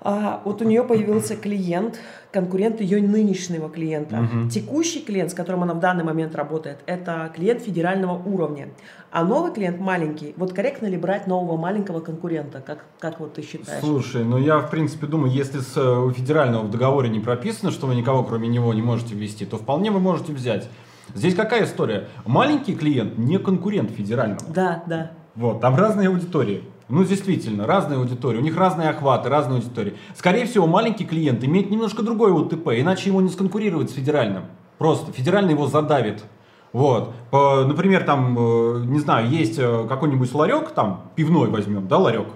А, 0.00 0.40
вот 0.44 0.62
у 0.62 0.64
нее 0.64 0.84
появился 0.84 1.36
клиент, 1.36 1.98
конкурент 2.32 2.80
ее 2.80 3.00
нынешнего 3.00 3.68
клиента. 3.68 4.20
Угу. 4.20 4.50
Текущий 4.50 5.00
клиент, 5.00 5.30
с 5.30 5.34
которым 5.34 5.62
она 5.62 5.74
в 5.74 5.80
данный 5.80 6.04
момент 6.04 6.34
работает, 6.34 6.78
это 6.86 7.30
клиент 7.34 7.62
федерального 7.62 8.20
уровня. 8.22 8.68
А 9.10 9.24
новый 9.24 9.52
клиент 9.52 9.80
маленький. 9.80 10.34
Вот 10.36 10.52
корректно 10.52 10.86
ли 10.86 10.98
брать 10.98 11.26
нового 11.26 11.56
маленького 11.56 12.00
конкурента? 12.00 12.60
Как, 12.60 12.84
как 12.98 13.20
вот 13.20 13.34
ты 13.34 13.42
считаешь? 13.42 13.80
Слушай, 13.80 14.24
ну 14.24 14.38
я 14.38 14.58
в 14.58 14.70
принципе 14.70 15.06
думаю, 15.06 15.32
если 15.32 15.60
с, 15.60 15.76
э, 15.76 15.98
у 15.98 16.10
федерального 16.10 16.64
в 16.64 16.70
договоре 16.70 17.08
не 17.08 17.20
прописано, 17.20 17.70
что 17.70 17.86
вы 17.86 17.94
никого 17.94 18.22
кроме 18.24 18.48
него 18.48 18.72
не 18.74 18.82
можете 18.82 19.14
ввести, 19.14 19.46
то 19.46 19.56
вполне 19.56 19.90
вы 19.90 20.00
можете 20.00 20.32
взять. 20.32 20.68
Здесь 21.14 21.34
какая 21.34 21.64
история? 21.64 22.08
Маленький 22.26 22.74
клиент 22.74 23.16
не 23.16 23.38
конкурент 23.38 23.90
федерального. 23.90 24.42
Да, 24.52 24.82
да. 24.86 25.12
Вот, 25.34 25.60
там 25.60 25.76
разные 25.76 26.08
аудитории. 26.08 26.64
Ну, 26.88 27.04
действительно, 27.04 27.66
разные 27.66 27.98
аудитории, 27.98 28.38
у 28.38 28.42
них 28.42 28.56
разные 28.56 28.88
охваты, 28.88 29.28
разные 29.28 29.56
аудитории. 29.56 29.94
Скорее 30.16 30.46
всего, 30.46 30.66
маленький 30.66 31.04
клиент 31.04 31.44
имеет 31.44 31.70
немножко 31.70 32.02
другой 32.02 32.32
УТП, 32.32 32.68
иначе 32.68 33.10
ему 33.10 33.20
не 33.20 33.28
сконкурировать 33.28 33.90
с 33.90 33.94
федеральным. 33.94 34.44
Просто 34.78 35.12
федеральный 35.12 35.52
его 35.52 35.66
задавит. 35.66 36.24
Вот. 36.72 37.12
Например, 37.32 38.04
там, 38.04 38.36
э, 38.38 38.84
не 38.84 39.00
знаю, 39.00 39.28
есть 39.28 39.58
э, 39.58 39.86
какой-нибудь 39.88 40.32
ларек, 40.34 40.70
там, 40.70 41.10
пивной 41.14 41.48
возьмем, 41.48 41.88
да, 41.88 41.98
ларек. 41.98 42.28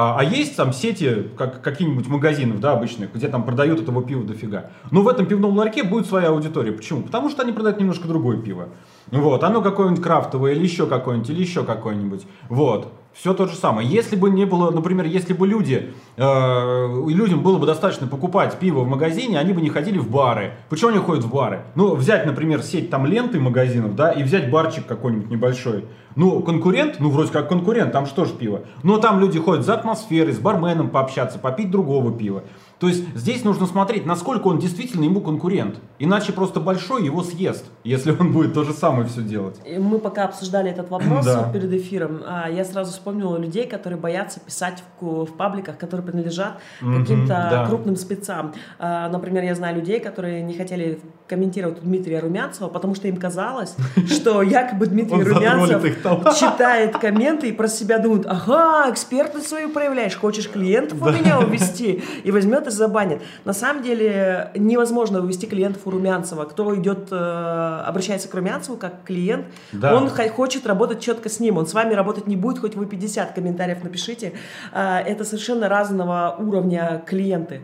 А, 0.00 0.14
а 0.16 0.22
есть 0.22 0.54
там 0.54 0.72
сети, 0.72 1.28
как 1.36 1.60
какие-нибудь 1.60 2.06
магазинов, 2.06 2.60
да, 2.60 2.74
обычных, 2.74 3.12
где 3.12 3.26
там 3.26 3.42
продают 3.42 3.80
этого 3.80 4.00
пива 4.00 4.22
дофига. 4.22 4.70
Но 4.92 5.02
в 5.02 5.08
этом 5.08 5.26
пивном 5.26 5.56
ларьке 5.56 5.82
будет 5.82 6.06
своя 6.06 6.28
аудитория. 6.28 6.70
Почему? 6.70 7.02
Потому 7.02 7.28
что 7.30 7.42
они 7.42 7.50
продают 7.50 7.80
немножко 7.80 8.06
другое 8.06 8.38
пиво. 8.38 8.68
Вот, 9.10 9.42
оно 9.42 9.60
какое-нибудь 9.60 10.00
крафтовое 10.00 10.52
или 10.52 10.62
еще 10.62 10.86
какое-нибудь, 10.86 11.30
или 11.30 11.40
еще 11.40 11.64
какое-нибудь. 11.64 12.28
Вот. 12.48 12.92
Все 13.12 13.34
то 13.34 13.48
же 13.48 13.56
самое. 13.56 13.88
Если 13.88 14.14
бы 14.14 14.30
не 14.30 14.44
было, 14.44 14.70
например, 14.70 15.04
если 15.06 15.32
бы 15.32 15.48
люди, 15.48 15.92
э, 16.16 17.04
людям 17.08 17.42
было 17.42 17.58
бы 17.58 17.66
достаточно 17.66 18.06
покупать 18.06 18.56
пиво 18.60 18.82
в 18.82 18.86
магазине, 18.86 19.40
они 19.40 19.52
бы 19.52 19.60
не 19.60 19.70
ходили 19.70 19.98
в 19.98 20.08
бары. 20.08 20.52
Почему 20.68 20.90
они 20.90 20.98
ходят 20.98 21.24
в 21.24 21.30
бары? 21.32 21.62
Ну, 21.74 21.96
взять, 21.96 22.24
например, 22.26 22.62
сеть 22.62 22.90
там 22.90 23.06
ленты 23.06 23.40
магазинов, 23.40 23.96
да, 23.96 24.12
и 24.12 24.22
взять 24.22 24.48
барчик 24.48 24.86
какой-нибудь 24.86 25.30
небольшой. 25.30 25.86
Ну, 26.18 26.40
конкурент, 26.40 26.96
ну, 26.98 27.10
вроде 27.10 27.30
как 27.30 27.48
конкурент, 27.48 27.92
там 27.92 28.04
что 28.04 28.24
ж 28.24 28.30
пиво. 28.30 28.62
Но 28.82 28.98
там 28.98 29.20
люди 29.20 29.38
ходят 29.38 29.64
за 29.64 29.74
атмосферой, 29.74 30.32
с 30.32 30.40
барменом 30.40 30.90
пообщаться, 30.90 31.38
попить 31.38 31.70
другого 31.70 32.10
пива. 32.10 32.42
То 32.78 32.86
есть 32.86 33.04
здесь 33.16 33.44
нужно 33.44 33.66
смотреть, 33.66 34.06
насколько 34.06 34.46
он 34.46 34.58
действительно 34.58 35.04
ему 35.04 35.20
конкурент. 35.20 35.76
Иначе 35.98 36.32
просто 36.32 36.60
большой 36.60 37.04
его 37.04 37.22
съест, 37.22 37.64
если 37.82 38.12
он 38.12 38.32
будет 38.32 38.54
то 38.54 38.64
же 38.64 38.72
самое 38.72 39.06
все 39.08 39.22
делать. 39.22 39.60
Мы 39.78 39.98
пока 39.98 40.24
обсуждали 40.24 40.70
этот 40.70 40.90
вопрос 40.90 41.26
Да. 41.28 41.50
перед 41.52 41.72
эфиром, 41.72 42.22
а, 42.26 42.48
я 42.48 42.64
сразу 42.64 42.92
вспомнила 42.92 43.36
людей, 43.36 43.66
которые 43.66 43.98
боятся 43.98 44.40
писать 44.40 44.82
в, 45.00 45.26
в 45.26 45.32
пабликах, 45.36 45.76
которые 45.76 46.06
принадлежат 46.06 46.58
каким-то 46.80 47.48
да. 47.50 47.66
крупным 47.66 47.96
спецам. 47.96 48.54
А, 48.78 49.08
Например, 49.08 49.42
я 49.42 49.54
знаю 49.54 49.76
людей, 49.76 49.98
которые 50.00 50.42
не 50.42 50.54
хотели 50.54 51.00
комментировать 51.26 51.82
Дмитрия 51.82 52.20
Румянцева, 52.20 52.68
потому 52.68 52.94
что 52.94 53.08
им 53.08 53.16
казалось, 53.16 53.74
что 54.08 54.42
якобы 54.42 54.86
Дмитрий 54.86 55.22
Румянцев 55.22 55.82
читает 56.38 56.96
комменты 56.96 57.48
и 57.48 57.52
про 57.52 57.66
себя 57.68 57.98
думает, 57.98 58.26
ага, 58.26 58.90
экспертность 58.90 59.48
свою 59.48 59.70
проявляешь, 59.70 60.16
хочешь 60.16 60.48
клиентов 60.48 61.02
у 61.02 61.10
меня 61.10 61.40
увести 61.40 62.02
и 62.22 62.30
возьмет 62.30 62.67
и 62.68 62.70
забанит. 62.70 63.20
На 63.44 63.52
самом 63.52 63.82
деле 63.82 64.50
невозможно 64.54 65.20
увести 65.20 65.46
клиентов 65.46 65.82
у 65.86 65.90
Румянцева. 65.90 66.44
Кто 66.44 66.74
идет, 66.76 67.08
э, 67.10 67.82
обращается 67.86 68.28
к 68.28 68.34
Румянцеву 68.34 68.76
как 68.76 69.02
клиент, 69.04 69.46
Да. 69.72 69.96
он 69.96 70.08
хо- 70.08 70.28
хочет 70.28 70.66
работать 70.66 71.00
четко 71.00 71.28
с 71.28 71.40
ним, 71.40 71.58
он 71.58 71.66
с 71.66 71.74
вами 71.74 71.94
работать 71.94 72.26
не 72.26 72.36
будет, 72.36 72.60
хоть 72.60 72.74
вы 72.76 72.86
50 72.86 73.32
комментариев 73.32 73.82
напишите. 73.82 74.32
А, 74.72 75.00
Это 75.00 75.24
совершенно 75.24 75.68
разного 75.68 76.36
уровня 76.38 77.02
клиенты. 77.06 77.62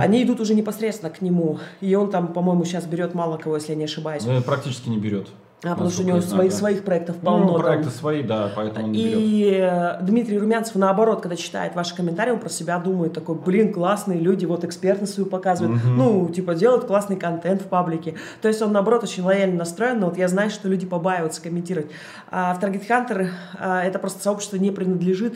Они 0.00 0.22
идут 0.22 0.40
уже 0.40 0.54
непосредственно 0.54 1.10
к 1.12 1.20
нему, 1.20 1.58
и 1.80 1.94
он 1.94 2.10
там, 2.10 2.28
по-моему, 2.32 2.64
сейчас 2.64 2.86
берет 2.86 3.14
мало 3.14 3.36
кого, 3.38 3.56
если 3.56 3.72
я 3.72 3.76
не 3.78 3.84
ошибаюсь. 3.84 4.24
Ну, 4.26 4.40
Практически 4.42 4.88
не 4.88 4.98
берет. 4.98 5.28
А, 5.72 5.74
потому 5.74 5.90
что 5.90 6.02
у 6.02 6.06
него 6.06 6.16
Насколько 6.16 6.34
я 6.34 6.36
свои- 6.36 6.48
знаю, 6.48 6.50
да. 6.50 6.56
своих 6.56 6.84
проектов 6.84 7.16
полно. 7.16 7.44
Ну, 7.44 7.52
там. 7.54 7.62
проекты 7.62 7.90
свои, 7.90 8.22
да, 8.22 8.50
поэтому 8.54 8.86
он 8.86 8.92
берет. 8.92 9.14
И 9.16 9.58
э, 9.60 9.98
Дмитрий 10.02 10.38
Румянцев, 10.38 10.74
наоборот, 10.76 11.20
когда 11.20 11.36
читает 11.36 11.74
ваши 11.74 11.94
комментарии, 11.94 12.32
он 12.32 12.38
про 12.38 12.48
себя 12.48 12.78
думает 12.78 13.12
такой, 13.12 13.34
блин, 13.36 13.72
классные 13.72 14.20
люди, 14.20 14.44
вот 14.44 14.64
экспертность 14.64 15.14
свою 15.14 15.28
показывают, 15.28 15.80
ну, 15.84 16.28
типа, 16.28 16.54
делают 16.54 16.84
классный 16.84 17.16
контент 17.16 17.62
в 17.62 17.66
паблике. 17.66 18.14
То 18.42 18.48
есть 18.48 18.60
он, 18.62 18.72
наоборот, 18.72 19.02
очень 19.02 19.22
лояльно 19.22 19.58
настроен, 19.58 20.00
но 20.00 20.06
вот 20.06 20.18
я 20.18 20.28
знаю, 20.28 20.50
что 20.50 20.68
люди 20.68 20.86
побаиваются 20.86 21.42
комментировать. 21.42 21.90
А 22.30 22.54
в 22.54 22.60
Target 22.62 22.88
Hunter 22.88 23.28
а, 23.58 23.82
это 23.82 23.98
просто 23.98 24.22
сообщество 24.22 24.56
не 24.56 24.70
принадлежит 24.70 25.34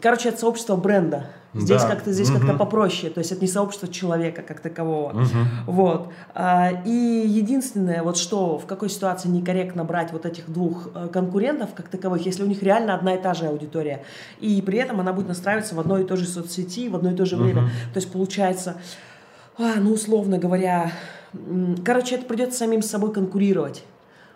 Короче, 0.00 0.28
это 0.30 0.38
сообщество 0.38 0.76
бренда. 0.76 1.26
Здесь 1.54 1.82
Да. 1.82 1.88
как-то 1.88 2.12
здесь 2.12 2.28
как-то 2.30 2.48
Мгм. 2.48 2.58
попроще. 2.58 3.10
То 3.10 3.20
есть 3.20 3.32
это 3.32 3.40
не 3.40 3.48
сообщество 3.48 3.88
человека 3.88 4.42
как 4.42 4.60
такового. 4.60 5.24
Вот. 5.66 6.10
А, 6.34 6.70
И 6.84 6.90
единственное, 7.26 8.02
вот 8.02 8.16
что, 8.18 8.58
в 8.58 8.66
какой 8.66 8.90
ситуации 8.90 9.28
некорректно 9.28 9.84
брать 9.84 10.12
вот 10.12 10.26
этих 10.26 10.50
двух 10.50 10.88
э, 10.94 11.08
конкурентов 11.08 11.70
как 11.74 11.88
таковых, 11.88 12.24
если 12.26 12.42
у 12.42 12.46
них 12.46 12.62
реально 12.62 12.94
одна 12.94 13.14
и 13.14 13.22
та 13.22 13.32
же 13.34 13.46
аудитория. 13.46 14.02
И 14.40 14.60
при 14.62 14.78
этом 14.78 15.00
она 15.00 15.12
будет 15.12 15.28
настраиваться 15.28 15.74
в 15.74 15.80
одной 15.80 16.02
и 16.02 16.04
той 16.04 16.18
же 16.18 16.26
соцсети 16.26 16.88
в 16.88 16.94
одно 16.96 17.10
и 17.12 17.14
то 17.16 17.24
же 17.24 17.36
время. 17.36 17.62
То 17.94 17.98
есть 18.00 18.12
получается, 18.12 18.76
а, 19.58 19.74
ну, 19.80 19.92
условно 19.92 20.38
говоря, 20.38 20.92
короче, 21.84 22.16
это 22.16 22.26
придется 22.26 22.58
самим 22.58 22.82
с 22.82 22.86
собой 22.90 23.12
конкурировать. 23.12 23.84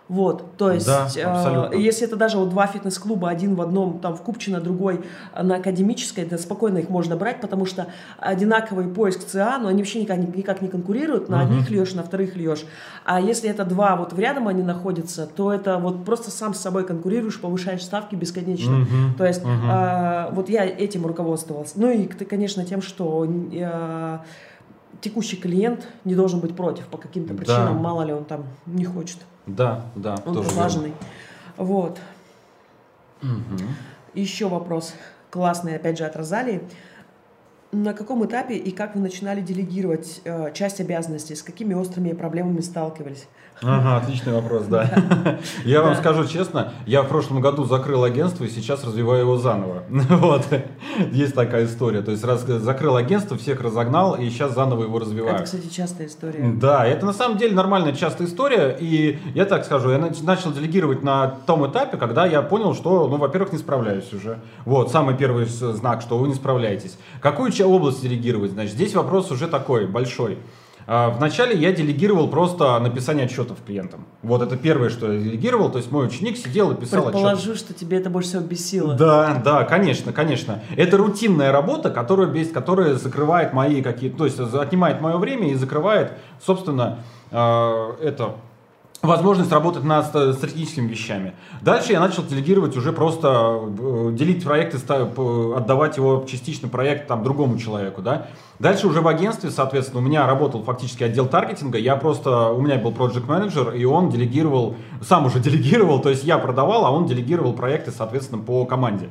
Вот, 0.09 0.57
то 0.57 0.69
есть, 0.71 0.85
Да, 0.85 1.07
э, 1.15 1.21
абсолютно. 1.21 1.75
если 1.75 2.05
это 2.05 2.17
даже 2.17 2.37
вот 2.37 2.49
два 2.49 2.67
фитнес-клуба, 2.67 3.29
один 3.29 3.55
в 3.55 3.61
одном, 3.61 3.99
там 3.99 4.15
в 4.15 4.21
Купчино, 4.21 4.59
другой 4.59 5.01
на 5.41 5.55
Академической, 5.55 6.25
да 6.25 6.37
спокойно 6.37 6.79
их 6.79 6.89
можно 6.89 7.15
брать, 7.15 7.39
потому 7.39 7.65
что 7.65 7.87
одинаковый 8.19 8.87
поиск 8.89 9.25
ЦА, 9.25 9.57
но 9.59 9.69
они 9.69 9.81
вообще 9.81 10.01
никак, 10.01 10.17
никак 10.35 10.61
не 10.61 10.67
конкурируют, 10.67 11.29
на 11.29 11.41
одних 11.41 11.69
льешь, 11.69 11.93
на 11.93 12.03
вторых 12.03 12.35
льешь. 12.35 12.65
А 13.05 13.21
если 13.21 13.49
это 13.49 13.63
два 13.63 13.95
вот 13.95 14.11
в 14.11 14.19
рядом 14.19 14.49
они 14.49 14.61
находятся, 14.61 15.25
то 15.25 15.53
это 15.53 15.77
вот 15.77 16.03
просто 16.03 16.31
сам 16.31 16.53
с 16.53 16.59
собой 16.59 16.85
конкурируешь, 16.85 17.39
повышаешь 17.39 17.83
ставки 17.83 18.15
бесконечно. 18.15 18.85
То 19.17 19.25
есть, 19.25 19.41
а, 19.45 20.29
вот 20.33 20.49
я 20.49 20.65
этим 20.65 21.05
руководствовался. 21.05 21.73
Ну 21.77 21.89
и, 21.89 22.05
конечно, 22.07 22.65
тем, 22.65 22.81
что 22.81 23.25
э, 23.53 24.17
текущий 25.01 25.37
клиент 25.37 25.87
не 26.03 26.13
должен 26.15 26.39
быть 26.39 26.55
против 26.55 26.87
по 26.87 26.97
каким-то 26.97 27.33
Да. 27.33 27.37
причинам, 27.39 27.77
мало 27.77 28.03
ли 28.03 28.13
он 28.13 28.25
там 28.25 28.43
не 28.65 28.83
хочет. 28.85 29.17
Да, 29.45 29.85
да, 29.95 30.15
Он 30.25 30.33
тоже 30.33 30.39
верно. 30.39 30.51
прилаженный. 30.51 30.93
Вот. 31.57 31.99
Еще 34.13 34.47
вопрос 34.47 34.93
классный, 35.29 35.75
опять 35.75 35.97
же, 35.97 36.05
от 36.05 36.15
Розалии. 36.15 36.61
На 37.71 37.93
каком 37.93 38.23
этапе 38.25 38.55
и 38.55 38.71
как 38.71 38.95
вы 38.95 39.01
начинали 39.01 39.41
делегировать 39.41 40.21
э, 40.25 40.51
часть 40.53 40.79
обязанностей? 40.79 41.33
С 41.35 41.41
какими 41.41 41.73
острыми 41.73 42.11
проблемами 42.11 42.61
сталкивались? 42.61 43.27
Ага, 43.65 43.97
отличный 43.97 44.33
вопрос, 44.33 44.65
да. 44.65 44.89
Я 45.65 45.81
вам 45.81 45.95
скажу 45.95 46.25
честно, 46.25 46.73
я 46.85 47.01
в 47.01 47.07
прошлом 47.07 47.39
году 47.41 47.63
закрыл 47.65 48.03
агентство 48.03 48.43
и 48.43 48.49
сейчас 48.49 48.83
развиваю 48.83 49.21
его 49.21 49.37
заново. 49.37 49.83
Вот. 49.89 50.45
Есть 51.11 51.33
такая 51.35 51.65
история. 51.65 52.01
То 52.01 52.11
есть 52.11 52.23
раз 52.23 52.41
закрыл 52.43 52.95
агентство, 52.95 53.37
всех 53.37 53.61
разогнал 53.61 54.15
и 54.15 54.29
сейчас 54.29 54.53
заново 54.53 54.83
его 54.83 54.99
развиваю. 54.99 55.35
Это, 55.35 55.43
кстати, 55.43 55.67
частая 55.67 56.07
история. 56.07 56.51
Да, 56.55 56.85
это 56.85 57.05
на 57.05 57.13
самом 57.13 57.37
деле 57.37 57.55
нормальная 57.55 57.93
частая 57.93 58.27
история, 58.27 58.75
и 58.79 59.19
я 59.33 59.45
так 59.45 59.65
скажу, 59.65 59.89
я 59.91 59.97
нач- 59.97 60.23
начал 60.23 60.51
делегировать 60.51 61.03
на 61.03 61.27
том 61.27 61.65
этапе, 61.69 61.97
когда 61.97 62.25
я 62.25 62.41
понял, 62.41 62.73
что, 62.73 63.07
ну, 63.07 63.17
во-первых, 63.17 63.53
не 63.53 63.59
справляюсь 63.59 64.11
уже. 64.13 64.39
Вот, 64.65 64.91
самый 64.91 65.15
первый 65.15 65.45
знак, 65.45 66.01
что 66.01 66.17
вы 66.17 66.27
не 66.27 66.35
справляетесь. 66.35 66.97
Какую 67.21 67.51
область 67.65 68.01
делегировать? 68.01 68.51
Значит, 68.51 68.73
здесь 68.73 68.95
вопрос 68.95 69.31
уже 69.31 69.47
такой, 69.47 69.85
большой. 69.87 70.37
А, 70.87 71.09
Вначале 71.09 71.55
я 71.55 71.71
делегировал 71.71 72.27
просто 72.27 72.79
написание 72.79 73.25
отчетов 73.25 73.57
клиентам. 73.65 74.05
Вот 74.21 74.41
это 74.41 74.57
первое, 74.57 74.89
что 74.89 75.11
я 75.11 75.19
делегировал, 75.19 75.71
то 75.71 75.77
есть 75.77 75.91
мой 75.91 76.05
ученик 76.05 76.37
сидел 76.37 76.71
и 76.71 76.75
писал 76.75 77.01
отчеты. 77.01 77.13
Предположу, 77.13 77.55
что 77.55 77.73
тебе 77.73 77.97
это 77.97 78.09
больше 78.09 78.29
всего 78.29 78.43
бесило. 78.43 78.93
Да, 78.95 79.41
да, 79.43 79.63
конечно, 79.63 80.13
конечно. 80.13 80.61
Это 80.75 80.97
рутинная 80.97 81.51
работа, 81.51 81.89
которая, 81.89 82.27
без, 82.27 82.51
которая 82.51 82.95
закрывает 82.95 83.53
мои 83.53 83.81
какие-то, 83.81 84.17
то 84.17 84.25
есть 84.25 84.39
отнимает 84.39 85.01
мое 85.01 85.17
время 85.17 85.51
и 85.51 85.55
закрывает, 85.55 86.13
собственно, 86.45 86.99
э, 87.31 87.93
это 88.01 88.35
возможность 89.03 89.51
работать 89.51 89.83
над 89.83 90.05
ст- 90.05 90.33
стратегическими 90.37 90.87
вещами. 90.87 91.33
Дальше 91.61 91.91
я 91.91 91.99
начал 91.99 92.23
делегировать 92.23 92.77
уже 92.77 92.93
просто 92.93 93.59
э, 93.77 94.11
делить 94.13 94.43
проекты, 94.43 94.77
отдавать 94.77 95.97
его 95.97 96.25
частично 96.27 96.69
проект 96.69 97.07
там 97.07 97.21
другому 97.21 97.59
человеку, 97.59 98.01
да. 98.01 98.27
Дальше 98.59 98.87
уже 98.87 99.01
в 99.01 99.07
агентстве, 99.09 99.51
соответственно, 99.51 99.99
у 99.99 100.03
меня 100.03 100.25
работал 100.25 100.63
фактически 100.63 101.03
отдел 101.03 101.27
таргетинга, 101.27 101.77
я 101.77 101.97
просто, 101.97 102.47
у 102.49 102.61
меня 102.61 102.77
был 102.77 102.91
project 102.91 103.27
менеджер 103.27 103.73
и 103.73 103.83
он 103.83 104.09
делегировал, 104.09 104.75
сам 105.01 105.25
уже 105.25 105.39
делегировал, 105.41 105.99
то 105.99 106.09
есть 106.09 106.23
я 106.23 106.37
продавал, 106.37 106.85
а 106.85 106.91
он 106.91 107.05
делегировал 107.05 107.51
проекты, 107.53 107.91
соответственно, 107.91 108.41
по 108.41 108.65
команде. 108.65 109.09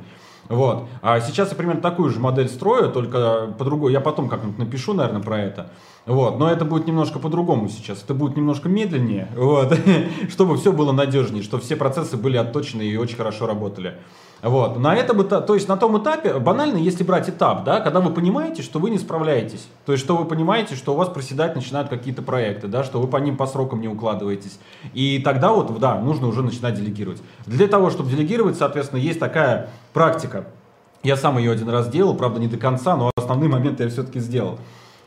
Вот. 0.49 0.87
А 1.01 1.21
сейчас 1.21 1.51
я 1.51 1.55
примерно 1.55 1.81
такую 1.81 2.09
же 2.09 2.19
модель 2.19 2.49
строю, 2.49 2.91
только 2.91 3.53
по-другому. 3.57 3.89
Я 3.89 4.01
потом 4.01 4.27
как-нибудь 4.27 4.57
напишу, 4.57 4.93
наверное, 4.93 5.21
про 5.21 5.39
это. 5.39 5.69
Вот. 6.05 6.37
Но 6.37 6.49
это 6.49 6.65
будет 6.65 6.87
немножко 6.87 7.19
по-другому 7.19 7.69
сейчас. 7.69 8.03
Это 8.03 8.13
будет 8.13 8.35
немножко 8.35 8.69
медленнее, 8.69 9.27
вот. 9.35 9.77
чтобы 10.29 10.57
все 10.57 10.71
было 10.71 10.91
надежнее, 10.91 11.43
чтобы 11.43 11.63
все 11.63 11.75
процессы 11.75 12.17
были 12.17 12.37
отточены 12.37 12.81
и 12.81 12.97
очень 12.97 13.17
хорошо 13.17 13.47
работали. 13.47 13.95
Вот. 14.41 14.77
На 14.77 14.93
этом 14.93 15.21
эта- 15.21 15.39
то 15.39 15.53
есть 15.55 15.69
на 15.69 15.77
том 15.77 15.97
этапе, 16.01 16.37
банально, 16.37 16.77
если 16.77 17.05
брать 17.05 17.29
этап, 17.29 17.63
да, 17.63 17.79
когда 17.79 18.01
вы 18.01 18.13
понимаете, 18.13 18.61
что 18.61 18.79
вы 18.79 18.89
не 18.89 18.97
справляетесь, 18.97 19.69
то 19.85 19.93
есть 19.93 20.03
что 20.03 20.17
вы 20.17 20.25
понимаете, 20.25 20.75
что 20.75 20.93
у 20.93 20.97
вас 20.97 21.07
проседать 21.07 21.55
начинают 21.55 21.87
какие-то 21.87 22.21
проекты, 22.21 22.67
да, 22.67 22.83
что 22.83 22.99
вы 22.99 23.07
по 23.07 23.15
ним 23.17 23.37
по 23.37 23.47
срокам 23.47 23.79
не 23.79 23.87
укладываетесь. 23.87 24.59
И 24.93 25.19
тогда 25.23 25.53
вот, 25.53 25.79
да, 25.79 25.97
нужно 25.97 26.27
уже 26.27 26.43
начинать 26.43 26.73
делегировать. 26.73 27.21
Для 27.45 27.67
того, 27.67 27.89
чтобы 27.89 28.09
делегировать, 28.09 28.57
соответственно, 28.57 28.99
есть 28.99 29.19
такая 29.19 29.69
практика. 29.93 30.47
Я 31.03 31.15
сам 31.15 31.37
ее 31.37 31.51
один 31.51 31.69
раз 31.69 31.87
делал, 31.87 32.13
правда, 32.13 32.41
не 32.41 32.47
до 32.47 32.57
конца, 32.57 32.97
но 32.97 33.11
основные 33.15 33.49
моменты 33.49 33.83
я 33.83 33.89
все-таки 33.89 34.19
сделал. 34.19 34.59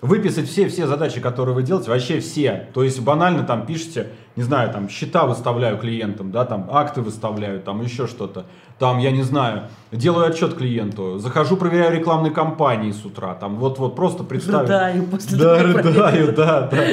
Выписать 0.03 0.49
все-все 0.49 0.87
задачи, 0.87 1.21
которые 1.21 1.55
вы 1.55 1.63
делаете, 1.63 1.91
вообще 1.91 2.21
все. 2.21 2.69
То 2.75 2.83
есть 2.83 3.01
банально 3.01 3.45
там 3.45 3.65
пишите, 3.65 4.09
не 4.37 4.43
знаю, 4.43 4.71
там 4.71 4.91
счета 4.91 5.25
выставляю 5.25 5.79
клиентам, 5.79 6.31
да, 6.31 6.45
там 6.45 6.69
акты 6.71 7.01
выставляю, 7.01 7.61
там 7.61 7.81
еще 7.81 8.07
что-то. 8.07 8.45
Там, 8.79 8.99
я 8.99 9.11
не 9.11 9.23
знаю, 9.23 9.69
делаю 9.91 10.27
отчет 10.27 10.55
клиенту, 10.55 11.19
захожу, 11.19 11.57
проверяю 11.57 11.99
рекламные 11.99 12.31
кампании 12.31 12.93
с 12.93 13.07
утра, 13.07 13.35
там 13.35 13.57
вот-вот 13.57 13.97
просто 13.97 14.23
представить. 14.23 14.69
Рыдаю 14.69 15.05
после 15.05 15.39
Да, 15.39 15.63
рыдаю, 15.63 16.33
да, 16.35 16.69
да. 16.71 16.85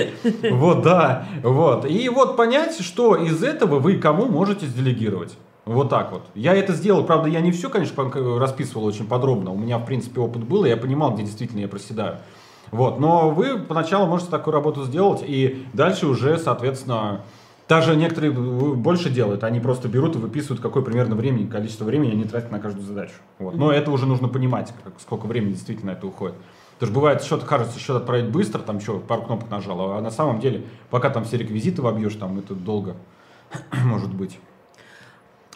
Вот, 0.51 0.81
да, 0.81 1.25
вот. 1.43 1.85
И 1.89 2.07
вот 2.07 2.37
понять, 2.37 2.79
что 2.79 3.17
из 3.17 3.43
этого 3.43 3.79
вы 3.79 3.97
кому 3.97 4.27
можете 4.27 4.65
делегировать. 4.65 5.37
Вот 5.65 5.89
так 5.89 6.11
вот. 6.11 6.23
Я 6.35 6.53
это 6.55 6.73
сделал, 6.73 7.03
правда, 7.03 7.29
я 7.29 7.41
не 7.41 7.51
все, 7.51 7.69
конечно, 7.69 8.09
расписывал 8.39 8.85
очень 8.85 9.07
подробно. 9.07 9.51
У 9.51 9.57
меня, 9.57 9.77
в 9.77 9.85
принципе, 9.85 10.21
опыт 10.21 10.43
был, 10.43 10.65
и 10.65 10.69
я 10.69 10.77
понимал, 10.77 11.13
где 11.13 11.23
действительно 11.23 11.59
я 11.59 11.67
проседаю. 11.67 12.19
Вот, 12.73 12.99
но 12.99 13.29
вы 13.29 13.59
поначалу 13.59 14.07
можете 14.07 14.31
такую 14.31 14.51
работу 14.51 14.83
сделать, 14.83 15.23
и 15.23 15.67
дальше 15.73 16.07
уже, 16.07 16.39
соответственно, 16.39 17.21
даже 17.69 17.95
некоторые 17.95 18.31
больше 18.31 19.11
делают, 19.11 19.43
они 19.43 19.59
просто 19.59 19.87
берут 19.87 20.15
и 20.15 20.17
выписывают, 20.17 20.59
какое 20.59 20.81
примерно 20.81 21.13
времени, 21.15 21.47
количество 21.47 21.85
времени 21.85 22.13
они 22.13 22.23
тратят 22.23 22.51
на 22.51 22.59
каждую 22.59 22.83
задачу. 22.83 23.13
Вот. 23.37 23.53
Но 23.55 23.71
это 23.71 23.91
уже 23.91 24.07
нужно 24.07 24.27
понимать, 24.27 24.73
как- 24.83 24.93
сколько 24.99 25.27
времени 25.27 25.51
действительно 25.51 25.91
это 25.91 26.07
уходит. 26.07 26.35
Потому 26.79 26.91
что 26.91 26.99
бывает, 26.99 27.23
счет 27.23 27.43
кажется, 27.43 27.79
счет 27.79 27.95
отправить 27.95 28.29
быстро, 28.29 28.57
там 28.57 28.79
еще 28.79 28.97
пару 28.99 29.21
кнопок 29.21 29.51
нажал, 29.51 29.91
а 29.91 30.01
на 30.01 30.09
самом 30.09 30.39
деле, 30.39 30.63
пока 30.89 31.11
там 31.11 31.25
все 31.25 31.37
реквизиты 31.37 31.83
вобьешь, 31.83 32.15
там 32.15 32.39
это 32.39 32.55
долго 32.55 32.95
может 33.85 34.11
быть. 34.11 34.39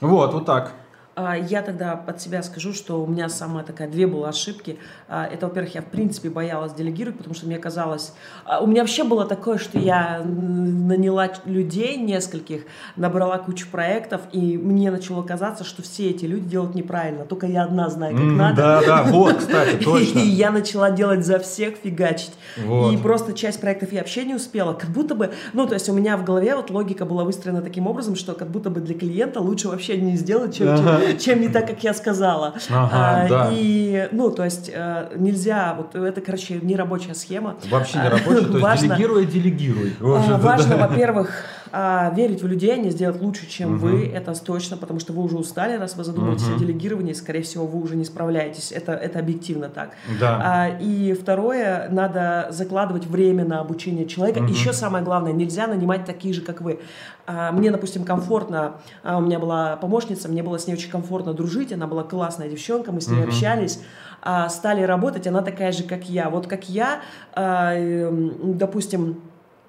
Вот, 0.01 0.33
вот 0.35 0.45
так. 0.45 0.73
А, 1.19 1.35
я 1.35 1.63
тогда 1.63 1.93
от 1.93 2.21
себя 2.21 2.43
скажу, 2.43 2.73
что 2.73 3.01
у 3.01 3.07
меня 3.07 3.27
самая 3.27 3.63
такая 3.63 3.89
две 3.89 4.05
было 4.05 4.29
ошибки. 4.29 4.77
А, 5.09 5.25
это, 5.25 5.47
во-первых, 5.47 5.73
я 5.73 5.81
в 5.81 5.85
принципе 5.85 6.29
боялась 6.29 6.73
делегировать, 6.73 7.17
потому 7.17 7.33
что 7.33 7.47
мне 7.47 7.57
казалось... 7.57 8.13
А, 8.45 8.59
у 8.59 8.67
меня 8.67 8.81
вообще 8.81 9.03
было 9.03 9.25
такое, 9.25 9.57
что 9.57 9.79
я 9.79 10.21
наняла 10.23 11.31
людей 11.45 11.97
нескольких, 11.97 12.65
набрала 12.97 13.39
кучу 13.39 13.67
проектов, 13.67 14.21
и 14.31 14.59
мне 14.59 14.91
начало 14.91 15.23
казаться, 15.23 15.63
что 15.63 15.81
все 15.81 16.11
эти 16.11 16.25
люди 16.25 16.49
делают 16.49 16.75
неправильно. 16.75 17.25
Только 17.25 17.47
я 17.47 17.63
одна 17.63 17.89
знаю, 17.89 18.15
как 18.15 18.23
mm, 18.23 18.35
надо. 18.35 18.55
Да, 18.57 18.81
да, 18.85 19.03
вот, 19.05 19.37
кстати, 19.37 19.75
точно. 19.83 20.19
И 20.19 20.27
я 20.27 20.51
начала 20.51 20.91
делать 20.91 21.25
за 21.25 21.39
всех, 21.39 21.77
фигачить. 21.77 22.33
Вот. 22.63 22.93
И 22.93 22.97
просто 22.97 23.33
часть 23.33 23.59
проектов 23.59 23.91
я 23.91 24.01
вообще 24.01 24.23
не 24.23 24.35
успела. 24.35 24.73
Как 24.73 24.91
будто 24.91 25.15
бы... 25.15 25.31
Ну, 25.53 25.65
то 25.65 25.73
есть 25.73 25.89
у 25.89 25.93
меня 25.93 26.15
в 26.15 26.23
голове 26.23 26.55
вот 26.55 26.69
логика 26.69 27.05
была 27.05 27.23
выстроена 27.23 27.63
таким 27.63 27.87
образом, 27.87 28.15
что 28.15 28.33
как 28.33 28.49
будто 28.49 28.69
бы 28.69 28.81
для 28.81 28.93
клиента 28.93 29.41
лучше 29.41 29.69
вообще 29.69 29.97
не 29.97 30.15
сделать, 30.15 30.55
чем, 30.55 30.67
ага 30.67 31.06
чем 31.19 31.41
не 31.41 31.49
так, 31.49 31.67
как 31.67 31.83
я 31.83 31.93
сказала. 31.93 32.55
Ага, 32.69 32.89
а, 32.91 33.27
да. 33.27 33.49
И, 33.51 34.09
ну, 34.11 34.31
то 34.31 34.43
есть 34.43 34.69
э, 34.73 35.11
нельзя, 35.15 35.75
вот 35.77 35.95
это, 35.95 36.21
короче, 36.21 36.59
не 36.61 36.75
рабочая 36.75 37.13
схема. 37.13 37.55
Вообще 37.69 37.99
не 37.99 38.09
рабочая, 38.09 38.45
то 38.45 38.51
есть 38.51 38.61
важно, 38.61 38.87
делегируй, 38.87 39.25
делегируй. 39.25 39.93
А, 40.01 40.37
важно, 40.37 40.77
во-первых, 40.77 41.31
а, 41.71 42.11
верить 42.15 42.41
в 42.41 42.47
людей, 42.47 42.73
они 42.73 42.89
сделают 42.89 43.21
лучше, 43.21 43.47
чем 43.47 43.75
угу. 43.75 43.87
вы, 43.87 44.07
это 44.07 44.33
точно, 44.33 44.77
потому 44.77 44.99
что 44.99 45.13
вы 45.13 45.23
уже 45.23 45.37
устали, 45.37 45.77
раз 45.77 45.95
вы 45.95 46.03
задумаетесь 46.03 46.47
угу. 46.47 46.55
о 46.55 46.59
делегировании, 46.59 47.13
скорее 47.13 47.41
всего, 47.41 47.65
вы 47.65 47.81
уже 47.81 47.95
не 47.95 48.05
справляетесь. 48.05 48.71
Это, 48.71 48.93
это 48.93 49.19
объективно 49.19 49.69
так. 49.69 49.91
Да. 50.19 50.41
А, 50.43 50.69
и 50.79 51.13
второе, 51.13 51.87
надо 51.89 52.47
закладывать 52.51 53.05
время 53.05 53.45
на 53.45 53.59
обучение 53.59 54.05
человека. 54.05 54.39
Угу. 54.39 54.47
Еще 54.47 54.73
самое 54.73 55.03
главное, 55.03 55.33
нельзя 55.33 55.67
нанимать 55.67 56.05
такие 56.05 56.33
же, 56.33 56.41
как 56.41 56.61
вы. 56.61 56.79
А, 57.27 57.51
мне, 57.51 57.71
допустим, 57.71 58.05
комфортно, 58.05 58.77
а, 59.03 59.17
у 59.17 59.21
меня 59.21 59.37
была 59.37 59.75
помощница, 59.75 60.29
мне 60.29 60.41
было 60.41 60.57
с 60.57 60.65
ней 60.65 60.73
очень 60.73 60.89
комфортно 60.89 61.33
дружить, 61.33 61.73
она 61.73 61.85
была 61.85 62.03
классная 62.03 62.47
девчонка, 62.47 62.93
мы 62.93 63.01
с 63.01 63.09
ней 63.09 63.19
угу. 63.19 63.27
общались, 63.27 63.81
а, 64.21 64.47
стали 64.47 64.81
работать, 64.83 65.27
она 65.27 65.41
такая 65.41 65.73
же, 65.73 65.83
как 65.83 66.09
я. 66.09 66.29
Вот 66.29 66.47
как 66.47 66.69
я, 66.69 67.01
эм, 67.35 68.57
допустим, 68.57 69.21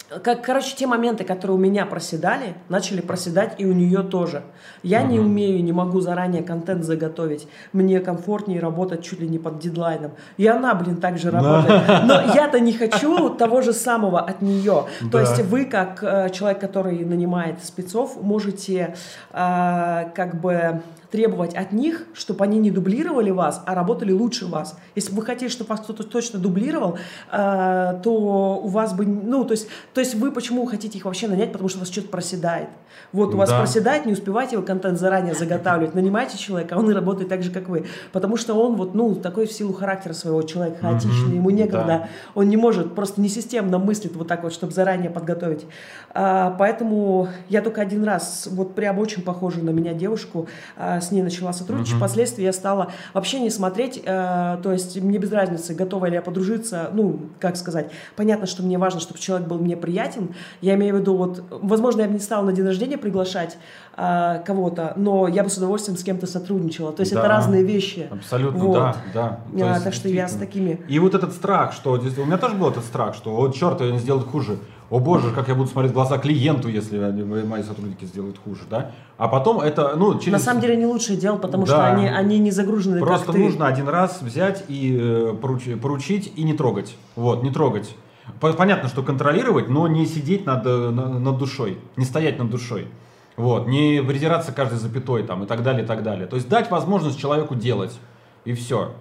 как, 0.08 0.42
короче, 0.42 0.74
те 0.74 0.86
моменты, 0.86 1.24
которые 1.24 1.56
у 1.56 1.60
меня 1.60 1.84
проседали, 1.84 2.54
начали 2.68 3.00
проседать 3.00 3.54
и 3.58 3.66
у 3.66 3.72
нее 3.72 4.02
тоже. 4.02 4.42
Я 4.82 5.02
uh-huh. 5.02 5.08
не 5.08 5.20
умею, 5.20 5.62
не 5.62 5.72
могу 5.72 6.00
заранее 6.00 6.42
контент 6.42 6.84
заготовить. 6.84 7.46
Мне 7.72 8.00
комфортнее 8.00 8.60
работать 8.60 9.04
чуть 9.04 9.20
ли 9.20 9.28
не 9.28 9.38
под 9.38 9.58
дедлайном. 9.58 10.12
И 10.38 10.46
она, 10.46 10.74
блин, 10.74 10.96
так 10.96 11.18
же 11.18 11.30
работает. 11.30 11.82
Но 12.04 12.20
я-то 12.34 12.58
не 12.58 12.72
хочу 12.72 13.30
того 13.30 13.60
же 13.60 13.72
самого 13.72 14.20
от 14.20 14.40
нее. 14.40 14.86
То 15.12 15.20
есть 15.20 15.42
вы, 15.42 15.66
как 15.66 16.02
э, 16.02 16.30
человек, 16.30 16.60
который 16.60 17.04
нанимает 17.04 17.62
спецов, 17.62 18.22
можете 18.22 18.94
э, 19.32 20.04
как 20.14 20.40
бы 20.40 20.82
требовать 21.10 21.54
от 21.54 21.72
них, 21.72 22.04
чтобы 22.12 22.44
они 22.44 22.58
не 22.58 22.70
дублировали 22.70 23.30
вас, 23.30 23.62
а 23.66 23.74
работали 23.74 24.12
лучше 24.12 24.46
вас. 24.46 24.78
Если 24.94 25.10
бы 25.10 25.20
вы 25.20 25.26
хотели, 25.26 25.48
чтобы 25.48 25.70
вас 25.70 25.80
кто-то 25.80 26.04
точно 26.04 26.38
дублировал, 26.38 26.98
э, 27.32 28.00
то 28.02 28.60
у 28.62 28.68
вас 28.68 28.92
бы, 28.92 29.06
ну, 29.06 29.44
то 29.44 29.52
есть, 29.52 29.68
то 29.98 30.00
есть 30.00 30.14
вы 30.14 30.30
почему 30.30 30.64
хотите 30.64 30.96
их 30.96 31.06
вообще 31.06 31.26
нанять, 31.26 31.50
потому 31.50 31.68
что 31.68 31.78
у 31.78 31.80
вас 31.80 31.90
что-то 31.90 32.06
проседает. 32.06 32.68
Вот 33.10 33.34
у 33.34 33.36
вас 33.36 33.50
да. 33.50 33.58
проседает, 33.58 34.06
не 34.06 34.12
успевайте 34.12 34.56
вы 34.56 34.62
контент 34.62 34.96
заранее 34.96 35.34
заготавливать, 35.34 35.96
нанимайте 35.96 36.38
человека, 36.38 36.76
а 36.76 36.78
он 36.78 36.88
и 36.88 36.94
работает 36.94 37.28
так 37.28 37.42
же, 37.42 37.50
как 37.50 37.68
вы. 37.68 37.86
Потому 38.12 38.36
что 38.36 38.54
он 38.54 38.76
вот, 38.76 38.94
ну, 38.94 39.16
такой 39.16 39.48
в 39.48 39.52
силу 39.52 39.72
характера 39.72 40.12
своего 40.12 40.40
человека, 40.42 40.78
хаотичный, 40.82 41.34
ему 41.34 41.50
некогда, 41.50 41.84
да. 41.84 42.08
он 42.36 42.48
не 42.48 42.56
может, 42.56 42.94
просто 42.94 43.20
не 43.20 43.28
системно 43.28 43.80
мыслит 43.80 44.14
вот 44.14 44.28
так 44.28 44.44
вот, 44.44 44.52
чтобы 44.52 44.72
заранее 44.72 45.10
подготовить. 45.10 45.66
А, 46.14 46.54
поэтому 46.56 47.26
я 47.48 47.60
только 47.60 47.80
один 47.80 48.04
раз, 48.04 48.48
вот 48.52 48.76
прям 48.76 49.00
очень 49.00 49.22
похожую 49.22 49.64
на 49.64 49.70
меня 49.70 49.94
девушку, 49.94 50.46
а, 50.76 51.00
с 51.00 51.10
ней 51.10 51.22
начала 51.22 51.52
сотрудничать. 51.52 51.94
Угу. 51.94 51.98
Впоследствии 51.98 52.44
я 52.44 52.52
стала 52.52 52.92
вообще 53.14 53.40
не 53.40 53.50
смотреть, 53.50 54.00
э, 54.04 54.58
то 54.62 54.70
есть 54.70 55.00
мне 55.00 55.18
без 55.18 55.32
разницы, 55.32 55.74
готова 55.74 56.06
ли 56.06 56.14
я 56.14 56.22
подружиться, 56.22 56.90
ну, 56.92 57.18
как 57.40 57.56
сказать, 57.56 57.90
понятно, 58.14 58.46
что 58.46 58.62
мне 58.62 58.78
важно, 58.78 59.00
чтобы 59.00 59.18
человек 59.18 59.48
был 59.48 59.58
мне 59.58 59.76
приятен. 59.88 60.34
Я 60.60 60.74
имею 60.74 60.96
в 60.96 61.00
виду, 61.00 61.16
вот, 61.16 61.42
возможно, 61.50 62.02
я 62.02 62.08
бы 62.08 62.14
не 62.14 62.20
стала 62.20 62.44
на 62.44 62.52
день 62.52 62.66
рождения 62.66 62.98
приглашать 62.98 63.56
э, 63.96 64.42
кого-то, 64.44 64.92
но 64.96 65.28
я 65.28 65.42
бы 65.42 65.48
с 65.48 65.56
удовольствием 65.56 65.96
с 65.96 66.04
кем-то 66.04 66.26
сотрудничала. 66.26 66.92
То 66.92 67.00
есть 67.00 67.14
да, 67.14 67.20
это 67.20 67.28
разные 67.28 67.64
вещи. 67.64 68.08
Абсолютно, 68.10 68.64
вот. 68.64 68.74
да, 68.74 68.96
да. 69.14 69.76
А, 69.76 69.80
так 69.80 69.94
что 69.94 70.08
я 70.08 70.28
с 70.28 70.34
такими... 70.34 70.80
И 70.88 70.98
вот 70.98 71.14
этот 71.14 71.32
страх, 71.32 71.72
что 71.72 71.92
у 71.92 72.24
меня 72.24 72.36
тоже 72.38 72.54
был 72.54 72.68
этот 72.68 72.84
страх, 72.84 73.14
что, 73.14 73.34
вот 73.34 73.54
черт, 73.54 73.80
они 73.80 73.98
сделают 73.98 74.28
хуже 74.28 74.58
о 74.90 74.98
боже, 75.00 75.32
как 75.32 75.48
я 75.48 75.54
буду 75.54 75.68
смотреть 75.68 75.92
в 75.92 75.94
глаза 75.94 76.16
клиенту, 76.18 76.68
если 76.68 76.98
мои 76.98 77.62
сотрудники 77.62 78.06
сделают 78.06 78.38
хуже, 78.42 78.62
да? 78.70 78.92
А 79.18 79.28
потом 79.28 79.60
это, 79.60 79.94
ну, 79.96 80.18
через... 80.18 80.32
На 80.32 80.38
самом 80.38 80.60
деле 80.62 80.76
не 80.76 80.86
лучшее 80.86 81.18
дело, 81.18 81.36
потому 81.36 81.66
да. 81.66 81.72
что 81.72 81.86
они, 81.86 82.08
они 82.08 82.38
не 82.38 82.50
загружены 82.50 82.98
Просто 82.98 83.26
как 83.26 83.34
ты. 83.34 83.40
нужно 83.40 83.66
один 83.66 83.88
раз 83.88 84.22
взять 84.22 84.64
и 84.68 84.96
э, 84.98 85.34
поручить, 85.40 85.80
поручить 85.80 86.32
и 86.36 86.42
не 86.42 86.54
трогать. 86.54 86.96
Вот, 87.16 87.42
не 87.42 87.50
трогать. 87.50 87.94
Понятно, 88.40 88.88
что 88.88 89.02
контролировать, 89.02 89.68
но 89.68 89.88
не 89.88 90.06
сидеть 90.06 90.46
над, 90.46 90.66
э, 90.66 90.90
над 90.90 91.38
душой, 91.38 91.78
не 91.96 92.04
стоять 92.04 92.38
над 92.38 92.50
душой. 92.50 92.88
Вот, 93.36 93.68
не 93.68 94.02
придираться 94.02 94.52
каждой 94.52 94.78
запятой 94.78 95.22
там 95.22 95.44
и 95.44 95.46
так 95.46 95.62
далее, 95.62 95.84
и 95.84 95.86
так 95.86 96.02
далее. 96.02 96.26
То 96.26 96.36
есть 96.36 96.48
дать 96.48 96.70
возможность 96.70 97.18
человеку 97.20 97.54
делать, 97.54 97.98
и 98.44 98.52
все. 98.52 98.94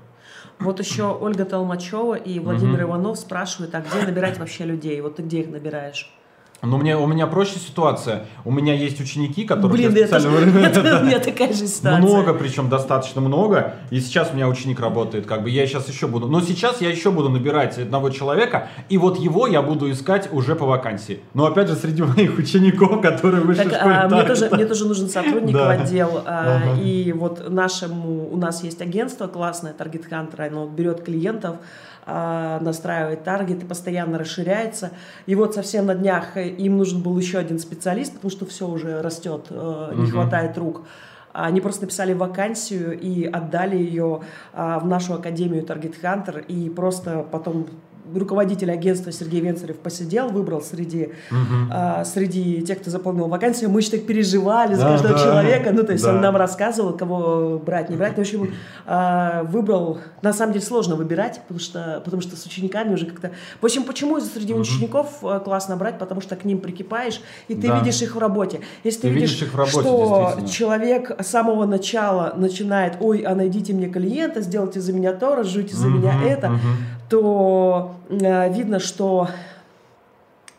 Вот 0.59 0.80
еще 0.80 1.15
Ольга 1.19 1.45
Толмачева 1.45 2.15
и 2.15 2.39
Владимир 2.39 2.84
угу. 2.84 2.89
Иванов 2.89 3.17
спрашивают, 3.17 3.73
а 3.75 3.82
где 3.82 4.05
набирать 4.05 4.39
вообще 4.39 4.65
людей? 4.65 4.99
Вот 5.01 5.17
ты 5.17 5.23
где 5.23 5.41
их 5.41 5.49
набираешь? 5.49 6.11
Но 6.64 6.78
мне, 6.78 6.97
у 6.97 7.05
меня 7.05 7.28
проще 7.28 7.60
ситуация. 7.60 8.26
У 8.43 8.51
меня 8.51 8.74
есть 8.74 8.99
ученики, 8.99 9.45
которые 9.45 9.89
Блин, 9.89 10.08
специально... 10.08 10.28
Это, 10.66 10.80
это, 10.88 10.99
у 11.01 11.05
меня 11.05 11.20
такая 11.20 11.53
же 11.53 11.68
ситуация. 11.68 12.01
Много, 12.01 12.34
причем 12.34 12.68
достаточно 12.68 13.22
много. 13.22 13.76
И 13.91 13.99
сейчас 13.99 14.32
у 14.32 14.36
меня 14.36 14.47
ученик 14.47 14.80
работает. 14.80 15.28
Как 15.28 15.43
бы 15.43 15.49
я 15.51 15.68
сейчас 15.68 15.88
еще 15.88 16.08
буду... 16.08 16.28
Но 16.28 16.41
сейчас 16.41 16.82
я 16.82 16.89
еще 16.89 17.12
буду 17.12 17.30
набирать 17.30 17.78
одного 17.78 18.10
человека. 18.10 18.70
И 18.89 18.97
вот 18.97 19.20
его 19.20 19.45
я 19.45 19.62
буду 19.62 19.91
искать 19.91 20.34
уже 20.34 20.55
по 20.55 20.66
вакансии. 20.66 21.20
Но 21.36 21.45
опять 21.45 21.68
же, 21.68 21.76
среди 21.76 22.01
моих 22.18 22.38
учеников, 22.38 23.01
которые 23.01 23.43
вышли 23.43 23.64
так, 23.64 23.84
в 23.84 23.88
а, 23.88 24.10
мне, 24.10 24.24
тоже, 24.24 24.49
мне 24.51 24.66
тоже 24.66 24.86
нужен 24.86 25.10
сотрудник 25.10 25.53
да. 25.53 25.66
в 25.66 25.70
отдел. 25.70 26.24
А, 26.26 26.62
ага. 26.64 26.82
И 26.82 27.12
вот 27.12 27.49
нашему... 27.49 28.30
У 28.32 28.38
нас 28.38 28.64
есть 28.64 28.82
агентство 28.82 29.28
классное, 29.28 29.76
Target 29.78 30.10
Hunter. 30.10 30.47
Оно 30.47 30.68
берет 30.68 31.03
клиентов 31.03 31.58
а, 31.58 31.60
настраивает 32.08 33.24
таргеты, 33.24 33.66
постоянно 33.66 34.18
расширяется. 34.18 34.91
И 35.26 35.36
вот 35.36 35.55
совсем 35.55 35.88
на 35.88 35.95
днях 35.95 36.38
им 36.38 36.78
нужен 36.78 37.01
был 37.01 37.18
еще 37.18 37.38
один 37.38 37.60
специалист, 37.60 38.14
потому 38.14 38.32
что 38.32 38.45
все 38.45 38.68
уже 38.68 39.01
растет, 39.01 39.47
э, 39.49 39.91
не 39.95 40.03
угу. 40.03 40.12
хватает 40.12 40.58
рук. 40.58 40.84
Они 41.34 41.62
просто 41.62 41.82
написали 41.84 42.14
вакансию 42.14 42.99
и 42.99 43.26
отдали 43.26 43.78
ее 43.78 44.22
а, 44.53 44.80
в 44.80 44.88
нашу 44.88 45.14
академию 45.14 45.64
Target 45.64 46.01
Hunter, 46.01 46.43
и 46.43 46.68
просто 46.68 47.24
потом 47.32 47.68
руководитель 48.16 48.72
агентства 48.72 49.12
Сергей 49.12 49.41
Венцарев 49.41 49.78
посидел, 49.78 50.30
выбрал 50.30 50.62
среди, 50.62 51.10
угу. 51.32 51.72
а, 51.72 52.05
среди 52.05 52.62
тех, 52.62 52.80
кто 52.80 52.89
заполнил 52.89 53.28
вакансию. 53.28 53.70
Мы 53.70 53.82
еще 53.82 53.91
так 53.91 54.05
переживали 54.05 54.74
за 54.74 54.84
да, 54.84 54.89
каждого 54.89 55.14
да, 55.14 55.24
человека. 55.24 55.72
Ну, 55.72 55.84
то 55.84 55.91
есть 55.91 56.03
да. 56.03 56.14
он 56.14 56.22
нам 56.22 56.36
рассказывал, 56.36 56.93
кого 56.93 57.60
брать, 57.60 57.89
не 57.89 57.95
брать. 57.95 58.18
Ну, 58.18 58.24
в 58.24 58.28
общем, 58.28 58.53
а, 58.86 59.43
выбрал. 59.43 59.99
На 60.22 60.34
самом 60.34 60.53
деле 60.53 60.66
сложно 60.66 60.95
выбирать, 60.95 61.41
потому 61.41 61.60
что, 61.60 62.01
потому 62.03 62.22
что 62.22 62.36
с 62.36 62.45
учениками 62.45 62.93
уже 62.93 63.05
как-то... 63.05 63.32
В 63.62 63.66
общем, 63.66 63.84
почему 63.84 64.20
среди 64.20 64.53
угу. 64.53 64.62
учеников 64.62 65.20
а, 65.24 65.39
классно 65.39 65.76
брать? 65.78 65.99
Потому 65.99 66.22
что 66.22 66.36
к 66.36 66.45
ним 66.45 66.60
прикипаешь, 66.60 67.22
и 67.47 67.55
ты 67.55 67.68
да. 67.68 67.80
видишь 67.80 68.01
их 68.01 68.16
в 68.16 68.20
работе. 68.20 68.62
Если 68.84 69.01
ты, 69.01 69.08
ты 69.10 69.14
видишь, 69.14 69.41
видишь 69.41 69.53
работе, 69.58 69.72
что 69.72 70.47
человек 70.49 71.12
с 71.20 71.28
самого 71.28 71.66
начала 71.66 72.34
начинает, 72.36 72.97
ой, 72.99 73.20
а 73.22 73.36
найдите 73.36 73.74
мне 73.74 73.88
клиента, 73.88 74.41
сделайте 74.41 74.80
за 74.80 74.93
меня 74.93 75.14
то, 75.14 75.36
разжуйте 75.36 75.76
за 75.76 75.88
угу, 75.88 75.97
меня 75.97 76.14
это, 76.24 76.47
угу. 76.47 76.58
То 77.10 77.95
э, 78.10 78.53
видно, 78.53 78.80
что 78.80 79.30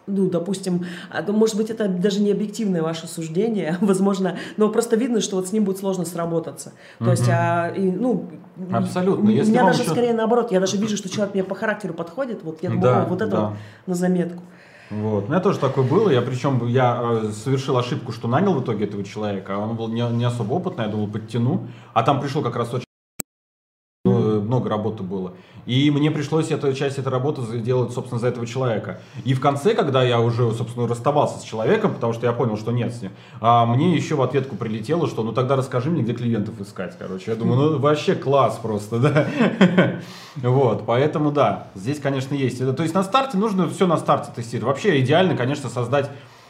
ну, 0.08 0.30
допустим, 0.30 0.86
а, 1.10 1.22
может 1.30 1.56
быть, 1.56 1.70
это 1.70 1.86
даже 1.86 2.20
не 2.20 2.32
объективное 2.32 2.82
ваше 2.82 3.06
суждение, 3.06 3.76
возможно, 3.80 4.38
но 4.56 4.70
просто 4.70 4.96
видно, 4.96 5.20
что 5.20 5.36
вот 5.36 5.48
с 5.48 5.52
ним 5.52 5.64
будет 5.64 5.78
сложно 5.78 6.04
сработаться. 6.04 6.72
То 6.98 7.04
угу. 7.04 7.10
есть, 7.10 7.28
а, 7.28 7.68
и, 7.68 7.90
ну, 7.90 8.28
Абсолютно. 8.72 9.28
Если 9.28 9.52
меня 9.52 9.64
даже 9.64 9.82
еще... 9.82 9.90
скорее 9.90 10.14
наоборот, 10.14 10.50
я 10.50 10.60
даже 10.60 10.76
вижу, 10.78 10.96
что 10.96 11.08
человек 11.08 11.34
мне 11.34 11.44
по 11.44 11.54
характеру 11.54 11.94
подходит, 11.94 12.42
вот 12.42 12.62
я 12.62 12.70
думаю, 12.70 12.82
да, 12.82 13.04
вот 13.04 13.20
это 13.20 13.30
да. 13.30 13.40
вот 13.40 13.56
на 13.86 13.94
заметку. 13.94 14.42
Вот. 14.90 15.24
У 15.24 15.28
меня 15.28 15.40
тоже 15.40 15.58
такое 15.58 15.84
было. 15.84 16.08
Я 16.08 16.22
причем 16.22 16.66
я 16.66 16.98
э, 17.02 17.30
совершил 17.32 17.76
ошибку, 17.76 18.10
что 18.10 18.26
нанял 18.26 18.54
в 18.54 18.62
итоге 18.62 18.86
этого 18.86 19.04
человека. 19.04 19.56
А 19.56 19.58
он 19.58 19.76
был 19.76 19.88
не, 19.88 20.00
не 20.12 20.24
особо 20.24 20.54
опытный, 20.54 20.86
я 20.86 20.90
думал, 20.90 21.08
подтяну. 21.08 21.68
А 21.92 22.02
там 22.02 22.20
пришел 22.20 22.40
как 22.40 22.56
раз 22.56 22.72
очень 22.72 22.88
много 24.04 24.70
работы 24.70 25.02
было. 25.02 25.34
И 25.68 25.90
мне 25.90 26.10
пришлось 26.10 26.50
эту 26.50 26.72
часть 26.72 26.96
этой 26.96 27.10
работы 27.12 27.42
сделать, 27.42 27.92
собственно, 27.92 28.18
за 28.18 28.28
этого 28.28 28.46
человека. 28.46 29.00
И 29.26 29.34
в 29.34 29.40
конце, 29.40 29.74
когда 29.74 30.02
я 30.02 30.18
уже, 30.18 30.50
собственно, 30.54 30.88
расставался 30.88 31.40
с 31.40 31.42
человеком, 31.42 31.92
потому 31.92 32.14
что 32.14 32.24
я 32.24 32.32
понял, 32.32 32.56
что 32.56 32.72
нет 32.72 32.94
с 32.94 33.02
ним, 33.02 33.12
а 33.42 33.66
мне 33.66 33.94
еще 33.94 34.14
в 34.14 34.22
ответку 34.22 34.56
прилетело, 34.56 35.06
что 35.06 35.22
ну 35.22 35.32
тогда 35.32 35.56
расскажи 35.56 35.90
мне, 35.90 36.02
где 36.02 36.14
клиентов 36.14 36.58
искать, 36.58 36.96
короче. 36.98 37.32
Я 37.32 37.36
думаю, 37.36 37.72
ну 37.72 37.78
вообще 37.78 38.14
класс 38.14 38.58
просто, 38.62 38.98
да. 38.98 39.26
Вот, 40.36 40.86
поэтому 40.86 41.32
да, 41.32 41.66
здесь, 41.74 42.00
конечно, 42.00 42.34
есть. 42.34 42.58
То 42.58 42.82
есть 42.82 42.94
на 42.94 43.02
старте 43.02 43.36
нужно 43.36 43.68
все 43.68 43.86
на 43.86 43.98
старте 43.98 44.30
тестировать. 44.34 44.74
Вообще 44.74 45.00
идеально, 45.00 45.36
конечно, 45.36 45.68
создать 45.68 46.08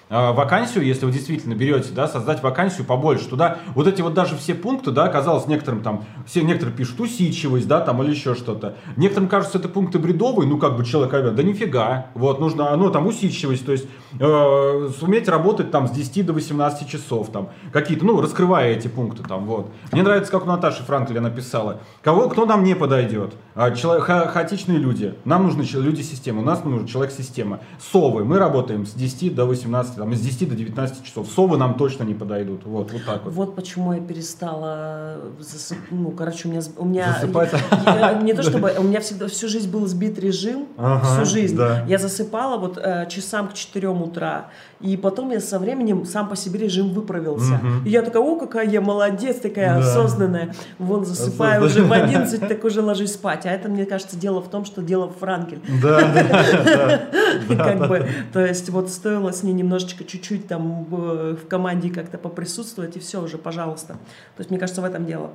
вакансию, 0.08 0.84
если 0.84 1.06
вы 1.06 1.12
действительно 1.12 1.54
берете, 1.54 1.90
да, 1.92 2.08
создать 2.08 2.42
вакансию 2.42 2.86
побольше 2.86 3.28
туда. 3.28 3.58
Вот 3.74 3.86
эти 3.86 4.00
вот 4.00 4.14
даже 4.14 4.36
все 4.36 4.54
пункты, 4.54 4.90
да, 4.90 5.08
казалось 5.08 5.46
некоторым 5.46 5.82
там, 5.82 6.04
все 6.26 6.42
некоторые 6.42 6.76
пишут 6.76 7.00
усидчивость, 7.00 7.68
да, 7.68 7.80
там 7.80 8.02
или 8.02 8.10
еще 8.10 8.34
что-то. 8.34 8.76
Некоторым 8.96 9.28
кажется, 9.28 9.58
это 9.58 9.68
пункты 9.68 9.98
бредовые, 9.98 10.48
ну 10.48 10.58
как 10.58 10.76
бы 10.76 10.84
человек 10.84 11.12
говорит, 11.12 11.34
да 11.34 11.42
нифига, 11.42 12.06
вот 12.14 12.40
нужно, 12.40 12.74
ну 12.76 12.90
там 12.90 13.06
усидчивость, 13.06 13.66
то 13.66 13.72
есть 13.72 13.86
э, 14.18 14.90
суметь 14.98 15.28
работать 15.28 15.70
там 15.70 15.88
с 15.88 15.90
10 15.90 16.26
до 16.26 16.32
18 16.32 16.88
часов, 16.88 17.30
там 17.30 17.50
какие-то, 17.72 18.04
ну 18.04 18.20
раскрывая 18.20 18.72
эти 18.72 18.88
пункты 18.88 19.22
там, 19.22 19.44
вот. 19.44 19.70
Мне 19.92 20.02
нравится, 20.02 20.30
как 20.30 20.44
у 20.44 20.46
Наташи 20.46 20.82
Франкеля 20.82 21.20
написала, 21.20 21.80
кого, 22.02 22.28
кто 22.28 22.46
нам 22.46 22.64
не 22.64 22.74
подойдет, 22.74 23.34
а, 23.54 23.72
человек, 23.72 24.04
ха, 24.04 24.26
хаотичные 24.26 24.78
люди, 24.78 25.14
нам 25.24 25.44
нужны 25.44 25.64
люди 25.74 26.02
системы, 26.02 26.42
у 26.42 26.44
нас 26.44 26.64
нужен 26.64 26.86
человек 26.86 27.12
система. 27.12 27.60
Совы, 27.92 28.24
мы 28.24 28.38
работаем 28.38 28.86
с 28.86 28.92
10 28.92 29.34
до 29.34 29.46
18, 29.46 29.97
там, 29.98 30.14
с 30.14 30.20
10 30.20 30.48
до 30.48 30.54
19 30.54 31.04
часов, 31.04 31.28
совы 31.34 31.56
нам 31.56 31.74
точно 31.74 32.04
не 32.04 32.14
подойдут, 32.14 32.64
вот, 32.64 32.92
вот 32.92 33.04
так 33.04 33.24
вот. 33.24 33.34
Вот 33.34 33.54
почему 33.56 33.92
я 33.92 34.00
перестала 34.00 35.16
засып... 35.40 35.78
ну, 35.90 36.10
короче, 36.10 36.48
у 36.48 36.50
меня, 36.50 36.60
у 36.76 36.84
меня 36.84 37.16
Засыпать? 37.20 37.52
я- 37.84 38.12
не 38.22 38.32
то 38.32 38.42
чтобы, 38.48 38.72
у 38.78 38.82
меня 38.82 39.00
всегда 39.00 39.26
всю 39.28 39.48
жизнь 39.48 39.70
был 39.70 39.86
сбит 39.86 40.18
режим, 40.18 40.66
Ага, 40.76 41.04
всю 41.22 41.24
жизнь. 41.30 41.56
да. 41.56 41.84
Я 41.86 41.98
засыпала 41.98 42.56
вот 42.58 42.78
э, 42.78 43.06
часам 43.10 43.48
к 43.48 43.54
4 43.54 43.88
утра, 43.88 44.46
и 44.80 44.96
потом 44.96 45.30
я 45.30 45.40
со 45.40 45.58
временем 45.58 46.04
сам 46.06 46.28
по 46.28 46.36
себе 46.36 46.60
режим 46.60 46.90
выправился. 46.92 47.54
Мгм. 47.54 47.84
И 47.84 47.90
я 47.90 48.02
такая, 48.02 48.22
о, 48.22 48.36
какая 48.38 48.68
я 48.68 48.80
молодец, 48.80 49.36
такая 49.40 49.74
Да. 49.74 49.80
осознанная. 49.80 50.54
Вон 50.78 51.04
засыпаю 51.04 51.64
уже 51.66 51.82
в 51.82 51.92
11, 51.92 52.46
так 52.48 52.64
уже 52.64 52.80
ложусь 52.82 53.12
спать. 53.14 53.44
А 53.46 53.50
это, 53.50 53.68
мне 53.68 53.86
кажется, 53.86 54.16
дело 54.16 54.40
в 54.40 54.48
том, 54.48 54.64
что 54.64 54.82
дело 54.82 55.08
в 55.08 55.16
Франкель. 55.18 55.60
Да, 55.82 56.00
да, 56.00 57.00
да. 57.48 57.56
как 57.64 57.88
бы, 57.88 58.08
то 58.32 58.40
есть 58.44 58.68
вот 58.70 58.90
стоило 58.90 59.32
с 59.32 59.42
ней 59.42 59.52
немножечко 59.88 60.04
чуть-чуть 60.04 60.48
там 60.48 60.84
в, 60.84 61.34
в 61.36 61.48
команде 61.48 61.90
как-то 61.90 62.18
поприсутствовать, 62.18 62.96
и 62.96 63.00
все 63.00 63.22
уже, 63.22 63.38
пожалуйста. 63.38 63.94
То 64.36 64.40
есть 64.40 64.50
мне 64.50 64.58
кажется, 64.58 64.82
в 64.82 64.84
этом 64.84 65.06
дело. 65.06 65.30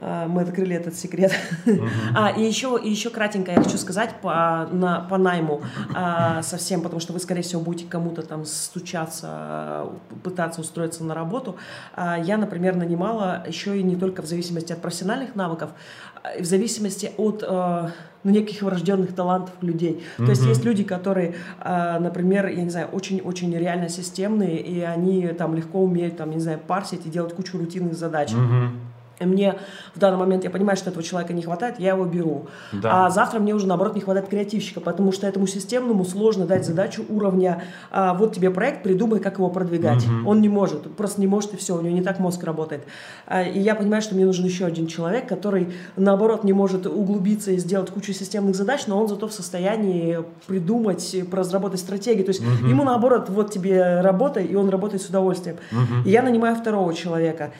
А, 0.00 0.26
Мы 0.26 0.42
открыли 0.42 0.74
этот 0.74 0.94
секрет. 0.94 1.32
А, 2.14 2.30
и 2.30 2.42
еще, 2.42 2.80
и 2.82 2.90
еще 2.90 3.10
кратенько 3.10 3.52
я 3.52 3.62
хочу 3.62 3.76
сказать 3.76 4.14
по, 4.22 4.68
на, 4.72 5.00
по 5.00 5.18
найму 5.18 5.62
а, 5.94 6.42
совсем, 6.42 6.80
потому 6.82 7.00
что 7.00 7.12
вы, 7.12 7.20
скорее 7.20 7.42
всего, 7.42 7.60
будете 7.60 7.88
кому-то 7.88 8.22
там 8.22 8.44
стучаться, 8.44 9.86
пытаться 10.24 10.60
устроиться 10.60 11.04
на 11.04 11.14
работу. 11.14 11.56
А, 11.94 12.18
я, 12.18 12.36
например, 12.36 12.76
нанимала 12.76 13.44
еще 13.46 13.78
и 13.78 13.82
не 13.82 13.96
только 13.96 14.22
в 14.22 14.26
зависимости 14.26 14.72
от 14.72 14.80
профессиональных 14.80 15.34
навыков, 15.34 15.70
а 16.22 16.42
в 16.42 16.44
зависимости 16.44 17.12
от 17.16 17.44
а, 17.46 17.90
ну, 18.24 18.30
неких 18.30 18.62
врожденных 18.62 19.14
талантов 19.14 19.54
людей. 19.60 20.02
То 20.16 20.24
есть 20.24 20.44
есть 20.44 20.64
люди, 20.64 20.82
которые, 20.82 21.34
а, 21.60 21.98
например, 22.00 22.46
я 22.48 22.62
не 22.62 22.70
знаю, 22.70 22.88
очень-очень 22.88 23.54
реально 23.56 23.88
системные, 23.88 24.60
и 24.60 24.80
они 24.80 25.28
там 25.28 25.54
легко 25.54 25.80
умеют, 25.80 26.16
там, 26.16 26.30
не 26.30 26.40
знаю, 26.40 26.58
парсить 26.58 27.06
и 27.06 27.10
делать 27.10 27.34
кучу 27.34 27.58
рутинных 27.58 27.94
задач. 27.94 28.32
Мгм. 28.32 28.89
И 29.20 29.26
мне 29.26 29.56
в 29.94 29.98
данный 29.98 30.16
момент, 30.16 30.44
я 30.44 30.50
понимаю, 30.50 30.76
что 30.76 30.88
этого 30.88 31.02
человека 31.02 31.34
не 31.34 31.42
хватает, 31.42 31.78
я 31.78 31.90
его 31.90 32.06
беру. 32.06 32.46
Да. 32.72 33.06
А 33.06 33.10
завтра 33.10 33.38
мне 33.38 33.54
уже, 33.54 33.66
наоборот, 33.66 33.94
не 33.94 34.00
хватает 34.00 34.28
креативщика, 34.28 34.80
потому 34.80 35.12
что 35.12 35.26
этому 35.26 35.46
системному 35.46 36.04
сложно 36.04 36.46
дать 36.46 36.64
задачу 36.64 37.04
уровня 37.08 37.62
а, 37.90 38.14
«вот 38.14 38.34
тебе 38.34 38.50
проект, 38.50 38.82
придумай, 38.82 39.20
как 39.20 39.34
его 39.34 39.50
продвигать». 39.50 40.06
Он 40.26 40.40
не 40.40 40.48
может, 40.48 40.90
просто 40.96 41.20
не 41.20 41.26
может, 41.26 41.52
и 41.52 41.56
все, 41.58 41.76
у 41.76 41.82
него 41.82 41.94
не 41.94 42.02
так 42.02 42.18
мозг 42.18 42.42
работает. 42.44 42.82
А, 43.26 43.42
и 43.42 43.60
я 43.60 43.74
понимаю, 43.74 44.00
что 44.00 44.14
мне 44.14 44.24
нужен 44.24 44.46
еще 44.46 44.64
один 44.64 44.86
человек, 44.86 45.28
который, 45.28 45.68
наоборот, 45.96 46.42
не 46.42 46.54
может 46.54 46.86
углубиться 46.86 47.50
и 47.50 47.58
сделать 47.58 47.90
кучу 47.90 48.14
системных 48.14 48.56
задач, 48.56 48.86
но 48.86 48.98
он 48.98 49.06
зато 49.06 49.28
в 49.28 49.32
состоянии 49.32 50.20
придумать, 50.46 51.14
разработать 51.30 51.80
стратегии. 51.80 52.22
То 52.22 52.30
есть 52.30 52.40
ему, 52.40 52.84
наоборот, 52.84 53.28
вот 53.28 53.50
тебе 53.50 54.00
работа, 54.00 54.40
и 54.40 54.54
он 54.54 54.70
работает 54.70 55.02
с 55.02 55.06
удовольствием. 55.06 55.58
И 56.06 56.10
я 56.10 56.22
нанимаю 56.22 56.56
второго 56.56 56.94
человека. 56.94 57.52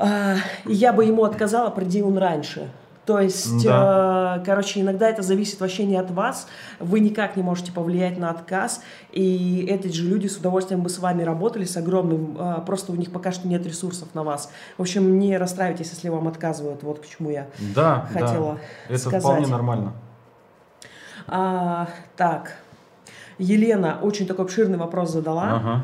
А, 0.00 0.36
я 0.64 0.92
бы 0.92 1.04
ему 1.04 1.24
отказала, 1.24 1.70
приди 1.70 2.02
он 2.02 2.16
раньше. 2.18 2.70
То 3.04 3.18
есть, 3.20 3.64
Да. 3.64 4.36
э, 4.38 4.44
короче, 4.44 4.80
иногда 4.82 5.08
это 5.08 5.22
зависит 5.22 5.60
вообще 5.60 5.86
не 5.86 5.96
от 5.96 6.10
вас. 6.10 6.46
Вы 6.78 7.00
никак 7.00 7.36
не 7.36 7.42
можете 7.42 7.72
повлиять 7.72 8.18
на 8.18 8.28
отказ. 8.30 8.82
И 9.12 9.66
эти 9.68 9.88
же 9.88 10.04
люди 10.06 10.26
с 10.26 10.36
удовольствием 10.36 10.82
бы 10.82 10.90
с 10.90 10.98
вами 10.98 11.22
работали, 11.22 11.64
с 11.64 11.74
огромным, 11.78 12.36
э, 12.38 12.60
просто 12.66 12.92
у 12.92 12.96
них 12.96 13.10
пока 13.10 13.32
что 13.32 13.48
нет 13.48 13.66
ресурсов 13.66 14.08
на 14.14 14.24
вас. 14.24 14.50
В 14.76 14.82
общем, 14.82 15.18
не 15.18 15.38
расстраивайтесь, 15.38 15.90
если 15.90 16.10
вам 16.10 16.28
отказывают. 16.28 16.82
Вот 16.82 17.00
к 17.00 17.06
чему 17.06 17.30
я. 17.30 17.46
Да, 17.74 18.06
Хотела 18.12 18.54
да. 18.88 18.94
Это 18.94 18.98
сказать. 18.98 19.22
вполне 19.22 19.46
нормально. 19.46 19.94
А, 21.26 21.88
так, 22.16 22.52
Елена 23.38 23.98
очень 24.02 24.26
такой 24.26 24.44
обширный 24.44 24.76
вопрос 24.78 25.10
задала. 25.12 25.54
Ага. 25.56 25.82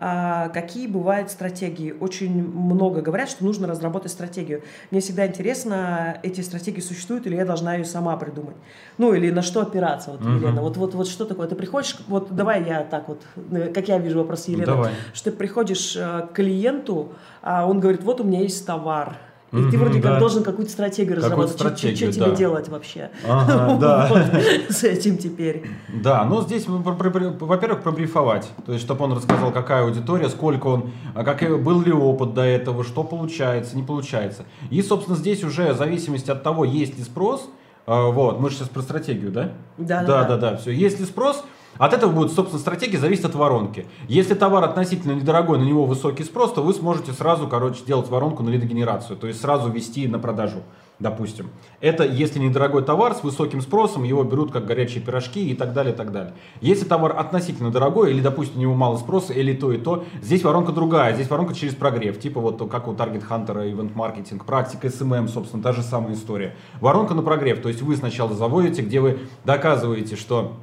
А, 0.00 0.48
какие 0.50 0.86
бывают 0.86 1.28
стратегии? 1.28 1.92
Очень 1.98 2.46
много 2.46 3.02
говорят, 3.02 3.28
что 3.28 3.44
нужно 3.44 3.66
разработать 3.66 4.12
стратегию. 4.12 4.62
Мне 4.92 5.00
всегда 5.00 5.26
интересно, 5.26 6.18
эти 6.22 6.40
стратегии 6.40 6.80
существуют 6.80 7.26
или 7.26 7.34
я 7.34 7.44
должна 7.44 7.74
ее 7.74 7.84
сама 7.84 8.16
придумать? 8.16 8.54
Ну, 8.96 9.12
или 9.12 9.30
на 9.30 9.42
что 9.42 9.60
опираться, 9.60 10.12
вот, 10.12 10.20
Мгм. 10.20 10.36
Елена? 10.36 10.62
Вот, 10.62 10.76
вот, 10.76 10.94
вот 10.94 11.08
что 11.08 11.24
такое? 11.24 11.48
Ты 11.48 11.56
приходишь, 11.56 11.96
вот 12.06 12.32
давай 12.34 12.64
я 12.64 12.84
так 12.84 13.08
вот, 13.08 13.22
э, 13.50 13.72
как 13.72 13.88
я 13.88 13.98
вижу 13.98 14.18
вопрос 14.18 14.46
Елены, 14.46 14.66
Давай. 14.66 14.92
что 15.12 15.32
ты 15.32 15.36
приходишь 15.36 15.96
э, 15.96 16.28
к 16.28 16.32
клиенту, 16.32 17.14
а 17.42 17.66
он 17.66 17.80
говорит, 17.80 18.04
вот 18.04 18.20
у 18.20 18.24
меня 18.24 18.40
есть 18.40 18.64
товар. 18.64 19.16
И 19.50 19.70
ты 19.70 19.78
вроде 19.78 20.00
как 20.00 20.12
да. 20.12 20.18
должен 20.18 20.42
какую-то 20.42 20.70
стратегию 20.70 21.16
Какую-то 21.22 21.54
разработать. 21.54 21.78
Что- 21.78 22.12
тебе 22.12 22.36
делать 22.36 22.68
вообще? 22.68 23.10
Ага, 23.26 23.76
да. 23.80 24.06
Вот, 24.10 24.22
С 24.68 24.84
этим 24.84 25.16
теперь. 25.16 25.64
Да, 25.88 26.24
но 26.24 26.42
здесь, 26.42 26.64
про- 26.64 26.92
про- 26.92 27.46
во-первых, 27.46 27.82
пробрифовать. 27.82 28.50
То 28.66 28.72
есть, 28.72 28.84
чтобы 28.84 29.04
он 29.06 29.14
рассказал, 29.14 29.50
какая 29.50 29.84
аудитория, 29.84 30.28
сколько 30.28 30.66
он, 30.66 30.90
а 31.14 31.24
как, 31.24 31.62
был 31.62 31.80
ли 31.80 31.92
опыт 31.92 32.34
до 32.34 32.42
этого, 32.42 32.84
что 32.84 33.04
получается, 33.04 33.74
не 33.76 33.82
получается. 33.82 34.44
И, 34.70 34.82
собственно, 34.82 35.16
здесь 35.16 35.42
уже 35.44 35.72
в 35.72 35.78
зависимости 35.78 36.30
от 36.30 36.42
того, 36.42 36.64
есть 36.64 36.98
ли 36.98 37.04
спрос, 37.04 37.48
а, 37.86 38.10
вот, 38.10 38.38
мы 38.40 38.50
же 38.50 38.56
сейчас 38.56 38.68
про 38.68 38.82
стратегию, 38.82 39.30
да? 39.30 39.52
Да, 39.78 40.02
да, 40.04 40.24
да, 40.24 40.36
да, 40.36 40.56
все. 40.58 40.72
Есть 40.72 41.00
ли 41.00 41.06
спрос, 41.06 41.42
от 41.76 41.92
этого 41.92 42.10
будет, 42.10 42.32
собственно, 42.32 42.60
стратегия 42.60 42.98
зависит 42.98 43.24
от 43.24 43.34
воронки. 43.34 43.86
Если 44.08 44.34
товар 44.34 44.64
относительно 44.64 45.12
недорогой, 45.12 45.58
на 45.58 45.64
него 45.64 45.84
высокий 45.84 46.24
спрос, 46.24 46.52
то 46.52 46.62
вы 46.62 46.74
сможете 46.74 47.12
сразу, 47.12 47.46
короче, 47.46 47.84
делать 47.84 48.08
воронку 48.08 48.42
на 48.42 48.48
лидогенерацию, 48.48 49.16
то 49.16 49.26
есть 49.26 49.40
сразу 49.40 49.70
вести 49.70 50.08
на 50.08 50.18
продажу, 50.18 50.62
допустим. 50.98 51.50
Это 51.80 52.04
если 52.04 52.40
недорогой 52.40 52.82
товар 52.82 53.14
с 53.14 53.22
высоким 53.22 53.60
спросом, 53.60 54.02
его 54.02 54.24
берут 54.24 54.50
как 54.50 54.66
горячие 54.66 55.02
пирожки 55.02 55.50
и 55.50 55.54
так 55.54 55.72
далее, 55.72 55.94
и 55.94 55.96
так 55.96 56.10
далее. 56.10 56.34
Если 56.60 56.84
товар 56.84 57.16
относительно 57.16 57.70
дорогой, 57.70 58.10
или, 58.10 58.20
допустим, 58.20 58.58
у 58.58 58.60
него 58.62 58.74
мало 58.74 58.96
спроса, 58.96 59.32
или 59.32 59.52
то 59.52 59.72
и 59.72 59.78
то, 59.78 60.04
здесь 60.20 60.42
воронка 60.42 60.72
другая, 60.72 61.14
здесь 61.14 61.30
воронка 61.30 61.54
через 61.54 61.74
прогрев, 61.74 62.18
типа 62.18 62.40
вот 62.40 62.68
как 62.70 62.88
у 62.88 62.92
Target 62.92 63.28
Hunter, 63.28 63.72
Event 63.72 63.94
Marketing, 63.94 64.44
практика 64.44 64.88
SMM, 64.88 65.28
собственно, 65.28 65.62
та 65.62 65.72
же 65.72 65.82
самая 65.82 66.14
история. 66.14 66.56
Воронка 66.80 67.14
на 67.14 67.22
прогрев, 67.22 67.60
то 67.60 67.68
есть 67.68 67.82
вы 67.82 67.94
сначала 67.96 68.34
заводите, 68.34 68.82
где 68.82 69.00
вы 69.00 69.20
доказываете, 69.44 70.16
что 70.16 70.56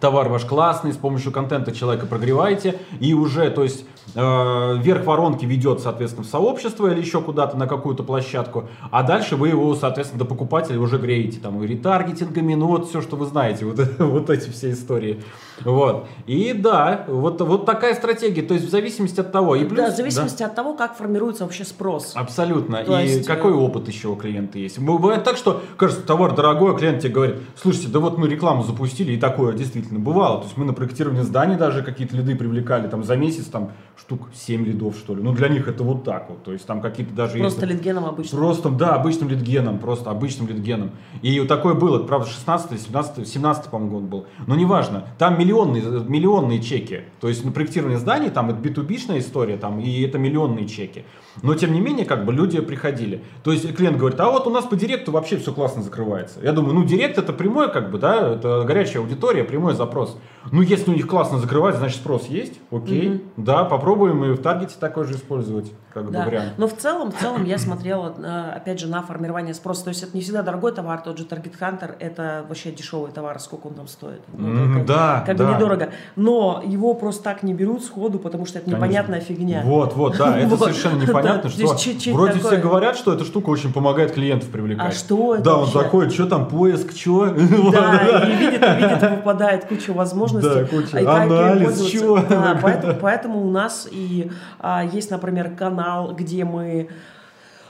товар 0.00 0.28
ваш 0.28 0.44
классный, 0.44 0.92
с 0.92 0.96
помощью 0.96 1.32
контента 1.32 1.72
человека 1.72 2.06
прогреваете, 2.06 2.78
и 3.00 3.14
уже, 3.14 3.50
то 3.50 3.62
есть, 3.62 3.84
э, 4.14 4.76
верх 4.78 5.04
воронки 5.04 5.44
ведет, 5.44 5.80
соответственно, 5.80 6.24
в 6.24 6.30
сообщество 6.30 6.90
или 6.90 7.00
еще 7.00 7.20
куда-то 7.20 7.56
на 7.56 7.66
какую-то 7.66 8.02
площадку, 8.02 8.68
а 8.90 9.02
дальше 9.02 9.36
вы 9.36 9.48
его, 9.48 9.74
соответственно, 9.74 10.20
до 10.20 10.24
покупателя 10.24 10.78
уже 10.78 10.98
греете, 10.98 11.38
там, 11.40 11.62
и 11.62 11.66
ретаргетингами, 11.66 12.54
ну, 12.54 12.66
вот 12.66 12.88
все, 12.88 13.00
что 13.02 13.16
вы 13.16 13.26
знаете, 13.26 13.64
вот, 13.66 13.80
вот 13.98 14.30
эти 14.30 14.50
все 14.50 14.72
истории. 14.72 15.22
Вот. 15.64 16.06
И 16.26 16.52
да, 16.52 17.04
вот, 17.08 17.40
вот 17.40 17.66
такая 17.66 17.94
стратегия, 17.94 18.42
то 18.42 18.54
есть, 18.54 18.66
в 18.66 18.70
зависимости 18.70 19.20
от 19.20 19.32
того. 19.32 19.56
И 19.56 19.64
плюс, 19.64 19.86
да, 19.86 19.92
в 19.92 19.96
зависимости 19.96 20.42
от 20.42 20.54
того, 20.54 20.74
как 20.74 20.96
формируется 20.96 21.44
вообще 21.44 21.64
спрос. 21.64 22.12
Абсолютно. 22.14 22.84
То 22.84 22.98
и 23.00 23.04
есть, 23.04 23.26
какой 23.26 23.52
э, 23.52 23.56
опыт 23.56 23.88
еще 23.88 24.08
у 24.08 24.16
клиента 24.16 24.58
есть? 24.58 24.78
Бывает 24.78 25.24
так, 25.24 25.36
что 25.36 25.62
кажется, 25.76 26.02
товар 26.02 26.34
дорогой, 26.34 26.74
а 26.74 26.78
клиент 26.78 27.02
тебе 27.02 27.12
говорит, 27.12 27.36
слушайте, 27.60 27.88
да 27.88 27.98
вот 27.98 28.18
мы 28.18 28.28
рекламу 28.28 28.62
запустили, 28.62 29.12
и 29.12 29.16
такое 29.16 29.52
действительно 29.54 29.98
бывало. 29.98 30.38
То 30.38 30.44
есть 30.44 30.56
мы 30.56 30.64
на 30.64 30.72
проектировании 30.72 31.22
зданий 31.22 31.56
даже 31.56 31.82
какие-то 31.82 32.16
лиды 32.16 32.36
привлекали 32.36 32.88
там 32.88 33.04
за 33.04 33.16
месяц, 33.16 33.46
там 33.46 33.72
штук 33.98 34.28
7 34.32 34.64
лидов, 34.64 34.96
что 34.96 35.14
ли. 35.14 35.22
Ну, 35.22 35.32
для 35.32 35.48
них 35.48 35.66
это 35.68 35.82
вот 35.82 36.04
так 36.04 36.30
вот. 36.30 36.44
То 36.44 36.52
есть 36.52 36.66
там 36.66 36.80
какие-то 36.80 37.14
даже 37.14 37.38
Просто 37.38 37.66
есть... 37.66 37.74
литгеном 37.74 38.04
обычно. 38.04 38.38
Просто, 38.38 38.70
да, 38.70 38.94
обычным 38.94 39.28
литгеном, 39.28 39.78
просто 39.78 40.10
обычным 40.10 40.46
литгеном. 40.48 40.92
И 41.22 41.38
вот 41.40 41.48
такое 41.48 41.74
было, 41.74 41.98
правда, 42.04 42.28
16 42.28 42.80
17 42.80 43.28
17 43.28 43.70
по-моему, 43.70 43.98
год 43.98 44.08
был. 44.08 44.26
Но 44.46 44.54
неважно, 44.54 45.08
там 45.18 45.38
миллионные, 45.38 45.82
миллионные 45.82 46.62
чеки. 46.62 47.00
То 47.20 47.28
есть 47.28 47.44
на 47.44 47.50
проектирование 47.50 47.98
зданий, 47.98 48.30
там 48.30 48.50
это 48.50 48.58
B2B-шная 48.60 49.18
история, 49.18 49.56
там, 49.56 49.80
и 49.80 50.02
это 50.02 50.18
миллионные 50.18 50.68
чеки. 50.68 51.04
Но, 51.42 51.54
тем 51.54 51.72
не 51.72 51.80
менее, 51.80 52.04
как 52.04 52.24
бы 52.24 52.32
люди 52.32 52.60
приходили. 52.60 53.22
То 53.42 53.52
есть 53.52 53.74
клиент 53.76 53.96
говорит, 53.96 54.18
а 54.20 54.30
вот 54.30 54.46
у 54.46 54.50
нас 54.50 54.64
по 54.64 54.76
директу 54.76 55.12
вообще 55.12 55.36
все 55.38 55.52
классно 55.52 55.82
закрывается. 55.82 56.40
Я 56.42 56.52
думаю, 56.52 56.74
ну, 56.74 56.84
директ 56.84 57.18
это 57.18 57.32
прямой, 57.32 57.72
как 57.72 57.90
бы, 57.90 57.98
да, 57.98 58.34
это 58.34 58.64
горячая 58.64 59.02
аудитория, 59.02 59.44
прямой 59.44 59.74
запрос. 59.74 60.18
Ну, 60.52 60.62
если 60.62 60.90
у 60.90 60.94
них 60.94 61.06
классно 61.06 61.38
закрывать, 61.38 61.76
значит 61.76 61.98
спрос 61.98 62.26
есть, 62.26 62.54
окей. 62.70 63.08
Мгм. 63.10 63.20
Да, 63.36 63.64
попробуем 63.64 64.24
и 64.24 64.30
в 64.30 64.38
таргете 64.42 64.74
такой 64.78 65.04
же 65.04 65.14
использовать, 65.14 65.72
как 65.92 66.06
бы 66.06 66.12
Да. 66.12 66.24
вариант. 66.24 66.52
Но 66.58 66.66
в 66.68 66.74
целом, 66.76 67.12
в 67.12 67.16
целом 67.20 67.44
я 67.44 67.58
смотрела, 67.58 68.14
э, 68.18 68.52
опять 68.56 68.80
же, 68.80 68.86
на 68.88 69.02
формирование 69.02 69.54
спроса. 69.54 69.84
То 69.84 69.90
есть 69.90 70.02
это 70.02 70.16
не 70.16 70.22
всегда 70.22 70.42
дорогой 70.42 70.72
товар, 70.72 71.00
тот 71.00 71.18
же 71.18 71.24
Target 71.24 71.54
Hunter, 71.60 71.94
это 71.98 72.44
вообще 72.48 72.70
дешевый 72.72 73.10
товар, 73.12 73.38
сколько 73.40 73.66
он 73.68 73.74
там 73.74 73.88
стоит. 73.88 74.20
Ну, 74.36 74.48
М, 74.48 74.74
как- 74.78 74.86
да, 74.86 75.22
Как 75.26 75.36
бы 75.36 75.44
да. 75.44 75.54
недорого. 75.54 75.88
Но 76.16 76.62
его 76.64 76.94
просто 76.94 77.22
так 77.24 77.42
не 77.42 77.54
берут 77.54 77.84
сходу, 77.84 78.18
потому 78.18 78.46
что 78.46 78.58
это 78.58 78.66
Конечно. 78.66 78.84
непонятная 78.84 79.20
фигня. 79.20 79.62
Вот, 79.64 79.94
вот, 79.94 80.16
да, 80.16 80.38
это 80.38 80.56
совершенно 80.56 81.02
непонятно, 81.02 81.50
что 81.50 81.66
вроде 82.12 82.38
все 82.40 82.56
говорят, 82.58 82.96
что 82.96 83.12
эта 83.12 83.24
штука 83.24 83.50
очень 83.50 83.72
помогает 83.72 84.12
клиентов 84.12 84.48
привлекать. 84.50 84.88
А 84.88 84.92
что 84.92 85.34
это 85.34 85.44
Да, 85.44 85.56
он 85.58 85.70
такой, 85.70 86.10
что 86.10 86.26
там, 86.26 86.46
поиск, 86.48 86.96
что? 86.96 87.26
Да, 87.72 88.26
и 88.28 88.36
видит, 88.36 88.62
и 88.62 88.82
видит, 88.82 89.10
выпадает 89.10 89.64
куча 89.66 89.92
возможностей. 89.92 90.37
Да, 90.42 90.64
куча. 90.64 90.98
И 90.98 91.04
Анализ, 91.04 91.84
чего? 91.86 92.20
Да, 92.20 92.58
поэтому, 92.60 92.94
поэтому 93.00 93.46
у 93.46 93.50
нас 93.50 93.88
и 93.90 94.30
а, 94.58 94.84
есть, 94.84 95.10
например, 95.10 95.54
канал, 95.56 96.14
где 96.14 96.44
мы 96.44 96.88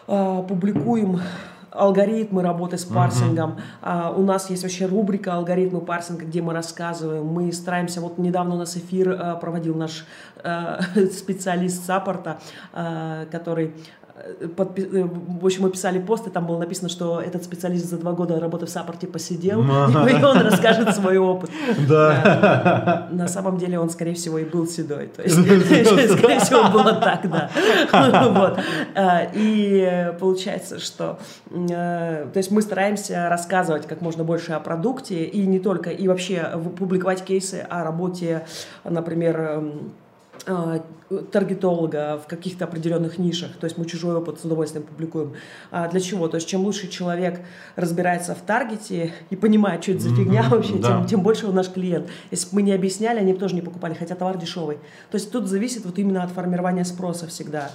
а, 0.06 0.42
публикуем 0.42 1.20
алгоритмы 1.70 2.42
работы 2.42 2.78
с 2.78 2.84
парсингом. 2.84 3.58
А, 3.82 4.10
у 4.10 4.22
нас 4.22 4.50
есть 4.50 4.62
вообще 4.62 4.86
рубрика 4.86 5.34
алгоритмы 5.34 5.80
парсинга, 5.80 6.24
где 6.24 6.42
мы 6.42 6.52
рассказываем. 6.52 7.24
Мы 7.24 7.52
стараемся, 7.52 8.00
вот 8.00 8.18
недавно 8.18 8.54
у 8.54 8.58
нас 8.58 8.76
эфир 8.76 9.16
а, 9.18 9.36
проводил 9.36 9.74
наш 9.74 10.04
а, 10.42 10.80
специалист 11.12 11.84
саппорта, 11.84 12.38
а, 12.72 13.26
который 13.26 13.74
подпи- 14.56 14.88
э, 14.92 15.08
в 15.40 15.44
общем, 15.44 15.62
мы 15.62 15.70
писали 15.70 15.98
пост, 15.98 16.26
и 16.26 16.30
там 16.30 16.46
было 16.46 16.58
написано, 16.58 16.88
что 16.88 17.20
этот 17.20 17.44
специалист 17.44 17.86
за 17.86 17.98
два 17.98 18.12
года 18.12 18.38
работы 18.40 18.66
в 18.66 18.70
саппорте 18.70 19.06
посидел, 19.06 19.62
и 20.08 20.22
он 20.22 20.38
расскажет 20.40 20.94
свой 20.94 21.18
опыт. 21.18 21.50
Да. 21.88 23.08
На 23.10 23.28
самом 23.28 23.58
деле 23.58 23.78
он, 23.78 23.90
скорее 23.90 24.14
всего, 24.14 24.38
и 24.38 24.44
был 24.44 24.66
седой. 24.66 25.06
То 25.08 25.22
есть, 25.22 25.34
скорее 26.18 26.40
всего, 26.40 26.70
было 26.70 26.94
так, 26.94 27.28
да. 27.30 27.50
Вот. 28.30 28.58
А, 28.94 29.22
И 29.34 30.12
получается, 30.20 30.78
что 30.78 31.18
э, 31.50 32.26
то 32.32 32.36
есть 32.36 32.50
мы 32.50 32.62
стараемся 32.62 33.28
рассказывать 33.28 33.86
как 33.86 34.00
можно 34.00 34.24
больше 34.24 34.52
о 34.52 34.60
продукте 34.60 35.24
и 35.24 35.46
не 35.46 35.58
только, 35.58 35.90
и 35.90 36.08
вообще 36.08 36.60
публиковать 36.78 37.24
кейсы 37.24 37.66
о 37.68 37.84
работе, 37.84 38.44
например, 38.84 39.40
эм, 39.40 39.92
таргетолога 40.44 42.20
в 42.22 42.26
каких-то 42.26 42.64
определенных 42.64 43.18
нишах. 43.18 43.56
То 43.58 43.64
есть 43.64 43.78
мы 43.78 43.86
чужой 43.86 44.16
опыт 44.16 44.40
с 44.40 44.44
удовольствием 44.44 44.84
публикуем. 44.84 45.34
А 45.70 45.88
для 45.88 46.00
чего? 46.00 46.28
То 46.28 46.36
есть 46.36 46.48
чем 46.48 46.64
лучше 46.64 46.88
человек 46.88 47.40
разбирается 47.76 48.34
в 48.34 48.40
таргете 48.40 49.12
и 49.30 49.36
понимает, 49.36 49.82
что 49.82 49.92
это 49.92 50.02
за 50.02 50.14
фигня 50.14 50.42
Мгм, 50.42 50.50
вообще, 50.50 50.74
да. 50.74 50.88
тем, 50.88 51.06
тем 51.06 51.22
больше 51.22 51.46
он 51.46 51.54
наш 51.54 51.70
клиент. 51.70 52.08
Если 52.30 52.48
бы 52.50 52.56
мы 52.56 52.62
не 52.62 52.72
объясняли, 52.72 53.18
они 53.18 53.32
бы 53.32 53.38
тоже 53.38 53.54
не 53.54 53.62
покупали, 53.62 53.94
хотя 53.94 54.14
товар 54.14 54.36
дешевый. 54.38 54.76
То 55.10 55.16
есть 55.16 55.30
тут 55.30 55.46
зависит 55.46 55.84
вот 55.84 55.98
именно 55.98 56.22
от 56.22 56.30
формирования 56.30 56.84
спроса 56.84 57.26
всегда. 57.26 57.70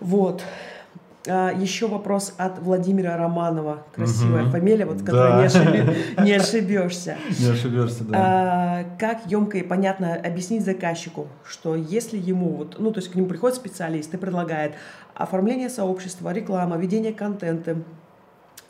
Вот. 0.00 0.42
А, 1.26 1.52
еще 1.52 1.86
вопрос 1.88 2.34
от 2.36 2.58
Владимира 2.58 3.16
Романова. 3.16 3.82
Красивая 3.94 4.42
Мгм. 4.42 4.50
фамилия, 4.50 4.84
вот, 4.84 5.00
которой 5.00 5.30
Да. 5.32 5.38
не, 5.40 5.46
ошиби- 5.46 5.96
не 6.24 6.32
ошибешься. 6.32 7.16
Не 7.40 7.46
ошибешься, 7.50 8.04
да. 8.04 8.18
А, 8.18 8.84
как 8.98 9.20
емко 9.26 9.56
и 9.58 9.62
понятно 9.62 10.14
объяснить 10.14 10.64
заказчику, 10.64 11.26
что 11.48 11.76
если 11.76 12.18
ему, 12.18 12.50
вот, 12.50 12.76
ну, 12.78 12.90
то 12.92 13.00
есть 13.00 13.10
к 13.10 13.14
нему 13.14 13.26
приходит 13.26 13.56
специалист 13.56 14.12
и 14.12 14.18
предлагает 14.18 14.72
оформление 15.14 15.70
сообщества, 15.70 16.30
реклама, 16.32 16.76
ведение 16.76 17.14
контента, 17.14 17.76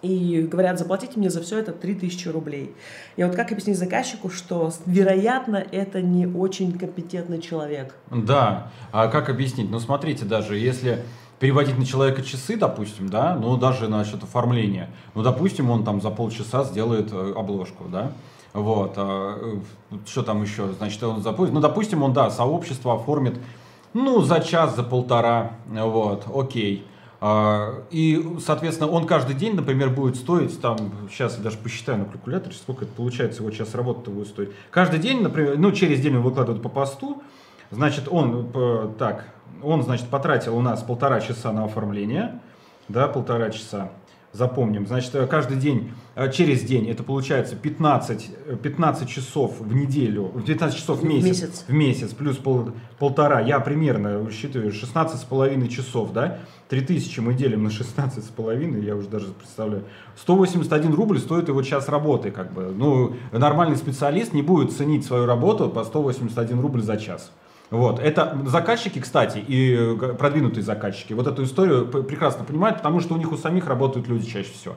и 0.03 0.47
говорят, 0.49 0.79
заплатите 0.79 1.19
мне 1.19 1.31
за 1.31 1.41
все 1.41 1.59
это 1.59 1.73
3000 1.73 2.29
рублей. 2.29 2.75
И 3.17 3.25
вот 3.25 3.35
как 3.35 3.51
объяснить 3.51 3.79
заказчику, 3.79 4.29
что, 4.29 4.71
вероятно, 4.85 5.65
это 5.73 6.03
не 6.03 6.27
очень 6.27 6.79
компетентный 6.79 7.41
человек. 7.41 7.95
Да, 8.11 8.71
а 8.93 9.09
как 9.09 9.31
объяснить? 9.31 9.71
Ну, 9.71 9.81
смотрите, 9.81 10.27
даже 10.27 10.59
если 10.59 10.99
переводить 11.45 11.77
на 11.77 11.85
человека 11.85 12.23
часы, 12.23 12.57
допустим, 12.57 13.11
да, 13.11 13.37
ну, 13.39 13.59
даже 13.59 13.87
насчет 13.87 14.23
оформления, 14.23 14.89
ну, 15.15 15.23
допустим, 15.23 15.71
он 15.71 15.85
там 15.85 16.01
за 16.01 16.09
полчаса 16.09 16.65
сделает 16.65 17.13
э, 17.13 17.35
обложку, 17.37 17.85
да, 17.85 18.13
вот, 18.55 18.95
а, 18.97 19.61
э, 19.91 19.97
что 20.07 20.23
там 20.23 20.43
еще, 20.43 20.73
значит, 20.79 21.03
он 21.03 21.23
запустит, 21.23 21.53
ну, 21.53 21.61
допустим, 21.61 22.03
он, 22.03 22.15
да, 22.15 22.31
сообщество 22.31 22.95
оформит, 22.95 23.39
ну, 23.93 24.23
за 24.23 24.41
час, 24.41 24.75
за 24.75 24.85
полтора, 24.85 25.51
вот, 25.67 26.25
окей. 26.35 26.87
А, 27.21 27.83
И, 27.91 28.27
соответственно, 28.43 28.91
он 28.91 29.07
каждый 29.07 29.37
день, 29.37 29.55
например, 29.55 29.91
будет 29.91 30.17
стоить, 30.17 30.59
там, 30.63 30.79
сейчас 31.11 31.37
я 31.37 31.43
даже 31.43 31.59
посчитаю 31.59 31.99
на 31.99 32.05
калькуляторе, 32.07 32.55
сколько 32.55 32.87
это 32.87 32.95
получается, 32.95 33.43
его 33.43 33.51
час 33.51 33.75
работы 33.75 34.11
будет 34.11 34.29
стоить. 34.29 34.49
Каждый 34.71 34.99
день, 34.99 35.21
например, 35.21 35.59
ну, 35.59 35.73
через 35.73 36.01
день 36.01 36.17
он 36.17 36.23
выкладывает 36.23 36.63
по 36.63 36.71
посту, 36.71 37.23
значит, 37.75 38.09
он, 38.11 38.51
э, 38.55 38.89
так, 38.99 39.27
он, 39.63 39.83
значит, 39.83 40.09
потратил 40.09 40.57
у 40.57 40.61
нас 40.61 40.83
полтора 40.83 41.21
часа 41.21 41.53
на 41.53 41.65
оформление, 41.65 42.41
да, 42.89 43.09
полтора 43.09 43.51
часа, 43.51 43.91
запомним, 44.33 44.87
значит, 44.87 45.15
э, 45.15 45.27
каждый 45.27 45.57
день, 45.57 45.93
э, 46.17 46.31
через 46.31 46.63
день, 46.63 46.89
это 46.89 47.03
получается 47.03 47.55
15, 47.57 48.31
э, 48.47 48.57
15 48.57 49.09
часов 49.09 49.61
в 49.61 49.75
неделю, 49.75 50.33
15 50.45 50.77
часов 50.77 51.01
в 51.01 51.05
месяц, 51.05 51.43
месяц. 51.43 51.65
в 51.67 51.73
месяц, 51.73 52.11
плюс 52.11 52.37
пол- 52.37 52.73
полтора, 52.99 53.41
я 53.41 53.61
примерно 53.61 54.29
считаю 54.31 54.73
16 54.73 55.21
с 55.21 55.25
половиной 55.25 55.69
часов, 55.69 56.13
да, 56.13 56.41
3000 56.69 57.21
мы 57.21 57.35
делим 57.35 57.63
на 57.63 57.71
16 57.71 58.25
с 58.25 58.29
половиной, 58.29 58.85
я 58.85 58.97
уже 58.97 59.09
даже 59.09 59.27
представляю, 59.29 59.85
181 60.17 60.93
рубль 60.95 61.21
стоит 61.21 61.49
его 61.49 61.63
час 61.63 61.89
работы, 61.89 62.33
как 62.33 62.53
бы, 62.53 62.75
ну, 62.77 63.15
нормальный 63.31 63.77
специалист 63.77 64.33
не 64.33 64.43
будет 64.43 64.73
ценить 64.73 65.07
свою 65.07 65.27
работу 65.27 65.69
по 65.69 65.85
181 65.85 66.61
рубль 66.61 66.83
за 66.83 66.97
час. 66.97 67.31
Вот. 67.71 67.99
Это 67.99 68.39
заказчики, 68.47 69.01
кстати, 69.01 69.39
и 69.39 69.75
э, 69.75 70.15
продвинутые 70.19 70.63
заказчики 70.63 71.13
вот 71.13 71.27
эту 71.27 71.45
историю 71.45 71.87
прекрасно 71.87 72.45
понимают, 72.45 72.79
потому 72.79 73.01
что 73.01 73.15
у 73.15 73.17
них 73.17 73.33
у 73.33 73.37
самих 73.37 73.67
работают 73.67 74.07
люди 74.07 74.27
чаще 74.27 74.53
всего. 74.53 74.75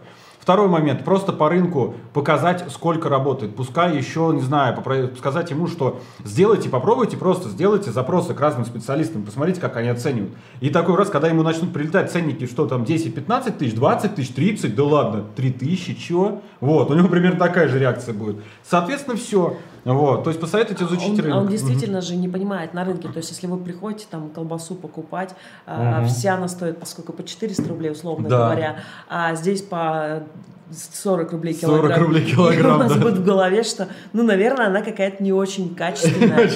Второй 0.48 0.70
момент, 0.70 1.04
просто 1.04 1.34
по 1.34 1.50
рынку 1.50 1.96
показать, 2.14 2.64
сколько 2.70 3.10
работает. 3.10 3.54
Пускай 3.58 3.98
еще, 3.98 4.32
не 4.34 4.40
знаю, 4.40 4.82
сказать 5.18 5.52
ему, 5.52 5.68
что 5.68 6.00
сделайте, 6.24 6.70
попробуйте, 6.70 7.18
просто 7.18 7.50
сделайте 7.50 7.92
запросы 7.92 8.34
к 8.34 8.40
разным 8.40 8.66
специалистам, 8.66 9.24
посмотрите, 9.24 9.60
как 9.60 9.76
они 9.76 9.90
оценивают. 9.90 10.32
И 10.62 10.70
такой 10.70 10.96
раз, 10.96 11.10
когда 11.10 11.28
ему 11.28 11.44
начнут 11.44 11.74
прилетать 11.74 12.14
ценники, 12.14 12.46
что 12.46 12.66
там 12.66 12.84
10-15 12.84 13.58
тысяч, 13.58 13.74
20 13.76 14.16
тысяч, 14.16 14.34
30, 14.34 14.74
да 14.74 14.84
ладно, 14.86 15.26
3 15.36 15.52
тысячи, 15.52 15.94
чего? 15.96 16.42
Вот, 16.62 16.90
у 16.92 16.94
него 16.94 17.10
примерно 17.10 17.40
такая 17.40 17.68
же 17.68 17.78
реакция 17.78 18.14
будет. 18.14 18.38
Соответственно, 18.64 19.18
все. 19.18 19.58
Вот, 19.94 20.24
то 20.26 20.30
есть 20.30 20.40
посоветуйте 20.42 20.84
изучить 20.84 21.12
он, 21.20 21.26
рынок. 21.26 21.38
он 21.42 21.48
действительно 21.48 22.02
же 22.02 22.16
не 22.16 22.28
понимает 22.28 22.74
на 22.74 22.84
рынке. 22.84 23.08
То 23.08 23.18
есть, 23.18 23.30
если 23.32 23.48
вы 23.48 23.58
приходите 23.58 24.06
там 24.10 24.30
колбасу 24.30 24.76
покупать, 24.76 25.34
а, 25.66 26.02
Мгм. 26.02 26.08
вся 26.10 26.36
она 26.36 26.48
стоит, 26.48 26.78
поскольку 26.80 27.14
по 27.14 27.24
400 27.24 27.68
рублей, 27.70 27.92
условно 27.92 28.28
Да. 28.28 28.46
говоря, 28.50 28.80
а 29.08 29.34
здесь 29.36 29.62
по 29.62 30.24
40 30.72 31.32
рублей 31.32 31.53
40 31.53 31.80
килограмм. 31.82 32.03
рублей 32.03 32.24
И 32.28 32.32
килограмм, 32.32 32.76
у 32.76 32.84
нас 32.84 32.93
да. 32.93 32.99
будет 32.99 33.18
в 33.18 33.24
голове, 33.24 33.63
что, 33.63 33.88
ну, 34.13 34.24
наверное, 34.24 34.68
она 34.68 34.82
какая-то 34.82 35.24
не 35.24 35.32
очень 35.32 35.74
качественная. 35.76 36.49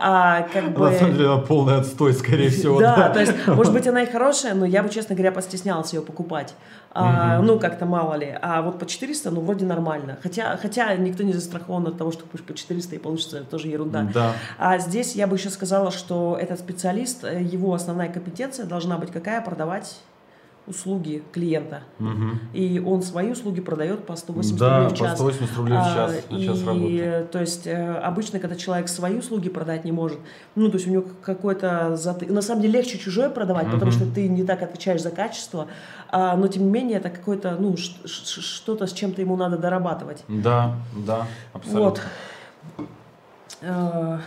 А 0.00 0.48
как 0.52 0.72
бы... 0.72 0.90
На 0.90 0.92
самом 0.92 1.14
деле, 1.14 1.26
она 1.26 1.38
полный 1.38 1.76
отстой, 1.76 2.12
скорее 2.14 2.50
всего. 2.50 2.80
Да, 2.80 3.10
то 3.10 3.20
есть, 3.20 3.32
может 3.46 3.72
быть, 3.72 3.86
она 3.86 4.02
и 4.02 4.10
хорошая, 4.10 4.54
но 4.54 4.64
я 4.64 4.82
бы, 4.82 4.88
честно 4.88 5.14
говоря, 5.14 5.32
постеснялась 5.32 5.92
ее 5.92 6.02
покупать. 6.02 6.54
А. 6.94 7.40
Ну, 7.40 7.58
как-то 7.58 7.86
мало 7.86 8.14
ли. 8.14 8.36
А 8.42 8.60
вот 8.62 8.78
по 8.78 8.86
400, 8.86 9.30
ну, 9.30 9.40
вроде 9.40 9.64
нормально. 9.64 10.18
Хотя, 10.22 10.56
хотя 10.60 10.94
никто 10.96 11.22
не 11.22 11.32
застрахован 11.32 11.86
от 11.86 11.96
того, 11.96 12.12
что 12.12 12.24
купишь 12.24 12.44
по 12.44 12.54
400 12.54 12.96
и 12.96 12.98
получится 12.98 13.44
тоже 13.44 13.68
ерунда. 13.68 14.08
Да. 14.12 14.32
А 14.58 14.78
здесь 14.78 15.14
я 15.14 15.26
бы 15.26 15.36
еще 15.36 15.48
сказала, 15.48 15.90
что 15.90 16.36
этот 16.38 16.58
специалист, 16.58 17.24
э, 17.24 17.42
его 17.42 17.72
основная 17.72 18.10
компетенция 18.10 18.66
должна 18.66 18.98
быть 18.98 19.10
какая? 19.10 19.40
Продавать 19.40 19.96
услуги 20.66 21.22
клиента. 21.32 21.82
Мгм. 21.98 22.38
И 22.52 22.78
он 22.84 23.02
свои 23.02 23.32
услуги 23.32 23.60
продает 23.60 24.06
по 24.06 24.14
180 24.14 24.58
Да, 24.60 24.76
рублей 24.84 24.88
в 24.94 24.98
по 24.98 25.04
час. 25.06 25.14
180 25.14 25.56
рублей 25.56 25.76
в 25.76 25.80
А, 25.80 25.94
час, 25.94 26.12
на 26.30 26.36
и, 26.36 26.46
час 26.46 26.62
работы. 26.64 27.26
то 27.32 27.40
есть, 27.40 27.66
э, 27.66 27.94
обычно, 27.96 28.38
когда 28.38 28.54
человек 28.54 28.88
свои 28.88 29.18
услуги 29.18 29.48
продать 29.48 29.84
не 29.84 29.90
может, 29.92 30.18
ну, 30.54 30.68
то 30.68 30.76
есть 30.76 30.86
у 30.86 30.90
него 30.90 31.04
какой-то 31.22 31.96
заты... 31.96 32.26
На 32.26 32.42
самом 32.42 32.62
деле 32.62 32.78
легче 32.78 32.96
чужое 32.98 33.28
продавать, 33.28 33.66
потому 33.66 33.90
Мгм. 33.90 33.92
что 33.92 34.06
ты 34.06 34.28
не 34.28 34.44
так 34.44 34.62
отвечаешь 34.62 35.02
за 35.02 35.10
качество, 35.10 35.66
а, 36.10 36.36
но, 36.36 36.46
тем 36.46 36.62
не 36.64 36.70
менее, 36.70 36.98
это 36.98 37.10
какое-то, 37.10 37.56
ну, 37.58 37.76
что-то, 37.76 38.86
с 38.86 38.92
чем-то 38.92 39.20
ему 39.20 39.36
надо 39.36 39.58
дорабатывать. 39.58 40.22
Да, 40.28 40.76
да, 40.96 41.26
абсолютно. 41.52 42.00
Вот. 43.60 44.20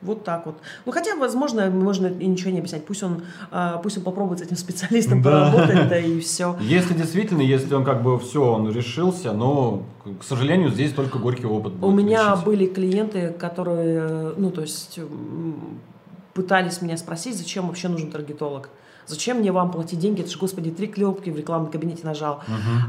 Вот 0.00 0.22
так 0.22 0.46
вот. 0.46 0.54
Ну, 0.86 0.92
хотя, 0.92 1.16
возможно, 1.16 1.68
можно 1.70 2.06
и 2.06 2.26
ничего 2.26 2.50
не 2.52 2.58
объяснять. 2.58 2.84
Пусть 2.86 3.02
он, 3.02 3.22
а, 3.50 3.78
пусть 3.78 3.98
он 3.98 4.04
попробует 4.04 4.38
с 4.38 4.42
этим 4.42 4.56
специалистом 4.56 5.22
Да. 5.22 5.50
поработать, 5.50 5.88
да 5.88 5.98
и 5.98 6.20
все. 6.20 6.56
Если 6.60 6.94
действительно, 6.94 7.42
если 7.42 7.74
он 7.74 7.84
как 7.84 8.02
бы 8.04 8.16
все, 8.20 8.44
он 8.54 8.70
решился, 8.70 9.32
но, 9.32 9.82
к 10.20 10.22
сожалению, 10.22 10.70
здесь 10.70 10.92
только 10.92 11.18
горький 11.18 11.46
опыт 11.46 11.72
У 11.82 11.90
меня 11.90 12.30
лечить. 12.30 12.44
были 12.44 12.66
клиенты, 12.66 13.30
которые, 13.30 14.34
ну, 14.36 14.52
то 14.52 14.60
есть, 14.60 15.00
пытались 16.32 16.80
меня 16.80 16.96
спросить, 16.96 17.36
зачем 17.36 17.66
вообще 17.66 17.88
нужен 17.88 18.10
таргетолог. 18.12 18.70
Зачем 19.08 19.38
мне 19.38 19.50
вам 19.50 19.70
платить 19.70 19.98
деньги, 19.98 20.20
это 20.20 20.30
же, 20.30 20.38
господи, 20.38 20.70
три 20.70 20.86
клепки 20.86 21.30
в 21.30 21.36
рекламном 21.36 21.70
кабинете 21.70 22.02
нажал. 22.04 22.40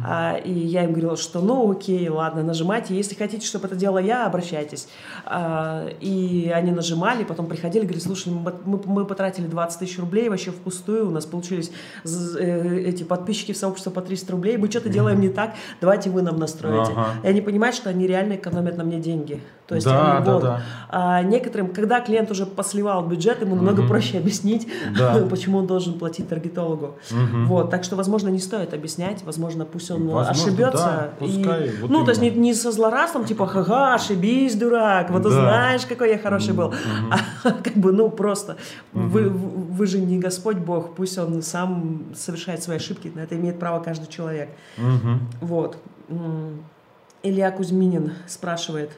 А, 0.05 0.35
и 0.37 0.51
я 0.51 0.83
им 0.83 0.91
говорила, 0.91 1.17
что 1.17 1.39
ну 1.39 1.71
окей, 1.71 2.07
ладно, 2.09 2.43
нажимайте, 2.43 2.95
если 2.95 3.15
хотите, 3.15 3.45
чтобы 3.45 3.67
это 3.67 3.75
делала 3.75 3.99
я, 3.99 4.25
обращайтесь. 4.25 4.87
А, 5.25 5.87
и 6.01 6.51
они 6.53 6.71
нажимали, 6.71 7.23
потом 7.23 7.47
приходили, 7.47 7.83
говорили, 7.83 8.03
слушай, 8.03 8.31
мы, 8.31 8.53
мы, 8.65 8.81
мы 8.85 9.05
потратили 9.05 9.47
20 9.47 9.79
тысяч 9.79 9.99
рублей 9.99 10.29
вообще 10.29 10.51
впустую, 10.51 11.07
у 11.07 11.11
нас 11.11 11.25
получились 11.25 11.71
э, 12.03 12.79
эти 12.85 13.03
подписчики 13.03 13.53
в 13.53 13.57
сообщество 13.57 13.91
по 13.91 14.01
300 14.01 14.31
рублей, 14.31 14.57
мы 14.57 14.69
что-то 14.69 14.89
делаем 14.89 15.19
не 15.21 15.29
так, 15.29 15.55
давайте 15.81 16.09
вы 16.09 16.21
нам 16.21 16.37
настроите. 16.37 16.91
Ага. 16.91 17.15
И 17.23 17.27
они 17.27 17.41
понимают, 17.41 17.75
что 17.75 17.89
они 17.89 18.07
реально 18.07 18.33
экономят 18.33 18.77
на 18.77 18.83
мне 18.83 18.99
деньги. 18.99 19.41
То 19.69 19.75
есть 19.75 19.85
Да, 19.85 20.17
они, 20.17 20.25
да, 20.25 20.39
да. 20.39 20.61
А 20.89 21.21
некоторым, 21.21 21.71
когда 21.71 22.01
клиент 22.01 22.31
уже 22.31 22.47
посливал 22.47 23.05
бюджет, 23.05 23.39
ему 23.41 23.55
намного 23.55 23.87
проще 23.87 24.17
объяснить, 24.17 24.67
Да. 24.97 25.23
почему 25.29 25.59
он 25.59 25.67
должен 25.67 25.99
платить 25.99 26.27
таргетологу. 26.27 26.95
Вот, 27.45 27.69
так 27.69 27.83
что, 27.83 27.95
возможно, 27.95 28.29
не 28.29 28.39
стоит 28.39 28.73
объяснять, 28.73 29.21
возможно, 29.23 29.65
пусть 29.65 29.91
он 29.91 30.07
Возможно, 30.07 30.31
ошибется. 30.43 30.71
да, 30.73 31.09
пускай, 31.19 31.67
и, 31.67 31.77
вот 31.81 31.91
ну, 31.91 32.03
то 32.03 32.09
есть 32.09 32.21
не, 32.21 32.29
именно. 32.29 32.41
не 32.41 32.53
со 32.55 32.71
злорадством, 32.71 33.25
типа, 33.25 33.45
ха-ха, 33.45 33.93
ошибись, 33.93 34.55
дурак, 34.55 35.11
вот 35.11 35.21
Да. 35.21 35.29
узнаешь, 35.29 35.85
какой 35.85 36.09
я 36.09 36.17
хороший 36.17 36.53
был. 36.55 36.73
А 37.43 37.51
как 37.51 37.73
бы, 37.75 37.91
ну, 37.91 38.09
просто, 38.09 38.57
вы, 38.91 39.29
вы 39.29 39.85
же 39.85 39.99
не 39.99 40.17
Господь 40.17 40.57
Бог, 40.57 40.95
пусть 40.95 41.17
он 41.19 41.43
сам 41.43 42.05
совершает 42.15 42.63
свои 42.63 42.77
ошибки, 42.77 43.11
на 43.13 43.19
это 43.19 43.35
имеет 43.35 43.59
право 43.59 43.83
каждый 43.83 44.07
человек. 44.07 44.49
Мгм. 44.77 45.19
Вот. 45.41 45.77
Илья 47.21 47.51
Кузьминин 47.51 48.13
спрашивает, 48.27 48.91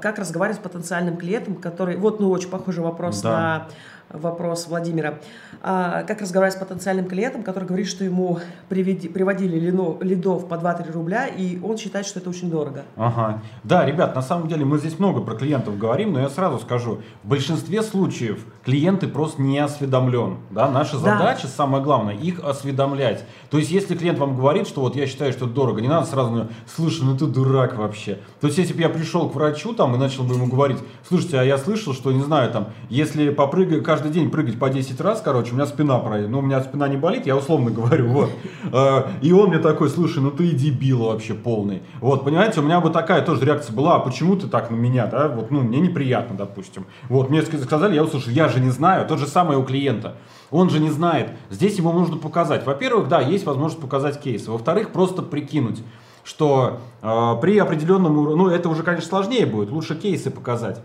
как 0.00 0.18
разговаривать 0.18 0.60
с 0.60 0.62
потенциальным 0.62 1.16
клиентом, 1.16 1.56
который... 1.56 1.96
Вот, 1.96 2.20
ну, 2.20 2.30
очень 2.30 2.50
похожий 2.50 2.84
вопрос 2.84 3.20
Да. 3.20 3.30
на 3.30 3.66
вопрос 4.10 4.66
Владимира. 4.68 5.14
А, 5.62 6.02
как 6.02 6.20
разговаривать 6.20 6.56
с 6.56 6.60
потенциальным 6.60 7.06
клиентом, 7.06 7.42
который 7.42 7.64
говорит, 7.64 7.86
что 7.88 8.04
ему 8.04 8.38
приведи- 8.68 9.08
приводили 9.08 9.58
лино- 9.58 9.98
лидов 10.02 10.46
по 10.48 10.56
2-3 10.56 10.92
рубля, 10.92 11.26
и 11.26 11.58
он 11.62 11.78
считает, 11.78 12.06
что 12.06 12.20
это 12.20 12.28
очень 12.30 12.50
дорого. 12.50 12.82
Ага. 12.96 13.42
Да, 13.62 13.84
ребят, 13.84 14.14
на 14.14 14.22
самом 14.22 14.48
деле 14.48 14.64
мы 14.64 14.78
здесь 14.78 14.98
много 14.98 15.20
про 15.22 15.34
клиентов 15.34 15.78
говорим, 15.78 16.12
но 16.12 16.20
я 16.20 16.28
сразу 16.28 16.58
скажу, 16.58 17.00
в 17.22 17.28
большинстве 17.28 17.82
случаев 17.82 18.44
клиенты 18.64 19.08
просто 19.08 19.40
не 19.42 19.58
осведомлен. 19.58 20.36
Да? 20.50 20.68
Наша 20.70 20.98
Да. 20.98 21.16
задача, 21.18 21.46
самое 21.46 21.82
главное, 21.82 22.14
их 22.14 22.40
осведомлять. 22.44 23.24
То 23.50 23.58
есть, 23.58 23.70
если 23.70 23.94
клиент 23.96 24.18
вам 24.18 24.36
говорит, 24.36 24.68
что 24.68 24.80
вот 24.82 24.96
я 24.96 25.06
считаю, 25.06 25.32
что 25.32 25.46
это 25.46 25.54
дорого, 25.54 25.80
не 25.80 25.88
надо 25.88 26.06
сразу, 26.06 26.48
слушай, 26.74 27.02
ну 27.04 27.16
ты 27.16 27.26
дурак 27.26 27.76
вообще. 27.78 28.18
То 28.40 28.46
есть, 28.48 28.58
если 28.58 28.74
бы 28.74 28.80
я 28.80 28.88
пришел 28.88 29.28
к 29.28 29.34
врачу 29.34 29.74
там 29.74 29.94
и 29.94 29.98
начал 29.98 30.24
бы 30.24 30.34
ему 30.34 30.46
говорить, 30.46 30.78
слушайте, 31.08 31.38
а 31.38 31.42
я 31.42 31.56
слышал, 31.58 31.94
что, 31.94 32.12
не 32.12 32.22
знаю, 32.22 32.50
там, 32.52 32.68
если 32.90 33.30
попрыгать, 33.30 33.82
каждый 33.94 34.10
день 34.10 34.28
прыгать 34.28 34.58
по 34.58 34.68
10 34.70 35.00
раз, 35.00 35.20
короче, 35.24 35.52
у 35.52 35.54
меня 35.54 35.66
спина 35.66 35.98
пройдет. 36.00 36.28
Ну, 36.28 36.40
у 36.40 36.42
меня 36.42 36.60
спина 36.62 36.88
не 36.88 36.96
болит, 36.96 37.26
я 37.26 37.36
условно 37.36 37.70
говорю, 37.78 38.08
вот. 38.08 38.30
Э, 38.72 39.04
И 39.22 39.30
он 39.32 39.50
мне 39.50 39.58
такой, 39.58 39.88
слушай, 39.88 40.18
ну 40.20 40.32
ты 40.32 40.48
и 40.48 40.50
дебил 40.50 41.04
вообще 41.04 41.32
полный. 41.34 41.82
Вот, 42.00 42.24
понимаете, 42.24 42.58
у 42.58 42.64
меня 42.64 42.80
бы 42.80 42.90
такая 42.90 43.22
тоже 43.24 43.44
реакция 43.44 43.72
была, 43.72 43.94
а 43.94 43.98
почему 44.00 44.34
ты 44.34 44.48
так 44.48 44.70
на 44.72 44.74
меня, 44.74 45.06
да, 45.06 45.28
вот, 45.28 45.52
ну, 45.52 45.60
мне 45.60 45.78
неприятно, 45.78 46.36
допустим. 46.36 46.86
Вот, 47.08 47.30
мне 47.30 47.38
ска- 47.42 47.62
сказали, 47.62 47.94
я 47.94 48.02
услышал, 48.02 48.32
я 48.32 48.48
же 48.48 48.58
не 48.58 48.70
знаю, 48.70 49.06
то 49.06 49.16
же 49.16 49.28
самое 49.28 49.60
у 49.60 49.62
клиента. 49.62 50.16
Он 50.50 50.70
же 50.70 50.80
не 50.80 50.90
знает. 50.90 51.30
Здесь 51.50 51.78
ему 51.78 51.92
нужно 51.92 52.16
показать. 52.16 52.66
Во-первых, 52.66 53.08
да, 53.08 53.20
есть 53.20 53.46
возможность 53.46 53.80
показать 53.80 54.20
кейсы. 54.20 54.50
Во-вторых, 54.50 54.90
просто 54.90 55.22
прикинуть, 55.22 55.84
что 56.24 56.78
э, 57.00 57.34
при 57.40 57.58
определенном 57.58 58.18
уровне, 58.18 58.36
ну, 58.42 58.48
это 58.48 58.68
уже, 58.68 58.82
конечно, 58.82 59.08
сложнее 59.08 59.46
будет, 59.46 59.70
лучше 59.70 59.94
кейсы 59.94 60.30
показать. 60.32 60.80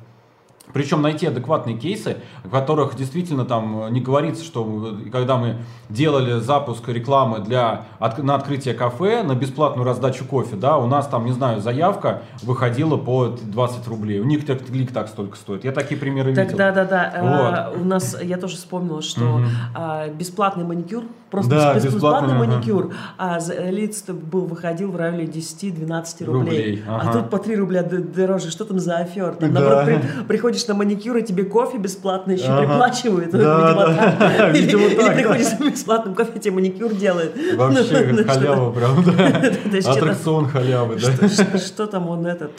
Причем 0.72 1.02
найти 1.02 1.26
адекватные 1.26 1.76
кейсы, 1.78 2.18
в 2.44 2.50
которых 2.50 2.96
действительно 2.96 3.44
там 3.46 3.92
не 3.92 4.02
говорится, 4.02 4.44
что 4.44 4.98
когда 5.12 5.38
мы 5.38 5.58
делали 5.90 6.40
запуск 6.40 6.88
рекламы 6.90 7.40
для, 7.40 7.86
от- 7.98 8.20
на 8.22 8.36
открытие 8.36 8.76
кафе, 8.76 9.24
на 9.24 9.34
бесплатную 9.34 9.86
раздачу 9.86 10.26
кофе, 10.26 10.56
да, 10.56 10.78
у 10.78 10.86
нас 10.88 11.08
там, 11.08 11.26
не 11.26 11.32
знаю, 11.32 11.60
заявка 11.62 12.22
выходила 12.44 12.98
по 12.98 13.28
20 13.28 13.88
рублей. 13.88 14.20
У 14.20 14.26
них 14.26 14.46
так 14.46 14.64
клик 14.66 14.92
так 14.92 15.08
столько 15.08 15.38
стоит. 15.38 15.64
Я 15.66 15.72
такие 15.72 16.00
примеры 16.00 16.36
Так, 16.36 16.46
видел. 16.46 16.58
да, 16.60 16.72
да, 16.72 16.86
да. 16.86 17.72
У 17.76 17.84
нас, 17.84 18.16
я 18.22 18.38
тоже 18.38 18.56
вспомнила, 18.58 19.02
что 19.02 19.42
а, 19.76 20.08
бесплатный 20.10 20.66
маникюр, 20.66 21.04
просто 21.32 21.50
Да, 21.52 21.74
бес- 21.76 21.84
бесплатный, 21.86 21.96
бесплатный 21.96 22.36
ага. 22.36 22.46
маникюр, 22.46 22.94
а 23.18 23.40
за 23.40 23.54
лиц 23.70 24.04
был, 24.08 24.46
выходил 24.46 24.92
в 24.92 24.96
районе 24.96 25.26
10-12 25.26 26.26
рублей. 26.26 26.40
Рублей, 26.40 26.84
А 26.88 26.98
ага. 27.02 27.14
тут 27.20 27.30
по 27.30 27.38
3 27.38 27.56
рубля 27.56 27.84
дороже. 27.84 28.52
Что 28.52 28.66
там 28.66 28.80
за 28.80 28.98
афер? 28.98 29.36
Там, 29.36 29.54
Да. 29.54 29.60
наоборот, 29.60 29.86
при- 29.86 30.24
приходишь 30.28 30.68
на 30.68 30.74
маникюр, 30.74 31.18
и 31.18 31.22
тебе 31.24 31.44
кофе 31.44 31.78
бесплатно 31.78 32.32
еще 32.34 32.48
Ага. 32.48 32.68
приплачивают. 32.68 33.32
Да, 33.32 33.38
Видимо, 33.38 33.86
да. 33.88 34.16
так. 34.20 34.50
Или- 34.56 34.62
Видимо, 34.66 34.84
Или 34.84 34.96
так, 34.96 35.06
да. 35.08 35.14
приходишь 35.14 35.46
с 35.48 35.60
бесплатным 35.60 36.16
кофе, 36.16 36.40
тебе 36.40 36.52
маникюр 36.56 36.94
делают. 36.94 37.36
Вообще 37.56 38.08
Ну, 38.12 38.18
ну, 38.18 38.24
халява 38.28 38.72
прям, 38.72 39.04
да. 39.04 39.12
То 39.70 39.76
есть 39.76 39.88
что-то- 39.88 39.92
Аттракцион 39.92 40.48
халявы, 40.48 40.98
да. 41.00 41.58
что- 41.60 41.88
там 41.88 42.10
он 42.10 42.26
этот... 42.26 42.52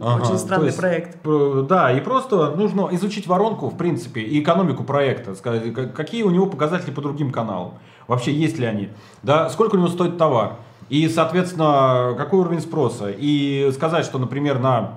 э, 0.00 0.02
м, 0.02 0.06
Ага, 0.06 0.24
Очень 0.24 0.38
странный 0.38 0.66
есть, 0.66 0.78
проект. 0.78 1.20
п- 1.20 1.62
Да, 1.68 1.92
и 1.92 2.00
просто 2.00 2.50
нужно 2.56 2.88
изучить 2.92 3.26
воронку, 3.26 3.68
в 3.68 3.76
принципе, 3.76 4.20
и 4.20 4.40
экономику 4.42 4.84
проекта. 4.84 5.34
Сказать, 5.34 5.72
как- 5.72 5.94
какие 5.94 6.22
у 6.22 6.30
него 6.30 6.46
показатели 6.46 6.90
по 6.92 7.00
другим 7.00 7.30
каналам. 7.32 7.74
Вообще, 8.08 8.32
есть 8.32 8.58
ли 8.58 8.66
они. 8.66 8.88
Да, 9.22 9.48
сколько 9.50 9.74
у 9.74 9.78
него 9.78 9.88
стоит 9.88 10.16
товар. 10.18 10.56
И, 10.88 11.08
соответственно, 11.08 12.14
какой 12.16 12.40
уровень 12.40 12.60
спроса. 12.60 13.10
И 13.10 13.70
сказать, 13.74 14.04
что, 14.04 14.18
например, 14.18 14.58
на 14.60 14.94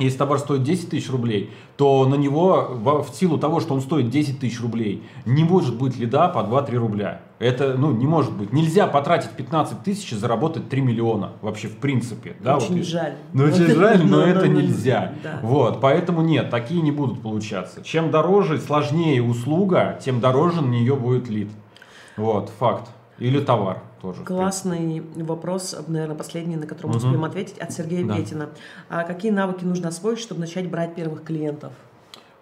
если 0.00 0.18
товар 0.18 0.38
стоит 0.38 0.62
10 0.62 0.90
тысяч 0.90 1.10
рублей, 1.10 1.52
то 1.76 2.04
на 2.06 2.14
него 2.14 2.68
в 3.08 3.14
силу 3.14 3.36
того, 3.38 3.58
что 3.60 3.74
он 3.74 3.80
стоит 3.80 4.10
10 4.10 4.38
тысяч 4.40 4.60
рублей, 4.60 5.02
не 5.26 5.42
может 5.44 5.76
быть 5.76 5.96
лида 5.98 6.28
по 6.28 6.40
2-3 6.44 6.76
рубля. 6.78 7.20
Это, 7.38 7.74
ну, 7.78 7.92
не 7.92 8.06
может 8.06 8.32
быть. 8.32 8.52
Нельзя 8.52 8.86
потратить 8.88 9.30
15 9.30 9.82
тысяч 9.84 10.12
и 10.12 10.16
заработать 10.16 10.68
3 10.68 10.80
миллиона. 10.80 11.32
Вообще, 11.40 11.68
в 11.68 11.76
принципе. 11.76 12.36
Да, 12.40 12.56
Очень 12.56 12.78
вот. 12.78 12.86
жаль. 12.86 13.14
Ну, 13.32 13.44
очень 13.44 13.66
жаль, 13.68 13.98
но 14.04 14.16
Ну, 14.16 14.22
это 14.22 14.46
ну, 14.46 14.52
ну, 14.52 14.60
нельзя. 14.60 15.12
да. 15.22 15.38
Вот, 15.42 15.80
поэтому 15.80 16.22
нет, 16.22 16.50
такие 16.50 16.82
не 16.82 16.90
будут 16.90 17.22
получаться. 17.22 17.82
Чем 17.84 18.10
дороже, 18.10 18.58
сложнее 18.60 19.22
услуга, 19.22 19.98
тем 20.04 20.18
дороже 20.20 20.62
на 20.62 20.68
нее 20.70 20.96
будет 20.96 21.28
лид. 21.28 21.50
Вот, 22.16 22.50
факт. 22.58 22.88
Или 23.18 23.40
товар 23.40 23.82
тоже. 24.00 24.22
Классный 24.24 25.02
вопрос, 25.16 25.76
наверное, 25.88 26.16
последний, 26.16 26.56
на 26.56 26.66
который 26.66 26.88
мы 26.92 26.96
успеем 26.98 27.24
ответить, 27.24 27.58
от 27.58 27.72
Сергея 27.72 28.04
Да. 28.04 28.16
Петина. 28.16 28.48
А 28.88 29.02
какие 29.04 29.30
навыки 29.32 29.64
нужно 29.64 29.88
освоить, 29.88 30.18
чтобы 30.20 30.40
начать 30.40 30.68
брать 30.68 30.94
первых 30.94 31.24
клиентов? 31.24 31.72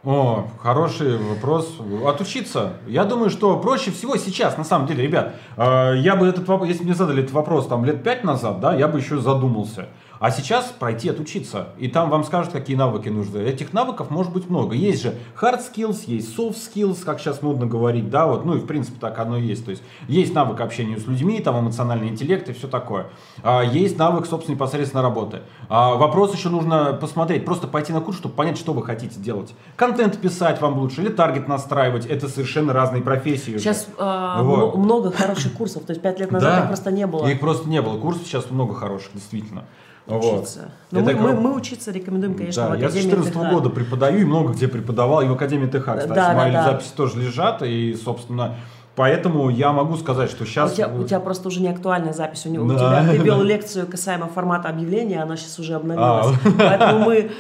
О, 0.06 0.46
хороший 0.62 1.18
вопрос. 1.18 1.80
Отучиться. 2.06 2.74
Я 2.86 3.04
думаю, 3.04 3.28
что 3.28 3.58
проще 3.58 3.90
всего 3.90 4.16
сейчас, 4.16 4.56
на 4.56 4.62
самом 4.62 4.86
деле, 4.86 5.02
ребят, 5.02 5.34
э, 5.56 5.94
я 5.96 6.14
бы 6.14 6.28
этот 6.28 6.46
вопрос, 6.46 6.68
если 6.68 6.84
мне 6.84 6.94
задали 6.94 7.24
этот 7.24 7.34
вопрос 7.34 7.66
там 7.66 7.84
лет 7.84 8.04
пять 8.04 8.22
назад, 8.22 8.60
да, 8.60 8.72
я 8.72 8.86
бы 8.86 9.00
еще 9.00 9.18
задумался. 9.18 9.88
А 10.18 10.30
сейчас 10.30 10.66
пройти 10.78 11.08
отучиться. 11.10 11.68
И 11.78 11.88
там 11.88 12.08
вам 12.10 12.24
скажут, 12.24 12.52
какие 12.52 12.76
навыки 12.76 13.08
нужны. 13.08 13.38
Этих 13.38 13.72
навыков 13.72 14.10
может 14.10 14.32
быть 14.32 14.48
много. 14.48 14.74
Есть 14.74 15.02
же 15.02 15.14
hard 15.40 15.60
skills, 15.60 16.04
есть 16.06 16.36
soft 16.36 16.56
skills, 16.56 17.04
как 17.04 17.20
сейчас 17.20 17.42
модно 17.42 17.66
говорить, 17.66 18.08
да, 18.08 18.26
вот, 18.26 18.44
ну 18.44 18.54
и 18.54 18.58
в 18.58 18.66
принципе 18.66 18.98
так 18.98 19.18
оно 19.18 19.36
и 19.36 19.42
есть. 19.42 19.64
То 19.64 19.70
есть 19.72 19.82
есть 20.08 20.34
навык 20.34 20.60
общения 20.60 20.98
с 20.98 21.06
людьми, 21.06 21.40
там 21.40 21.58
эмоциональный 21.60 22.08
интеллект 22.08 22.48
и 22.48 22.52
все 22.52 22.66
такое. 22.68 23.06
А, 23.42 23.62
есть 23.62 23.98
навык, 23.98 24.26
собственно, 24.26 24.54
непосредственно 24.56 25.02
работы. 25.02 25.40
А, 25.68 25.94
вопрос 25.96 26.34
еще 26.34 26.48
нужно 26.48 26.94
посмотреть, 26.98 27.44
просто 27.44 27.66
пойти 27.66 27.92
на 27.92 28.00
курс, 28.00 28.16
чтобы 28.18 28.34
понять, 28.34 28.56
что 28.58 28.72
вы 28.72 28.82
хотите 28.82 29.20
делать. 29.20 29.52
Контент 29.76 30.18
писать 30.18 30.60
вам 30.60 30.78
лучше 30.78 31.02
или 31.02 31.08
таргет 31.10 31.46
настраивать. 31.48 32.06
Это 32.06 32.28
совершенно 32.28 32.72
разные 32.72 33.02
профессии. 33.02 33.58
Сейчас 33.58 33.86
а, 33.98 34.42
Вот. 34.42 34.74
мно- 34.76 34.82
много 34.84 35.10
хороших 35.12 35.52
курсов, 35.54 35.84
то 35.84 35.90
есть 35.92 36.00
пять 36.02 36.18
лет 36.18 36.30
назад 36.30 36.54
Да. 36.56 36.60
их 36.62 36.66
просто 36.68 36.90
не 36.90 37.06
было. 37.06 37.26
Их 37.26 37.38
просто 37.40 37.68
не 37.68 37.82
было. 37.82 37.98
Курсов 37.98 38.22
сейчас 38.26 38.50
много 38.50 38.74
хороших, 38.74 39.12
действительно. 39.12 39.64
Вот. 40.06 40.24
Учиться. 40.42 40.70
Но 40.92 41.00
Это 41.00 41.12
мы, 41.12 41.20
мы- 41.20 41.30
гро- 41.32 41.40
мы 41.40 41.54
учиться 41.56 41.90
рекомендуем, 41.90 42.34
конечно, 42.34 42.62
да, 42.68 42.76
в 42.76 42.78
я 42.78 42.88
с 42.88 42.92
Академии 42.92 43.14
2014 43.16 43.32
ТХ. 43.50 43.54
года 43.54 43.70
преподаю 43.70 44.18
и 44.20 44.24
много 44.24 44.52
где 44.52 44.68
преподавал, 44.68 45.20
и 45.22 45.26
в 45.26 45.32
Академии 45.32 45.66
ТХ, 45.66 45.80
кстати, 45.82 46.08
Да, 46.08 46.14
да, 46.14 46.32
мои 46.34 46.52
да. 46.52 46.64
записи 46.64 46.90
тоже 46.96 47.18
лежат, 47.20 47.60
и, 47.62 47.92
собственно, 47.94 48.54
поэтому 48.94 49.50
я 49.50 49.72
могу 49.72 49.96
сказать, 49.96 50.30
что 50.30 50.46
сейчас... 50.46 50.72
У 50.72 50.76
тебя, 50.76 50.88
у 50.88 51.02
тебя 51.04 51.18
просто 51.18 51.48
уже 51.48 51.60
не 51.60 51.68
актуальная 51.68 52.12
запись. 52.12 52.46
У, 52.46 52.50
него, 52.50 52.64
у 52.66 52.68
Да. 52.68 53.02
тебя, 53.02 53.10
ты 53.12 53.18
вел 53.18 53.42
лекцию 53.52 53.88
касаемо 53.88 54.28
формата 54.28 54.68
объявления, 54.68 55.20
она 55.22 55.36
сейчас 55.36 55.58
уже 55.58 55.74
обновилась. 55.74 56.28
А. 56.44 56.50
Поэтому 56.56 57.04
мы, 57.04 57.30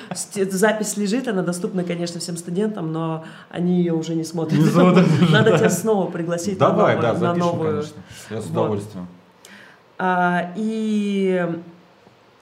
запись 0.50 0.96
лежит, 0.96 1.28
она 1.28 1.42
доступна, 1.42 1.84
конечно, 1.84 2.18
всем 2.18 2.36
студентам, 2.36 2.92
но 2.92 3.24
они 3.48 3.78
ее 3.78 3.92
уже 3.94 4.16
не 4.16 4.24
смотрят. 4.24 4.58
Не 4.58 4.66
смотрят 4.66 5.06
уже. 5.22 5.32
Надо 5.32 5.56
тебя 5.56 5.70
снова 5.70 6.10
пригласить 6.10 6.58
на 6.58 6.70
Давай, 6.70 6.96
новую. 6.96 7.02
да, 7.02 7.12
на 7.12 7.18
запишем, 7.20 7.38
новую. 7.46 7.70
конечно. 7.70 7.96
Я 8.30 8.40
с 8.40 8.44
Вот. 8.46 8.50
удовольствием. 8.50 9.06
А, 9.98 10.50
и 10.56 11.46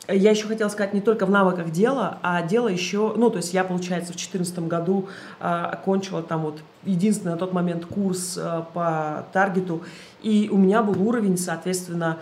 я 0.08 0.30
еще 0.30 0.46
хотела 0.46 0.68
сказать 0.68 0.94
не 0.94 1.00
только 1.00 1.26
в 1.26 1.30
навыках 1.30 1.70
дела, 1.70 2.18
а 2.22 2.42
дело 2.42 2.68
еще, 2.68 3.12
ну, 3.16 3.30
то 3.30 3.38
есть 3.38 3.54
я, 3.54 3.64
получается, 3.64 4.12
в 4.12 4.16
2014 4.16 4.58
году 4.60 5.08
а, 5.40 5.66
окончила 5.66 6.22
там 6.22 6.42
вот 6.42 6.58
единственный 6.84 7.32
на 7.32 7.38
тот 7.38 7.52
момент 7.52 7.86
курс 7.86 8.38
а, 8.40 8.62
по 8.74 9.26
таргету, 9.32 9.82
и 10.22 10.48
у 10.52 10.58
меня 10.58 10.82
был 10.82 11.00
уровень, 11.06 11.38
соответственно, 11.38 12.18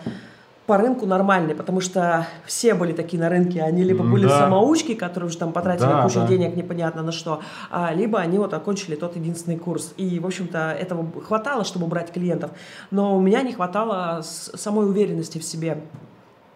по 0.65 0.77
рынку 0.77 1.05
нормальный, 1.05 1.55
потому 1.55 1.81
что 1.81 2.25
все 2.45 2.73
были 2.73 2.93
такие 2.93 3.21
на 3.21 3.27
рынке, 3.27 3.61
они 3.61 3.83
либо 3.83 4.05
были 4.05 4.27
Да. 4.27 4.39
самоучки, 4.39 4.93
которые 4.93 5.27
уже 5.27 5.37
там 5.37 5.51
потратили 5.51 5.87
Да, 5.87 6.03
кучу 6.03 6.21
да. 6.21 6.27
денег 6.27 6.55
непонятно 6.55 7.03
на 7.03 7.11
что, 7.11 7.41
а, 7.69 7.93
либо 7.93 8.19
они 8.19 8.37
вот 8.37 8.53
окончили 8.53 8.95
тот 8.95 9.17
единственный 9.17 9.57
курс. 9.57 9.93
И, 9.97 10.19
в 10.19 10.25
общем-то, 10.25 10.71
этого 10.71 11.05
хватало, 11.21 11.65
чтобы 11.65 11.87
брать 11.87 12.13
клиентов, 12.13 12.51
но 12.91 13.17
у 13.17 13.19
меня 13.19 13.41
не 13.41 13.51
хватало 13.51 14.21
самой 14.23 14.87
уверенности 14.87 15.37
в 15.37 15.43
себе. 15.43 15.79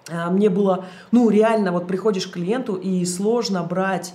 А, 0.10 0.30
Мне 0.30 0.50
было, 0.50 0.86
ну, 1.12 1.30
реально, 1.30 1.72
вот 1.72 1.88
приходишь 1.88 2.28
к 2.28 2.34
клиенту, 2.34 2.76
и 2.76 3.06
сложно 3.06 3.64
брать 3.64 4.14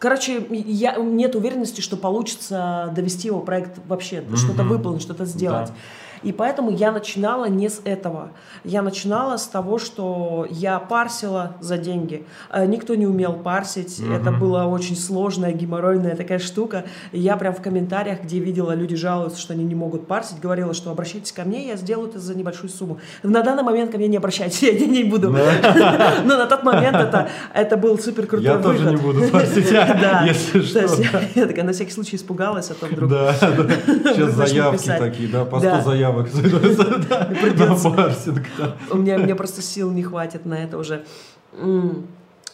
Короче, 0.00 0.46
я, 0.50 0.96
нет 0.96 1.34
уверенности, 1.34 1.80
что 1.80 1.96
получится 1.96 2.92
довести 2.94 3.28
его 3.28 3.40
проект 3.40 3.80
вообще, 3.88 4.22
что-то 4.36 4.62
Мгм. 4.62 4.68
выполнить, 4.68 5.02
что-то 5.02 5.24
сделать. 5.24 5.68
Да. 5.68 5.74
И 6.22 6.32
поэтому 6.32 6.70
я 6.70 6.92
начинала 6.92 7.46
не 7.46 7.68
с 7.68 7.80
этого. 7.84 8.30
Я 8.64 8.82
начинала 8.82 9.36
с 9.36 9.46
того, 9.46 9.78
что 9.78 10.46
я 10.50 10.78
парсила 10.78 11.56
за 11.60 11.78
деньги. 11.78 12.24
Э, 12.50 12.66
Никто 12.66 12.94
не 12.94 13.06
умел 13.06 13.34
парсить. 13.34 13.98
Мгм. 14.00 14.12
Это 14.14 14.30
была 14.32 14.66
очень 14.66 14.96
сложная, 14.96 15.52
геморройная 15.52 16.16
такая 16.16 16.38
штука. 16.38 16.84
И 17.12 17.20
я 17.20 17.36
прям 17.36 17.54
в 17.54 17.62
комментариях, 17.62 18.22
где 18.22 18.38
видела, 18.38 18.72
люди 18.72 18.96
жалуются, 18.96 19.40
что 19.40 19.52
они 19.54 19.64
не 19.64 19.74
могут 19.74 20.06
парсить, 20.06 20.40
говорила, 20.40 20.74
что 20.74 20.90
обращайтесь 20.90 21.32
ко 21.32 21.44
мне, 21.44 21.66
я 21.68 21.76
сделаю 21.76 22.08
это 22.08 22.18
за 22.18 22.34
небольшую 22.36 22.70
сумму. 22.70 22.98
На 23.22 23.42
данный 23.42 23.62
момент 23.62 23.90
ко 23.90 23.98
мне 23.98 24.08
не 24.08 24.16
обращайтесь, 24.16 24.62
я 24.62 24.72
не 24.86 25.04
буду. 25.04 25.30
Но 26.24 26.36
на 26.36 26.46
тот 26.46 26.62
момент 26.64 26.96
это, 27.54 27.76
был 27.76 27.98
супер 27.98 28.26
крутой 28.26 28.46
Я 28.46 28.58
тоже 28.58 28.90
не 28.90 28.96
буду 28.96 29.22
парсить, 29.28 29.70
Да. 29.72 30.24
если 30.26 30.60
То 30.60 30.88
что. 30.88 31.02
я- 31.34 31.46
такая 31.46 31.64
на 31.64 31.72
всякий 31.72 31.92
случай 31.92 32.16
испугалась, 32.16 32.70
а 32.70 32.74
то 32.74 32.86
вдруг... 32.86 33.10
Да. 33.10 33.32
Сейчас 33.34 34.32
заявки 34.32 34.86
такие, 34.88 35.28
да, 35.28 35.44
по 35.44 35.58
100 35.58 35.68
Да. 35.68 35.80
Заявок 36.08 36.28
на 36.32 36.42
да. 38.58 38.76
У 38.90 38.96
меня, 38.96 39.36
просто 39.36 39.62
сил 39.62 39.90
не 39.90 40.02
хватит 40.02 40.46
на 40.46 40.54
это 40.54 40.78
уже. 40.78 41.04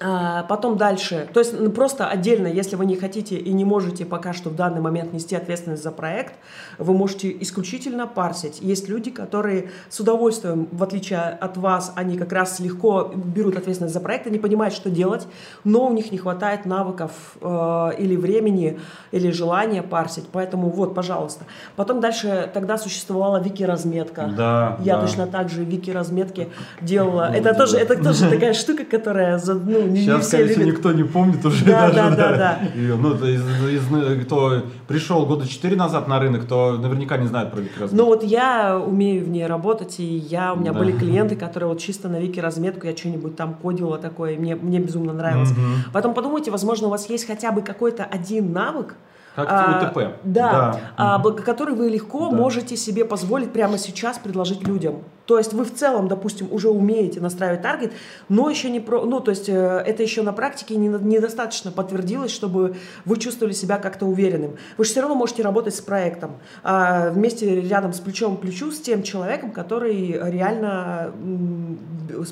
А, 0.00 0.42
потом 0.44 0.76
дальше. 0.76 1.28
То 1.32 1.40
есть 1.40 1.58
ну, 1.58 1.70
просто 1.70 2.08
отдельно, 2.08 2.48
если 2.48 2.74
вы 2.74 2.84
не 2.84 2.96
хотите 2.96 3.36
и 3.36 3.52
не 3.52 3.64
можете 3.64 4.04
пока 4.04 4.32
что 4.32 4.50
в 4.50 4.56
данный 4.56 4.80
момент 4.80 5.12
нести 5.12 5.36
ответственность 5.36 5.82
за 5.82 5.92
проект, 5.92 6.34
вы 6.78 6.94
можете 6.94 7.34
исключительно 7.40 8.06
парсить. 8.08 8.58
Есть 8.60 8.88
люди, 8.88 9.10
которые 9.10 9.70
с 9.88 10.00
удовольствием, 10.00 10.66
в 10.72 10.82
отличие 10.82 11.20
от 11.20 11.56
вас, 11.56 11.92
они 11.94 12.18
как 12.18 12.32
раз 12.32 12.58
легко 12.58 13.12
берут 13.14 13.56
ответственность 13.56 13.94
за 13.94 14.00
проект, 14.00 14.26
они 14.26 14.38
понимают, 14.38 14.74
что 14.74 14.90
делать, 14.90 15.28
но 15.62 15.86
у 15.86 15.92
них 15.92 16.10
не 16.10 16.18
хватает 16.18 16.66
навыков 16.66 17.12
э, 17.40 17.90
или 17.98 18.16
времени, 18.16 18.80
или 19.12 19.30
желания 19.30 19.82
парсить. 19.82 20.24
Поэтому 20.32 20.70
вот, 20.70 20.94
пожалуйста. 20.94 21.44
Потом 21.76 22.00
дальше 22.00 22.50
тогда 22.52 22.78
существовала 22.78 23.40
вики-разметка. 23.40 24.32
Да, 24.36 24.76
Я 24.80 24.96
да. 24.96 25.02
точно 25.02 25.26
так 25.28 25.50
же 25.50 25.62
вики-разметки 25.62 26.48
делала. 26.80 27.28
Ну, 27.30 27.36
это, 27.36 27.52
да. 27.52 27.54
тоже, 27.54 27.76
это 27.76 28.02
тоже 28.02 28.28
такая 28.28 28.54
штука, 28.54 28.84
которая 28.84 29.38
за- 29.38 29.54
ну, 29.54 29.83
не, 29.88 30.00
Сейчас, 30.02 30.28
скорее 30.28 30.48
всего, 30.48 30.64
никто 30.64 30.92
не 30.92 31.02
помнит 31.04 31.44
уже 31.44 31.64
Да, 31.64 31.90
даже. 31.90 31.94
да, 31.94 32.10
да, 32.10 32.36
да. 32.36 32.58
Её. 32.74 32.96
Ну, 32.96 33.14
из- 33.14 33.42
из- 33.42 34.24
кто 34.24 34.62
пришел 34.88 35.24
года 35.26 35.46
4 35.46 35.76
назад 35.76 36.08
на 36.08 36.18
рынок, 36.18 36.44
то 36.46 36.72
наверняка 36.78 37.16
не 37.16 37.26
знает 37.26 37.50
про 37.52 37.60
микроразметку. 37.60 37.96
Ну 37.96 38.04
вот 38.06 38.22
я 38.24 38.78
умею 38.78 39.24
в 39.24 39.28
ней 39.28 39.46
работать, 39.46 40.00
и 40.00 40.04
я, 40.04 40.52
у 40.52 40.56
меня 40.56 40.72
Да. 40.72 40.78
были 40.78 40.92
клиенты, 40.98 41.36
которые 41.36 41.68
вот 41.68 41.78
чисто 41.80 42.08
на 42.08 42.18
вики 42.20 42.40
разметку, 42.40 42.86
я 42.86 42.96
что-нибудь 42.96 43.36
там 43.36 43.54
кодила 43.54 43.98
такое, 43.98 44.32
и 44.32 44.36
мне, 44.38 44.56
мне 44.56 44.78
безумно 44.78 45.12
нравилось. 45.12 45.50
Мгм. 45.50 45.84
Потом 45.92 46.14
подумайте, 46.14 46.50
возможно, 46.50 46.88
у 46.88 46.90
вас 46.90 47.08
есть 47.08 47.26
хотя 47.26 47.52
бы 47.52 47.62
какой-то 47.62 48.04
один 48.04 48.52
навык, 48.52 48.94
Как 49.36 49.48
а, 49.50 49.90
УТП. 49.92 50.14
Да, 50.22 50.78
а, 50.96 51.18
б- 51.18 51.32
который 51.32 51.74
вы 51.74 51.88
легко 51.90 52.30
Да. 52.30 52.36
можете 52.36 52.76
себе 52.76 53.04
позволить 53.04 53.52
прямо 53.52 53.78
сейчас 53.78 54.18
предложить 54.18 54.66
людям. 54.66 54.96
То 55.26 55.38
есть 55.38 55.54
вы 55.54 55.64
в 55.64 55.74
целом, 55.74 56.08
допустим, 56.08 56.48
уже 56.50 56.68
умеете 56.68 57.20
настраивать 57.20 57.62
таргет, 57.62 57.92
но 58.28 58.50
еще 58.50 58.68
не 58.68 58.80
про, 58.80 59.04
ну 59.04 59.20
то 59.20 59.30
есть 59.30 59.48
э, 59.48 59.52
это 59.52 60.02
еще 60.02 60.22
на 60.22 60.32
практике 60.32 60.76
не- 60.76 60.88
недостаточно 60.88 61.70
подтвердилось, 61.70 62.30
чтобы 62.30 62.76
вы 63.04 63.16
чувствовали 63.18 63.54
себя 63.54 63.78
как-то 63.78 64.04
уверенным. 64.06 64.56
Вы 64.76 64.84
же 64.84 64.90
все 64.90 65.00
равно 65.00 65.14
можете 65.14 65.42
работать 65.42 65.74
с 65.74 65.80
проектом 65.80 66.32
а, 66.62 67.10
вместе 67.10 67.60
рядом 67.62 67.94
с 67.94 68.00
плечом 68.00 68.36
к 68.36 68.40
плечу 68.40 68.70
с 68.70 68.80
тем 68.80 69.02
человеком, 69.02 69.50
который 69.50 70.12
реально 70.30 71.12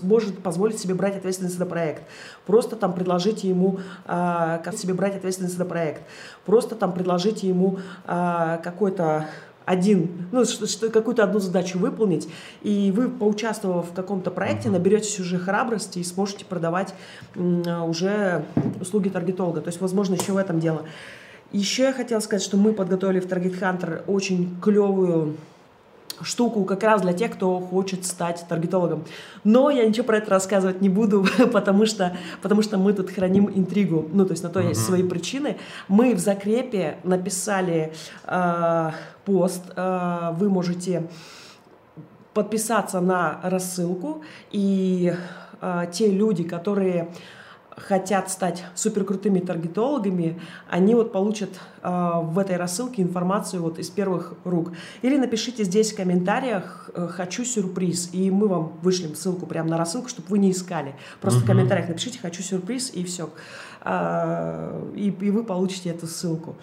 может 0.03 0.39
позволить 0.39 0.79
себе 0.79 0.95
брать 0.95 1.17
ответственность 1.17 1.57
за 1.59 1.67
проект. 1.67 2.03
Просто 2.47 2.77
там 2.77 2.93
предложите 2.93 3.49
ему 3.49 3.81
а, 4.05 4.59
как 4.59 4.77
себе 4.77 4.93
брать 4.93 5.17
ответственность 5.17 5.57
за 5.57 5.65
проект. 5.65 6.03
Просто 6.45 6.75
там 6.75 6.93
предложите 6.93 7.49
ему 7.49 7.79
а, 8.07 8.59
какой-то 8.59 9.27
один, 9.73 10.29
ну, 10.33 10.45
какую-то 10.93 11.25
одну 11.25 11.41
задачу 11.41 11.79
выполнить, 11.79 12.29
и 12.63 12.93
вы, 12.95 13.09
поучаствовав 13.09 13.91
в 13.91 13.95
каком-то 13.95 14.31
проекте, 14.31 14.69
наберетесь 14.69 15.19
уже 15.19 15.39
храбрости 15.39 15.99
и 15.99 16.05
сможете 16.05 16.45
продавать 16.45 16.95
а, 17.35 17.85
уже 17.85 18.45
услуги 18.81 19.09
таргетолога. 19.09 19.63
То 19.63 19.69
есть, 19.69 19.81
возможно, 19.81 20.15
еще 20.15 20.33
в 20.33 20.37
этом 20.37 20.61
дело. 20.61 20.85
Еще 21.53 21.85
я 21.85 21.93
хотела 21.93 22.21
сказать, 22.21 22.43
что 22.43 22.57
мы 22.57 22.73
подготовили 22.73 23.21
в 23.21 23.27
Target 23.27 23.61
Hunter 23.61 24.03
очень 24.07 24.55
клевую 24.63 25.37
штуку 26.25 26.65
как 26.65 26.83
раз 26.83 27.03
для 27.03 27.13
тех, 27.13 27.33
кто 27.33 27.61
хочет 27.61 28.05
стать 28.05 28.45
таргетологом. 28.49 29.05
Но 29.45 29.71
я 29.71 29.87
ничего 29.87 30.07
про 30.07 30.19
это 30.19 30.31
рассказывать 30.31 30.81
не 30.81 30.89
буду, 30.89 31.27
потому 31.53 31.87
что, 31.87 32.17
потому 32.41 32.63
что 32.63 32.79
мы 32.79 32.93
тут 32.93 33.11
храним 33.11 33.49
интригу. 33.49 34.09
Ну, 34.13 34.25
то 34.25 34.33
есть 34.33 34.43
на 34.43 34.51
то 34.51 34.61
есть 34.61 34.85
свои 34.85 35.03
причины. 35.03 35.57
Мы 35.89 36.15
в 36.15 36.19
закрепе 36.19 36.99
написали 37.05 37.93
э, 38.25 38.91
пост. 39.25 39.63
э, 39.77 40.33
вы 40.39 40.49
можете 40.49 41.09
подписаться 42.35 43.01
на 43.01 43.41
рассылку, 43.43 44.23
и 44.51 45.15
э, 45.61 45.85
те 45.93 46.11
люди, 46.11 46.45
которые 46.45 47.09
хотят 47.77 48.31
стать 48.31 48.65
суперкрутыми 48.75 49.41
таргетологами, 49.41 50.41
они 50.69 50.95
вот 50.95 51.13
получат 51.13 51.51
э, 51.83 52.11
в 52.23 52.39
этой 52.39 52.57
рассылке 52.57 53.03
информацию 53.03 53.63
вот 53.63 53.79
из 53.79 53.89
первых 53.91 54.35
рук. 54.45 54.73
Или 55.03 55.17
напишите 55.17 55.65
здесь 55.65 55.93
в 55.93 55.97
комментариях 55.97 56.91
э, 56.95 57.09
«хочу 57.09 57.45
сюрприз», 57.45 58.11
и 58.13 58.31
мы 58.31 58.49
вам 58.49 58.73
вышлем 58.83 59.15
ссылку 59.15 59.47
прямо 59.47 59.71
на 59.71 59.79
рассылку, 59.79 60.09
чтобы 60.09 60.29
вы 60.29 60.39
не 60.39 60.51
искали. 60.51 60.95
Просто 61.21 61.41
в 61.41 61.47
комментариях 61.47 61.89
напишите 61.89 62.19
«хочу 62.19 62.43
сюрприз» 62.43 62.91
и 62.95 63.05
все. 63.05 63.31
И, 63.85 65.09
и 65.21 65.31
вы 65.31 65.45
получите 65.45 65.91
эту 65.91 66.07
ссылку. 66.07 66.55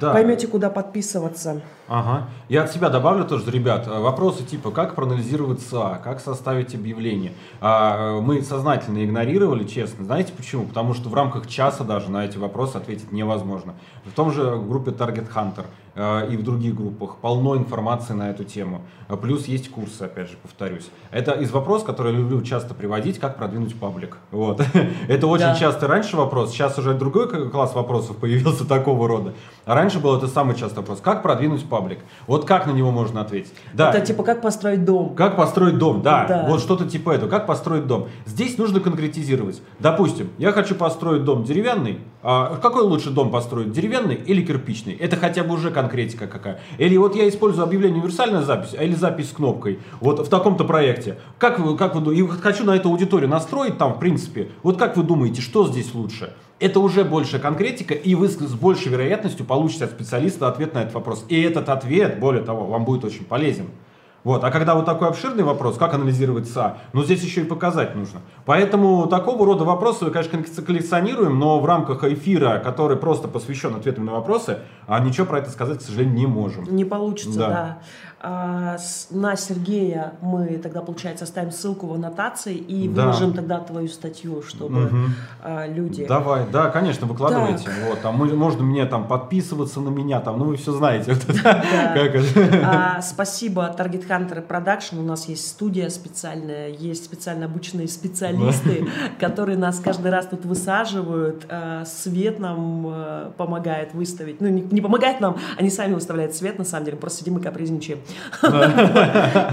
Да. 0.00 0.12
Поймете, 0.12 0.46
куда 0.46 0.70
подписываться. 0.70 1.60
Ага. 1.88 2.28
Я 2.48 2.62
от 2.62 2.72
себя 2.72 2.88
добавлю 2.88 3.24
тоже, 3.24 3.50
ребят, 3.50 3.86
э, 3.86 4.00
вопросы 4.00 4.44
типа, 4.44 4.70
как 4.70 4.94
проанализировать 4.94 5.60
СА, 5.60 6.00
как 6.02 6.20
составить 6.20 6.74
объявление. 6.74 7.32
А, 7.60 8.18
э, 8.18 8.20
Мы 8.22 8.42
сознательно 8.42 9.04
игнорировали, 9.04 9.64
честно. 9.64 10.04
Знаете 10.04 10.32
почему? 10.34 10.64
Потому 10.64 10.94
что 10.94 11.10
в 11.10 11.14
рамках 11.14 11.46
часа 11.46 11.84
даже 11.84 12.10
на 12.10 12.24
эти 12.24 12.38
вопросы 12.38 12.76
ответить 12.76 13.12
невозможно. 13.12 13.74
В 14.04 14.12
том 14.12 14.32
же 14.32 14.56
группе 14.56 14.90
Target 14.92 15.28
Hunter 15.34 15.66
и 15.94 16.36
в 16.36 16.42
других 16.42 16.74
группах 16.74 17.16
полно 17.16 17.56
информации 17.56 18.14
на 18.14 18.30
эту 18.30 18.44
тему. 18.44 18.82
А 19.08 19.16
Плюс 19.16 19.46
есть 19.46 19.70
курсы, 19.70 20.02
опять 20.02 20.30
же, 20.30 20.36
повторюсь. 20.42 20.88
Это 21.10 21.32
из 21.32 21.50
вопросов, 21.50 21.86
которые 21.86 22.14
я 22.14 22.20
люблю 22.20 22.40
часто 22.40 22.72
приводить, 22.72 23.18
как 23.18 23.36
продвинуть 23.36 23.78
паблик. 23.78 24.16
Вот. 24.30 24.62
Это 25.08 25.26
очень 25.26 25.44
Да. 25.46 25.54
часто 25.54 25.86
раньше 25.86 26.16
вопрос, 26.16 26.50
сейчас 26.52 26.78
уже 26.78 26.94
другой 26.94 27.28
класс 27.50 27.74
вопросов 27.74 28.16
появился 28.16 28.64
такого 28.68 29.06
рода. 29.06 29.34
А 29.66 29.74
раньше 29.74 29.98
был 30.00 30.16
это 30.16 30.28
самый 30.28 30.56
частый 30.56 30.78
вопрос, 30.78 31.00
как 31.02 31.22
продвинуть 31.22 31.68
паблик? 31.68 31.98
Вот 32.26 32.46
как 32.46 32.66
на 32.66 32.70
него 32.72 32.90
можно 32.90 33.20
ответить? 33.20 33.52
Да. 33.74 33.90
Это 33.90 34.00
типа 34.04 34.22
как 34.22 34.40
построить 34.40 34.84
дом. 34.86 35.14
Как 35.14 35.36
построить 35.36 35.76
дом? 35.78 36.00
Да, 36.02 36.24
Да. 36.26 36.46
вот 36.48 36.60
что-то 36.60 36.88
типа 36.88 37.10
этого. 37.10 37.28
Как 37.28 37.46
построить 37.46 37.86
дом? 37.86 38.08
Здесь 38.24 38.56
нужно 38.56 38.80
конкретизировать. 38.80 39.60
Допустим, 39.78 40.30
я 40.38 40.52
хочу 40.52 40.74
построить 40.74 41.24
дом 41.24 41.44
деревянный. 41.44 41.98
А 42.24 42.56
какой 42.62 42.82
лучше 42.82 43.10
дом 43.10 43.30
построить? 43.30 43.72
Деревянный 43.72 44.14
или 44.14 44.42
кирпичный? 44.42 44.94
Это 44.94 45.16
хотя 45.16 45.42
бы 45.44 45.54
уже 45.54 45.70
конкретика 45.82 46.26
какая. 46.26 46.60
Или 46.78 46.96
вот 46.96 47.16
я 47.16 47.28
использую 47.28 47.64
объявление 47.64 47.98
универсальная 47.98 48.42
запись, 48.42 48.74
а 48.78 48.84
или 48.84 48.94
запись 48.94 49.30
с 49.30 49.32
кнопкой. 49.32 49.80
Вот 50.00 50.26
в 50.26 50.28
таком-то 50.28 50.64
проекте. 50.64 51.18
Как 51.38 51.58
вы, 51.58 51.76
как 51.76 51.94
вы, 51.94 52.16
и 52.16 52.26
хочу 52.26 52.64
на 52.64 52.76
эту 52.76 52.88
аудиторию 52.88 53.28
настроить 53.28 53.78
там, 53.78 53.94
в 53.94 53.98
принципе. 53.98 54.48
Вот 54.62 54.78
как 54.78 54.96
вы 54.96 55.02
думаете, 55.02 55.42
что 55.42 55.66
здесь 55.66 55.94
лучше? 55.94 56.32
Это 56.60 56.78
уже 56.78 57.02
больше 57.02 57.40
конкретика, 57.40 57.94
и 57.94 58.14
вы 58.14 58.28
с 58.28 58.36
большей 58.36 58.92
вероятностью 58.92 59.44
получите 59.44 59.84
от 59.84 59.90
специалиста 59.90 60.46
ответ 60.48 60.74
на 60.74 60.82
этот 60.82 60.94
вопрос. 60.94 61.24
И 61.28 61.40
этот 61.42 61.68
ответ, 61.68 62.20
более 62.20 62.44
того, 62.44 62.66
вам 62.66 62.84
будет 62.84 63.04
очень 63.04 63.24
полезен. 63.24 63.66
Вот. 64.24 64.44
А 64.44 64.50
когда 64.50 64.74
вот 64.74 64.84
такой 64.86 65.08
обширный 65.08 65.42
вопрос, 65.42 65.76
как 65.76 65.94
анализировать 65.94 66.48
СА, 66.48 66.78
ну 66.92 67.02
здесь 67.02 67.22
еще 67.22 67.42
и 67.42 67.44
показать 67.44 67.96
нужно. 67.96 68.20
Поэтому 68.44 69.06
такого 69.06 69.44
рода 69.44 69.64
вопросы, 69.64 70.10
конечно, 70.10 70.40
коллекционируем, 70.62 71.38
но 71.38 71.58
в 71.58 71.66
рамках 71.66 72.04
эфира, 72.04 72.58
который 72.58 72.96
просто 72.96 73.28
посвящен 73.28 73.74
ответам 73.74 74.04
на 74.04 74.12
вопросы, 74.12 74.58
а 74.86 75.00
ничего 75.00 75.26
про 75.26 75.38
это 75.38 75.50
сказать, 75.50 75.78
к 75.78 75.82
сожалению, 75.82 76.14
не 76.14 76.26
можем. 76.26 76.64
Не 76.74 76.84
получится, 76.84 77.38
Да. 77.38 77.48
да. 77.48 77.78
А, 78.24 78.76
на 79.10 79.34
Сергея 79.34 80.12
мы 80.20 80.56
тогда, 80.58 80.80
получается, 80.80 81.24
оставим 81.24 81.50
ссылку 81.50 81.88
в 81.88 81.94
аннотации 81.94 82.54
и 82.54 82.88
Да. 82.88 83.06
выложим 83.06 83.32
тогда 83.32 83.58
твою 83.58 83.88
статью, 83.88 84.42
чтобы 84.42 84.90
а, 85.42 85.66
люди... 85.66 86.06
Давай, 86.06 86.46
да, 86.52 86.70
конечно, 86.70 87.08
выкладывайте. 87.08 87.64
Так. 87.64 87.74
Вот, 87.88 88.00
там 88.00 88.14
можно 88.14 88.62
мне 88.62 88.86
там 88.86 89.08
подписываться 89.08 89.80
на 89.80 89.88
меня, 89.88 90.20
там, 90.20 90.38
ну 90.38 90.44
вы 90.44 90.56
все 90.56 90.72
знаете. 90.72 91.16
А, 92.64 93.02
спасибо 93.02 93.74
Target 93.76 94.06
Hunter 94.06 94.46
Production. 94.46 95.00
У 95.00 95.02
нас 95.02 95.28
есть 95.28 95.46
студия 95.48 95.88
специальная, 95.88 96.68
есть 96.68 97.04
специально 97.04 97.46
обученные 97.46 97.88
специалисты, 97.88 98.86
которые 99.20 99.58
нас 99.58 99.80
каждый 99.80 100.10
раз 100.10 100.26
тут 100.26 100.44
высаживают. 100.44 101.46
Свет 101.86 102.38
нам 102.38 103.32
помогает 103.36 103.94
выставить. 103.94 104.40
Ну, 104.40 104.48
не, 104.48 104.62
не 104.62 104.80
помогает 104.80 105.20
нам, 105.20 105.36
они 105.58 105.70
сами 105.70 105.94
выставляют 105.94 106.34
свет, 106.34 106.58
на 106.58 106.64
самом 106.64 106.84
деле. 106.84 106.96
Просто 106.96 107.20
сидим 107.20 107.38
и 107.38 107.42
капризничаем. 107.42 107.98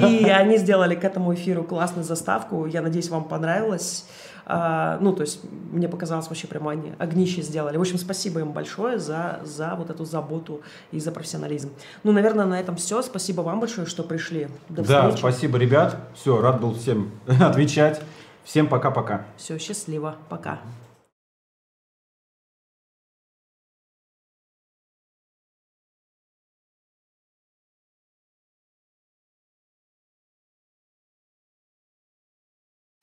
И 0.09 0.25
они 0.29 0.57
сделали 0.57 0.95
к 0.95 1.03
этому 1.03 1.33
эфиру 1.33 1.63
классную 1.63 2.03
заставку. 2.03 2.65
Я 2.65 2.81
надеюсь, 2.81 3.09
вам 3.09 3.23
понравилось. 3.25 4.05
А, 4.51 4.97
Ну, 4.99 5.13
то 5.13 5.21
есть, 5.21 5.41
мне 5.71 5.87
показалось, 5.87 6.27
вообще 6.27 6.47
прямо 6.47 6.71
они 6.71 6.93
огнище 6.97 7.41
сделали. 7.43 7.77
В 7.77 7.81
общем, 7.81 7.97
спасибо 7.99 8.39
им 8.39 8.51
большое 8.51 8.97
за, 8.97 9.41
за 9.43 9.75
вот 9.77 9.91
эту 9.91 10.05
заботу 10.05 10.61
и 10.91 10.99
за 10.99 11.11
профессионализм. 11.11 11.69
Ну, 12.03 12.11
наверное, 12.11 12.45
на 12.45 12.59
этом 12.59 12.75
все. 12.75 13.01
Спасибо 13.03 13.41
вам 13.41 13.59
большое, 13.59 13.85
что 13.85 14.01
пришли. 14.03 14.47
До 14.69 14.81
Да, 14.83 15.01
встречи. 15.03 15.19
спасибо, 15.19 15.57
ребят. 15.59 15.97
Все, 16.15 16.41
рад 16.41 16.59
был 16.59 16.73
всем 16.73 17.11
отвечать. 17.27 18.01
Всем 18.43 18.67
пока-пока. 18.67 19.25
Все, 19.37 19.59
счастливо. 19.59 20.15
Пока. 20.29 20.57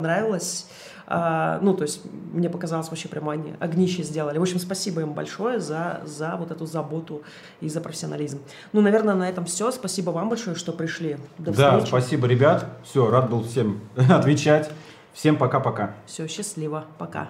Понравилось. 0.07 0.67
А, 1.09 1.61
ну, 1.63 1.73
то 1.75 1.83
есть, 1.85 2.01
мне 2.33 2.51
показалось, 2.51 2.89
вообще 2.89 3.09
прямо 3.09 3.33
они 3.33 3.55
огнище 3.61 4.03
сделали. 4.03 4.39
В 4.39 4.43
общем, 4.43 4.59
спасибо 4.59 5.03
им 5.03 5.13
большое 5.13 5.61
за, 5.61 6.01
за 6.05 6.35
вот 6.37 6.51
эту 6.51 6.67
заботу 6.67 7.23
и 7.61 7.69
за 7.69 7.81
профессионализм. 7.81 8.41
Ну, 8.73 8.81
наверное, 8.81 9.15
на 9.15 9.29
этом 9.29 9.45
все. 9.45 9.71
Спасибо 9.71 10.11
вам 10.11 10.29
большое, 10.29 10.57
что 10.57 10.73
пришли. 10.73 11.17
До 11.39 11.53
Да, 11.53 11.71
встречи. 11.73 11.89
спасибо, 11.89 12.27
ребят. 12.27 12.67
Все, 12.85 13.09
рад 13.09 13.31
был 13.31 13.45
всем 13.45 13.81
отвечать. 13.97 14.71
Всем 15.13 15.37
пока-пока. 15.37 15.95
Все, 16.07 16.27
счастливо. 16.27 16.85
Пока. 16.99 17.29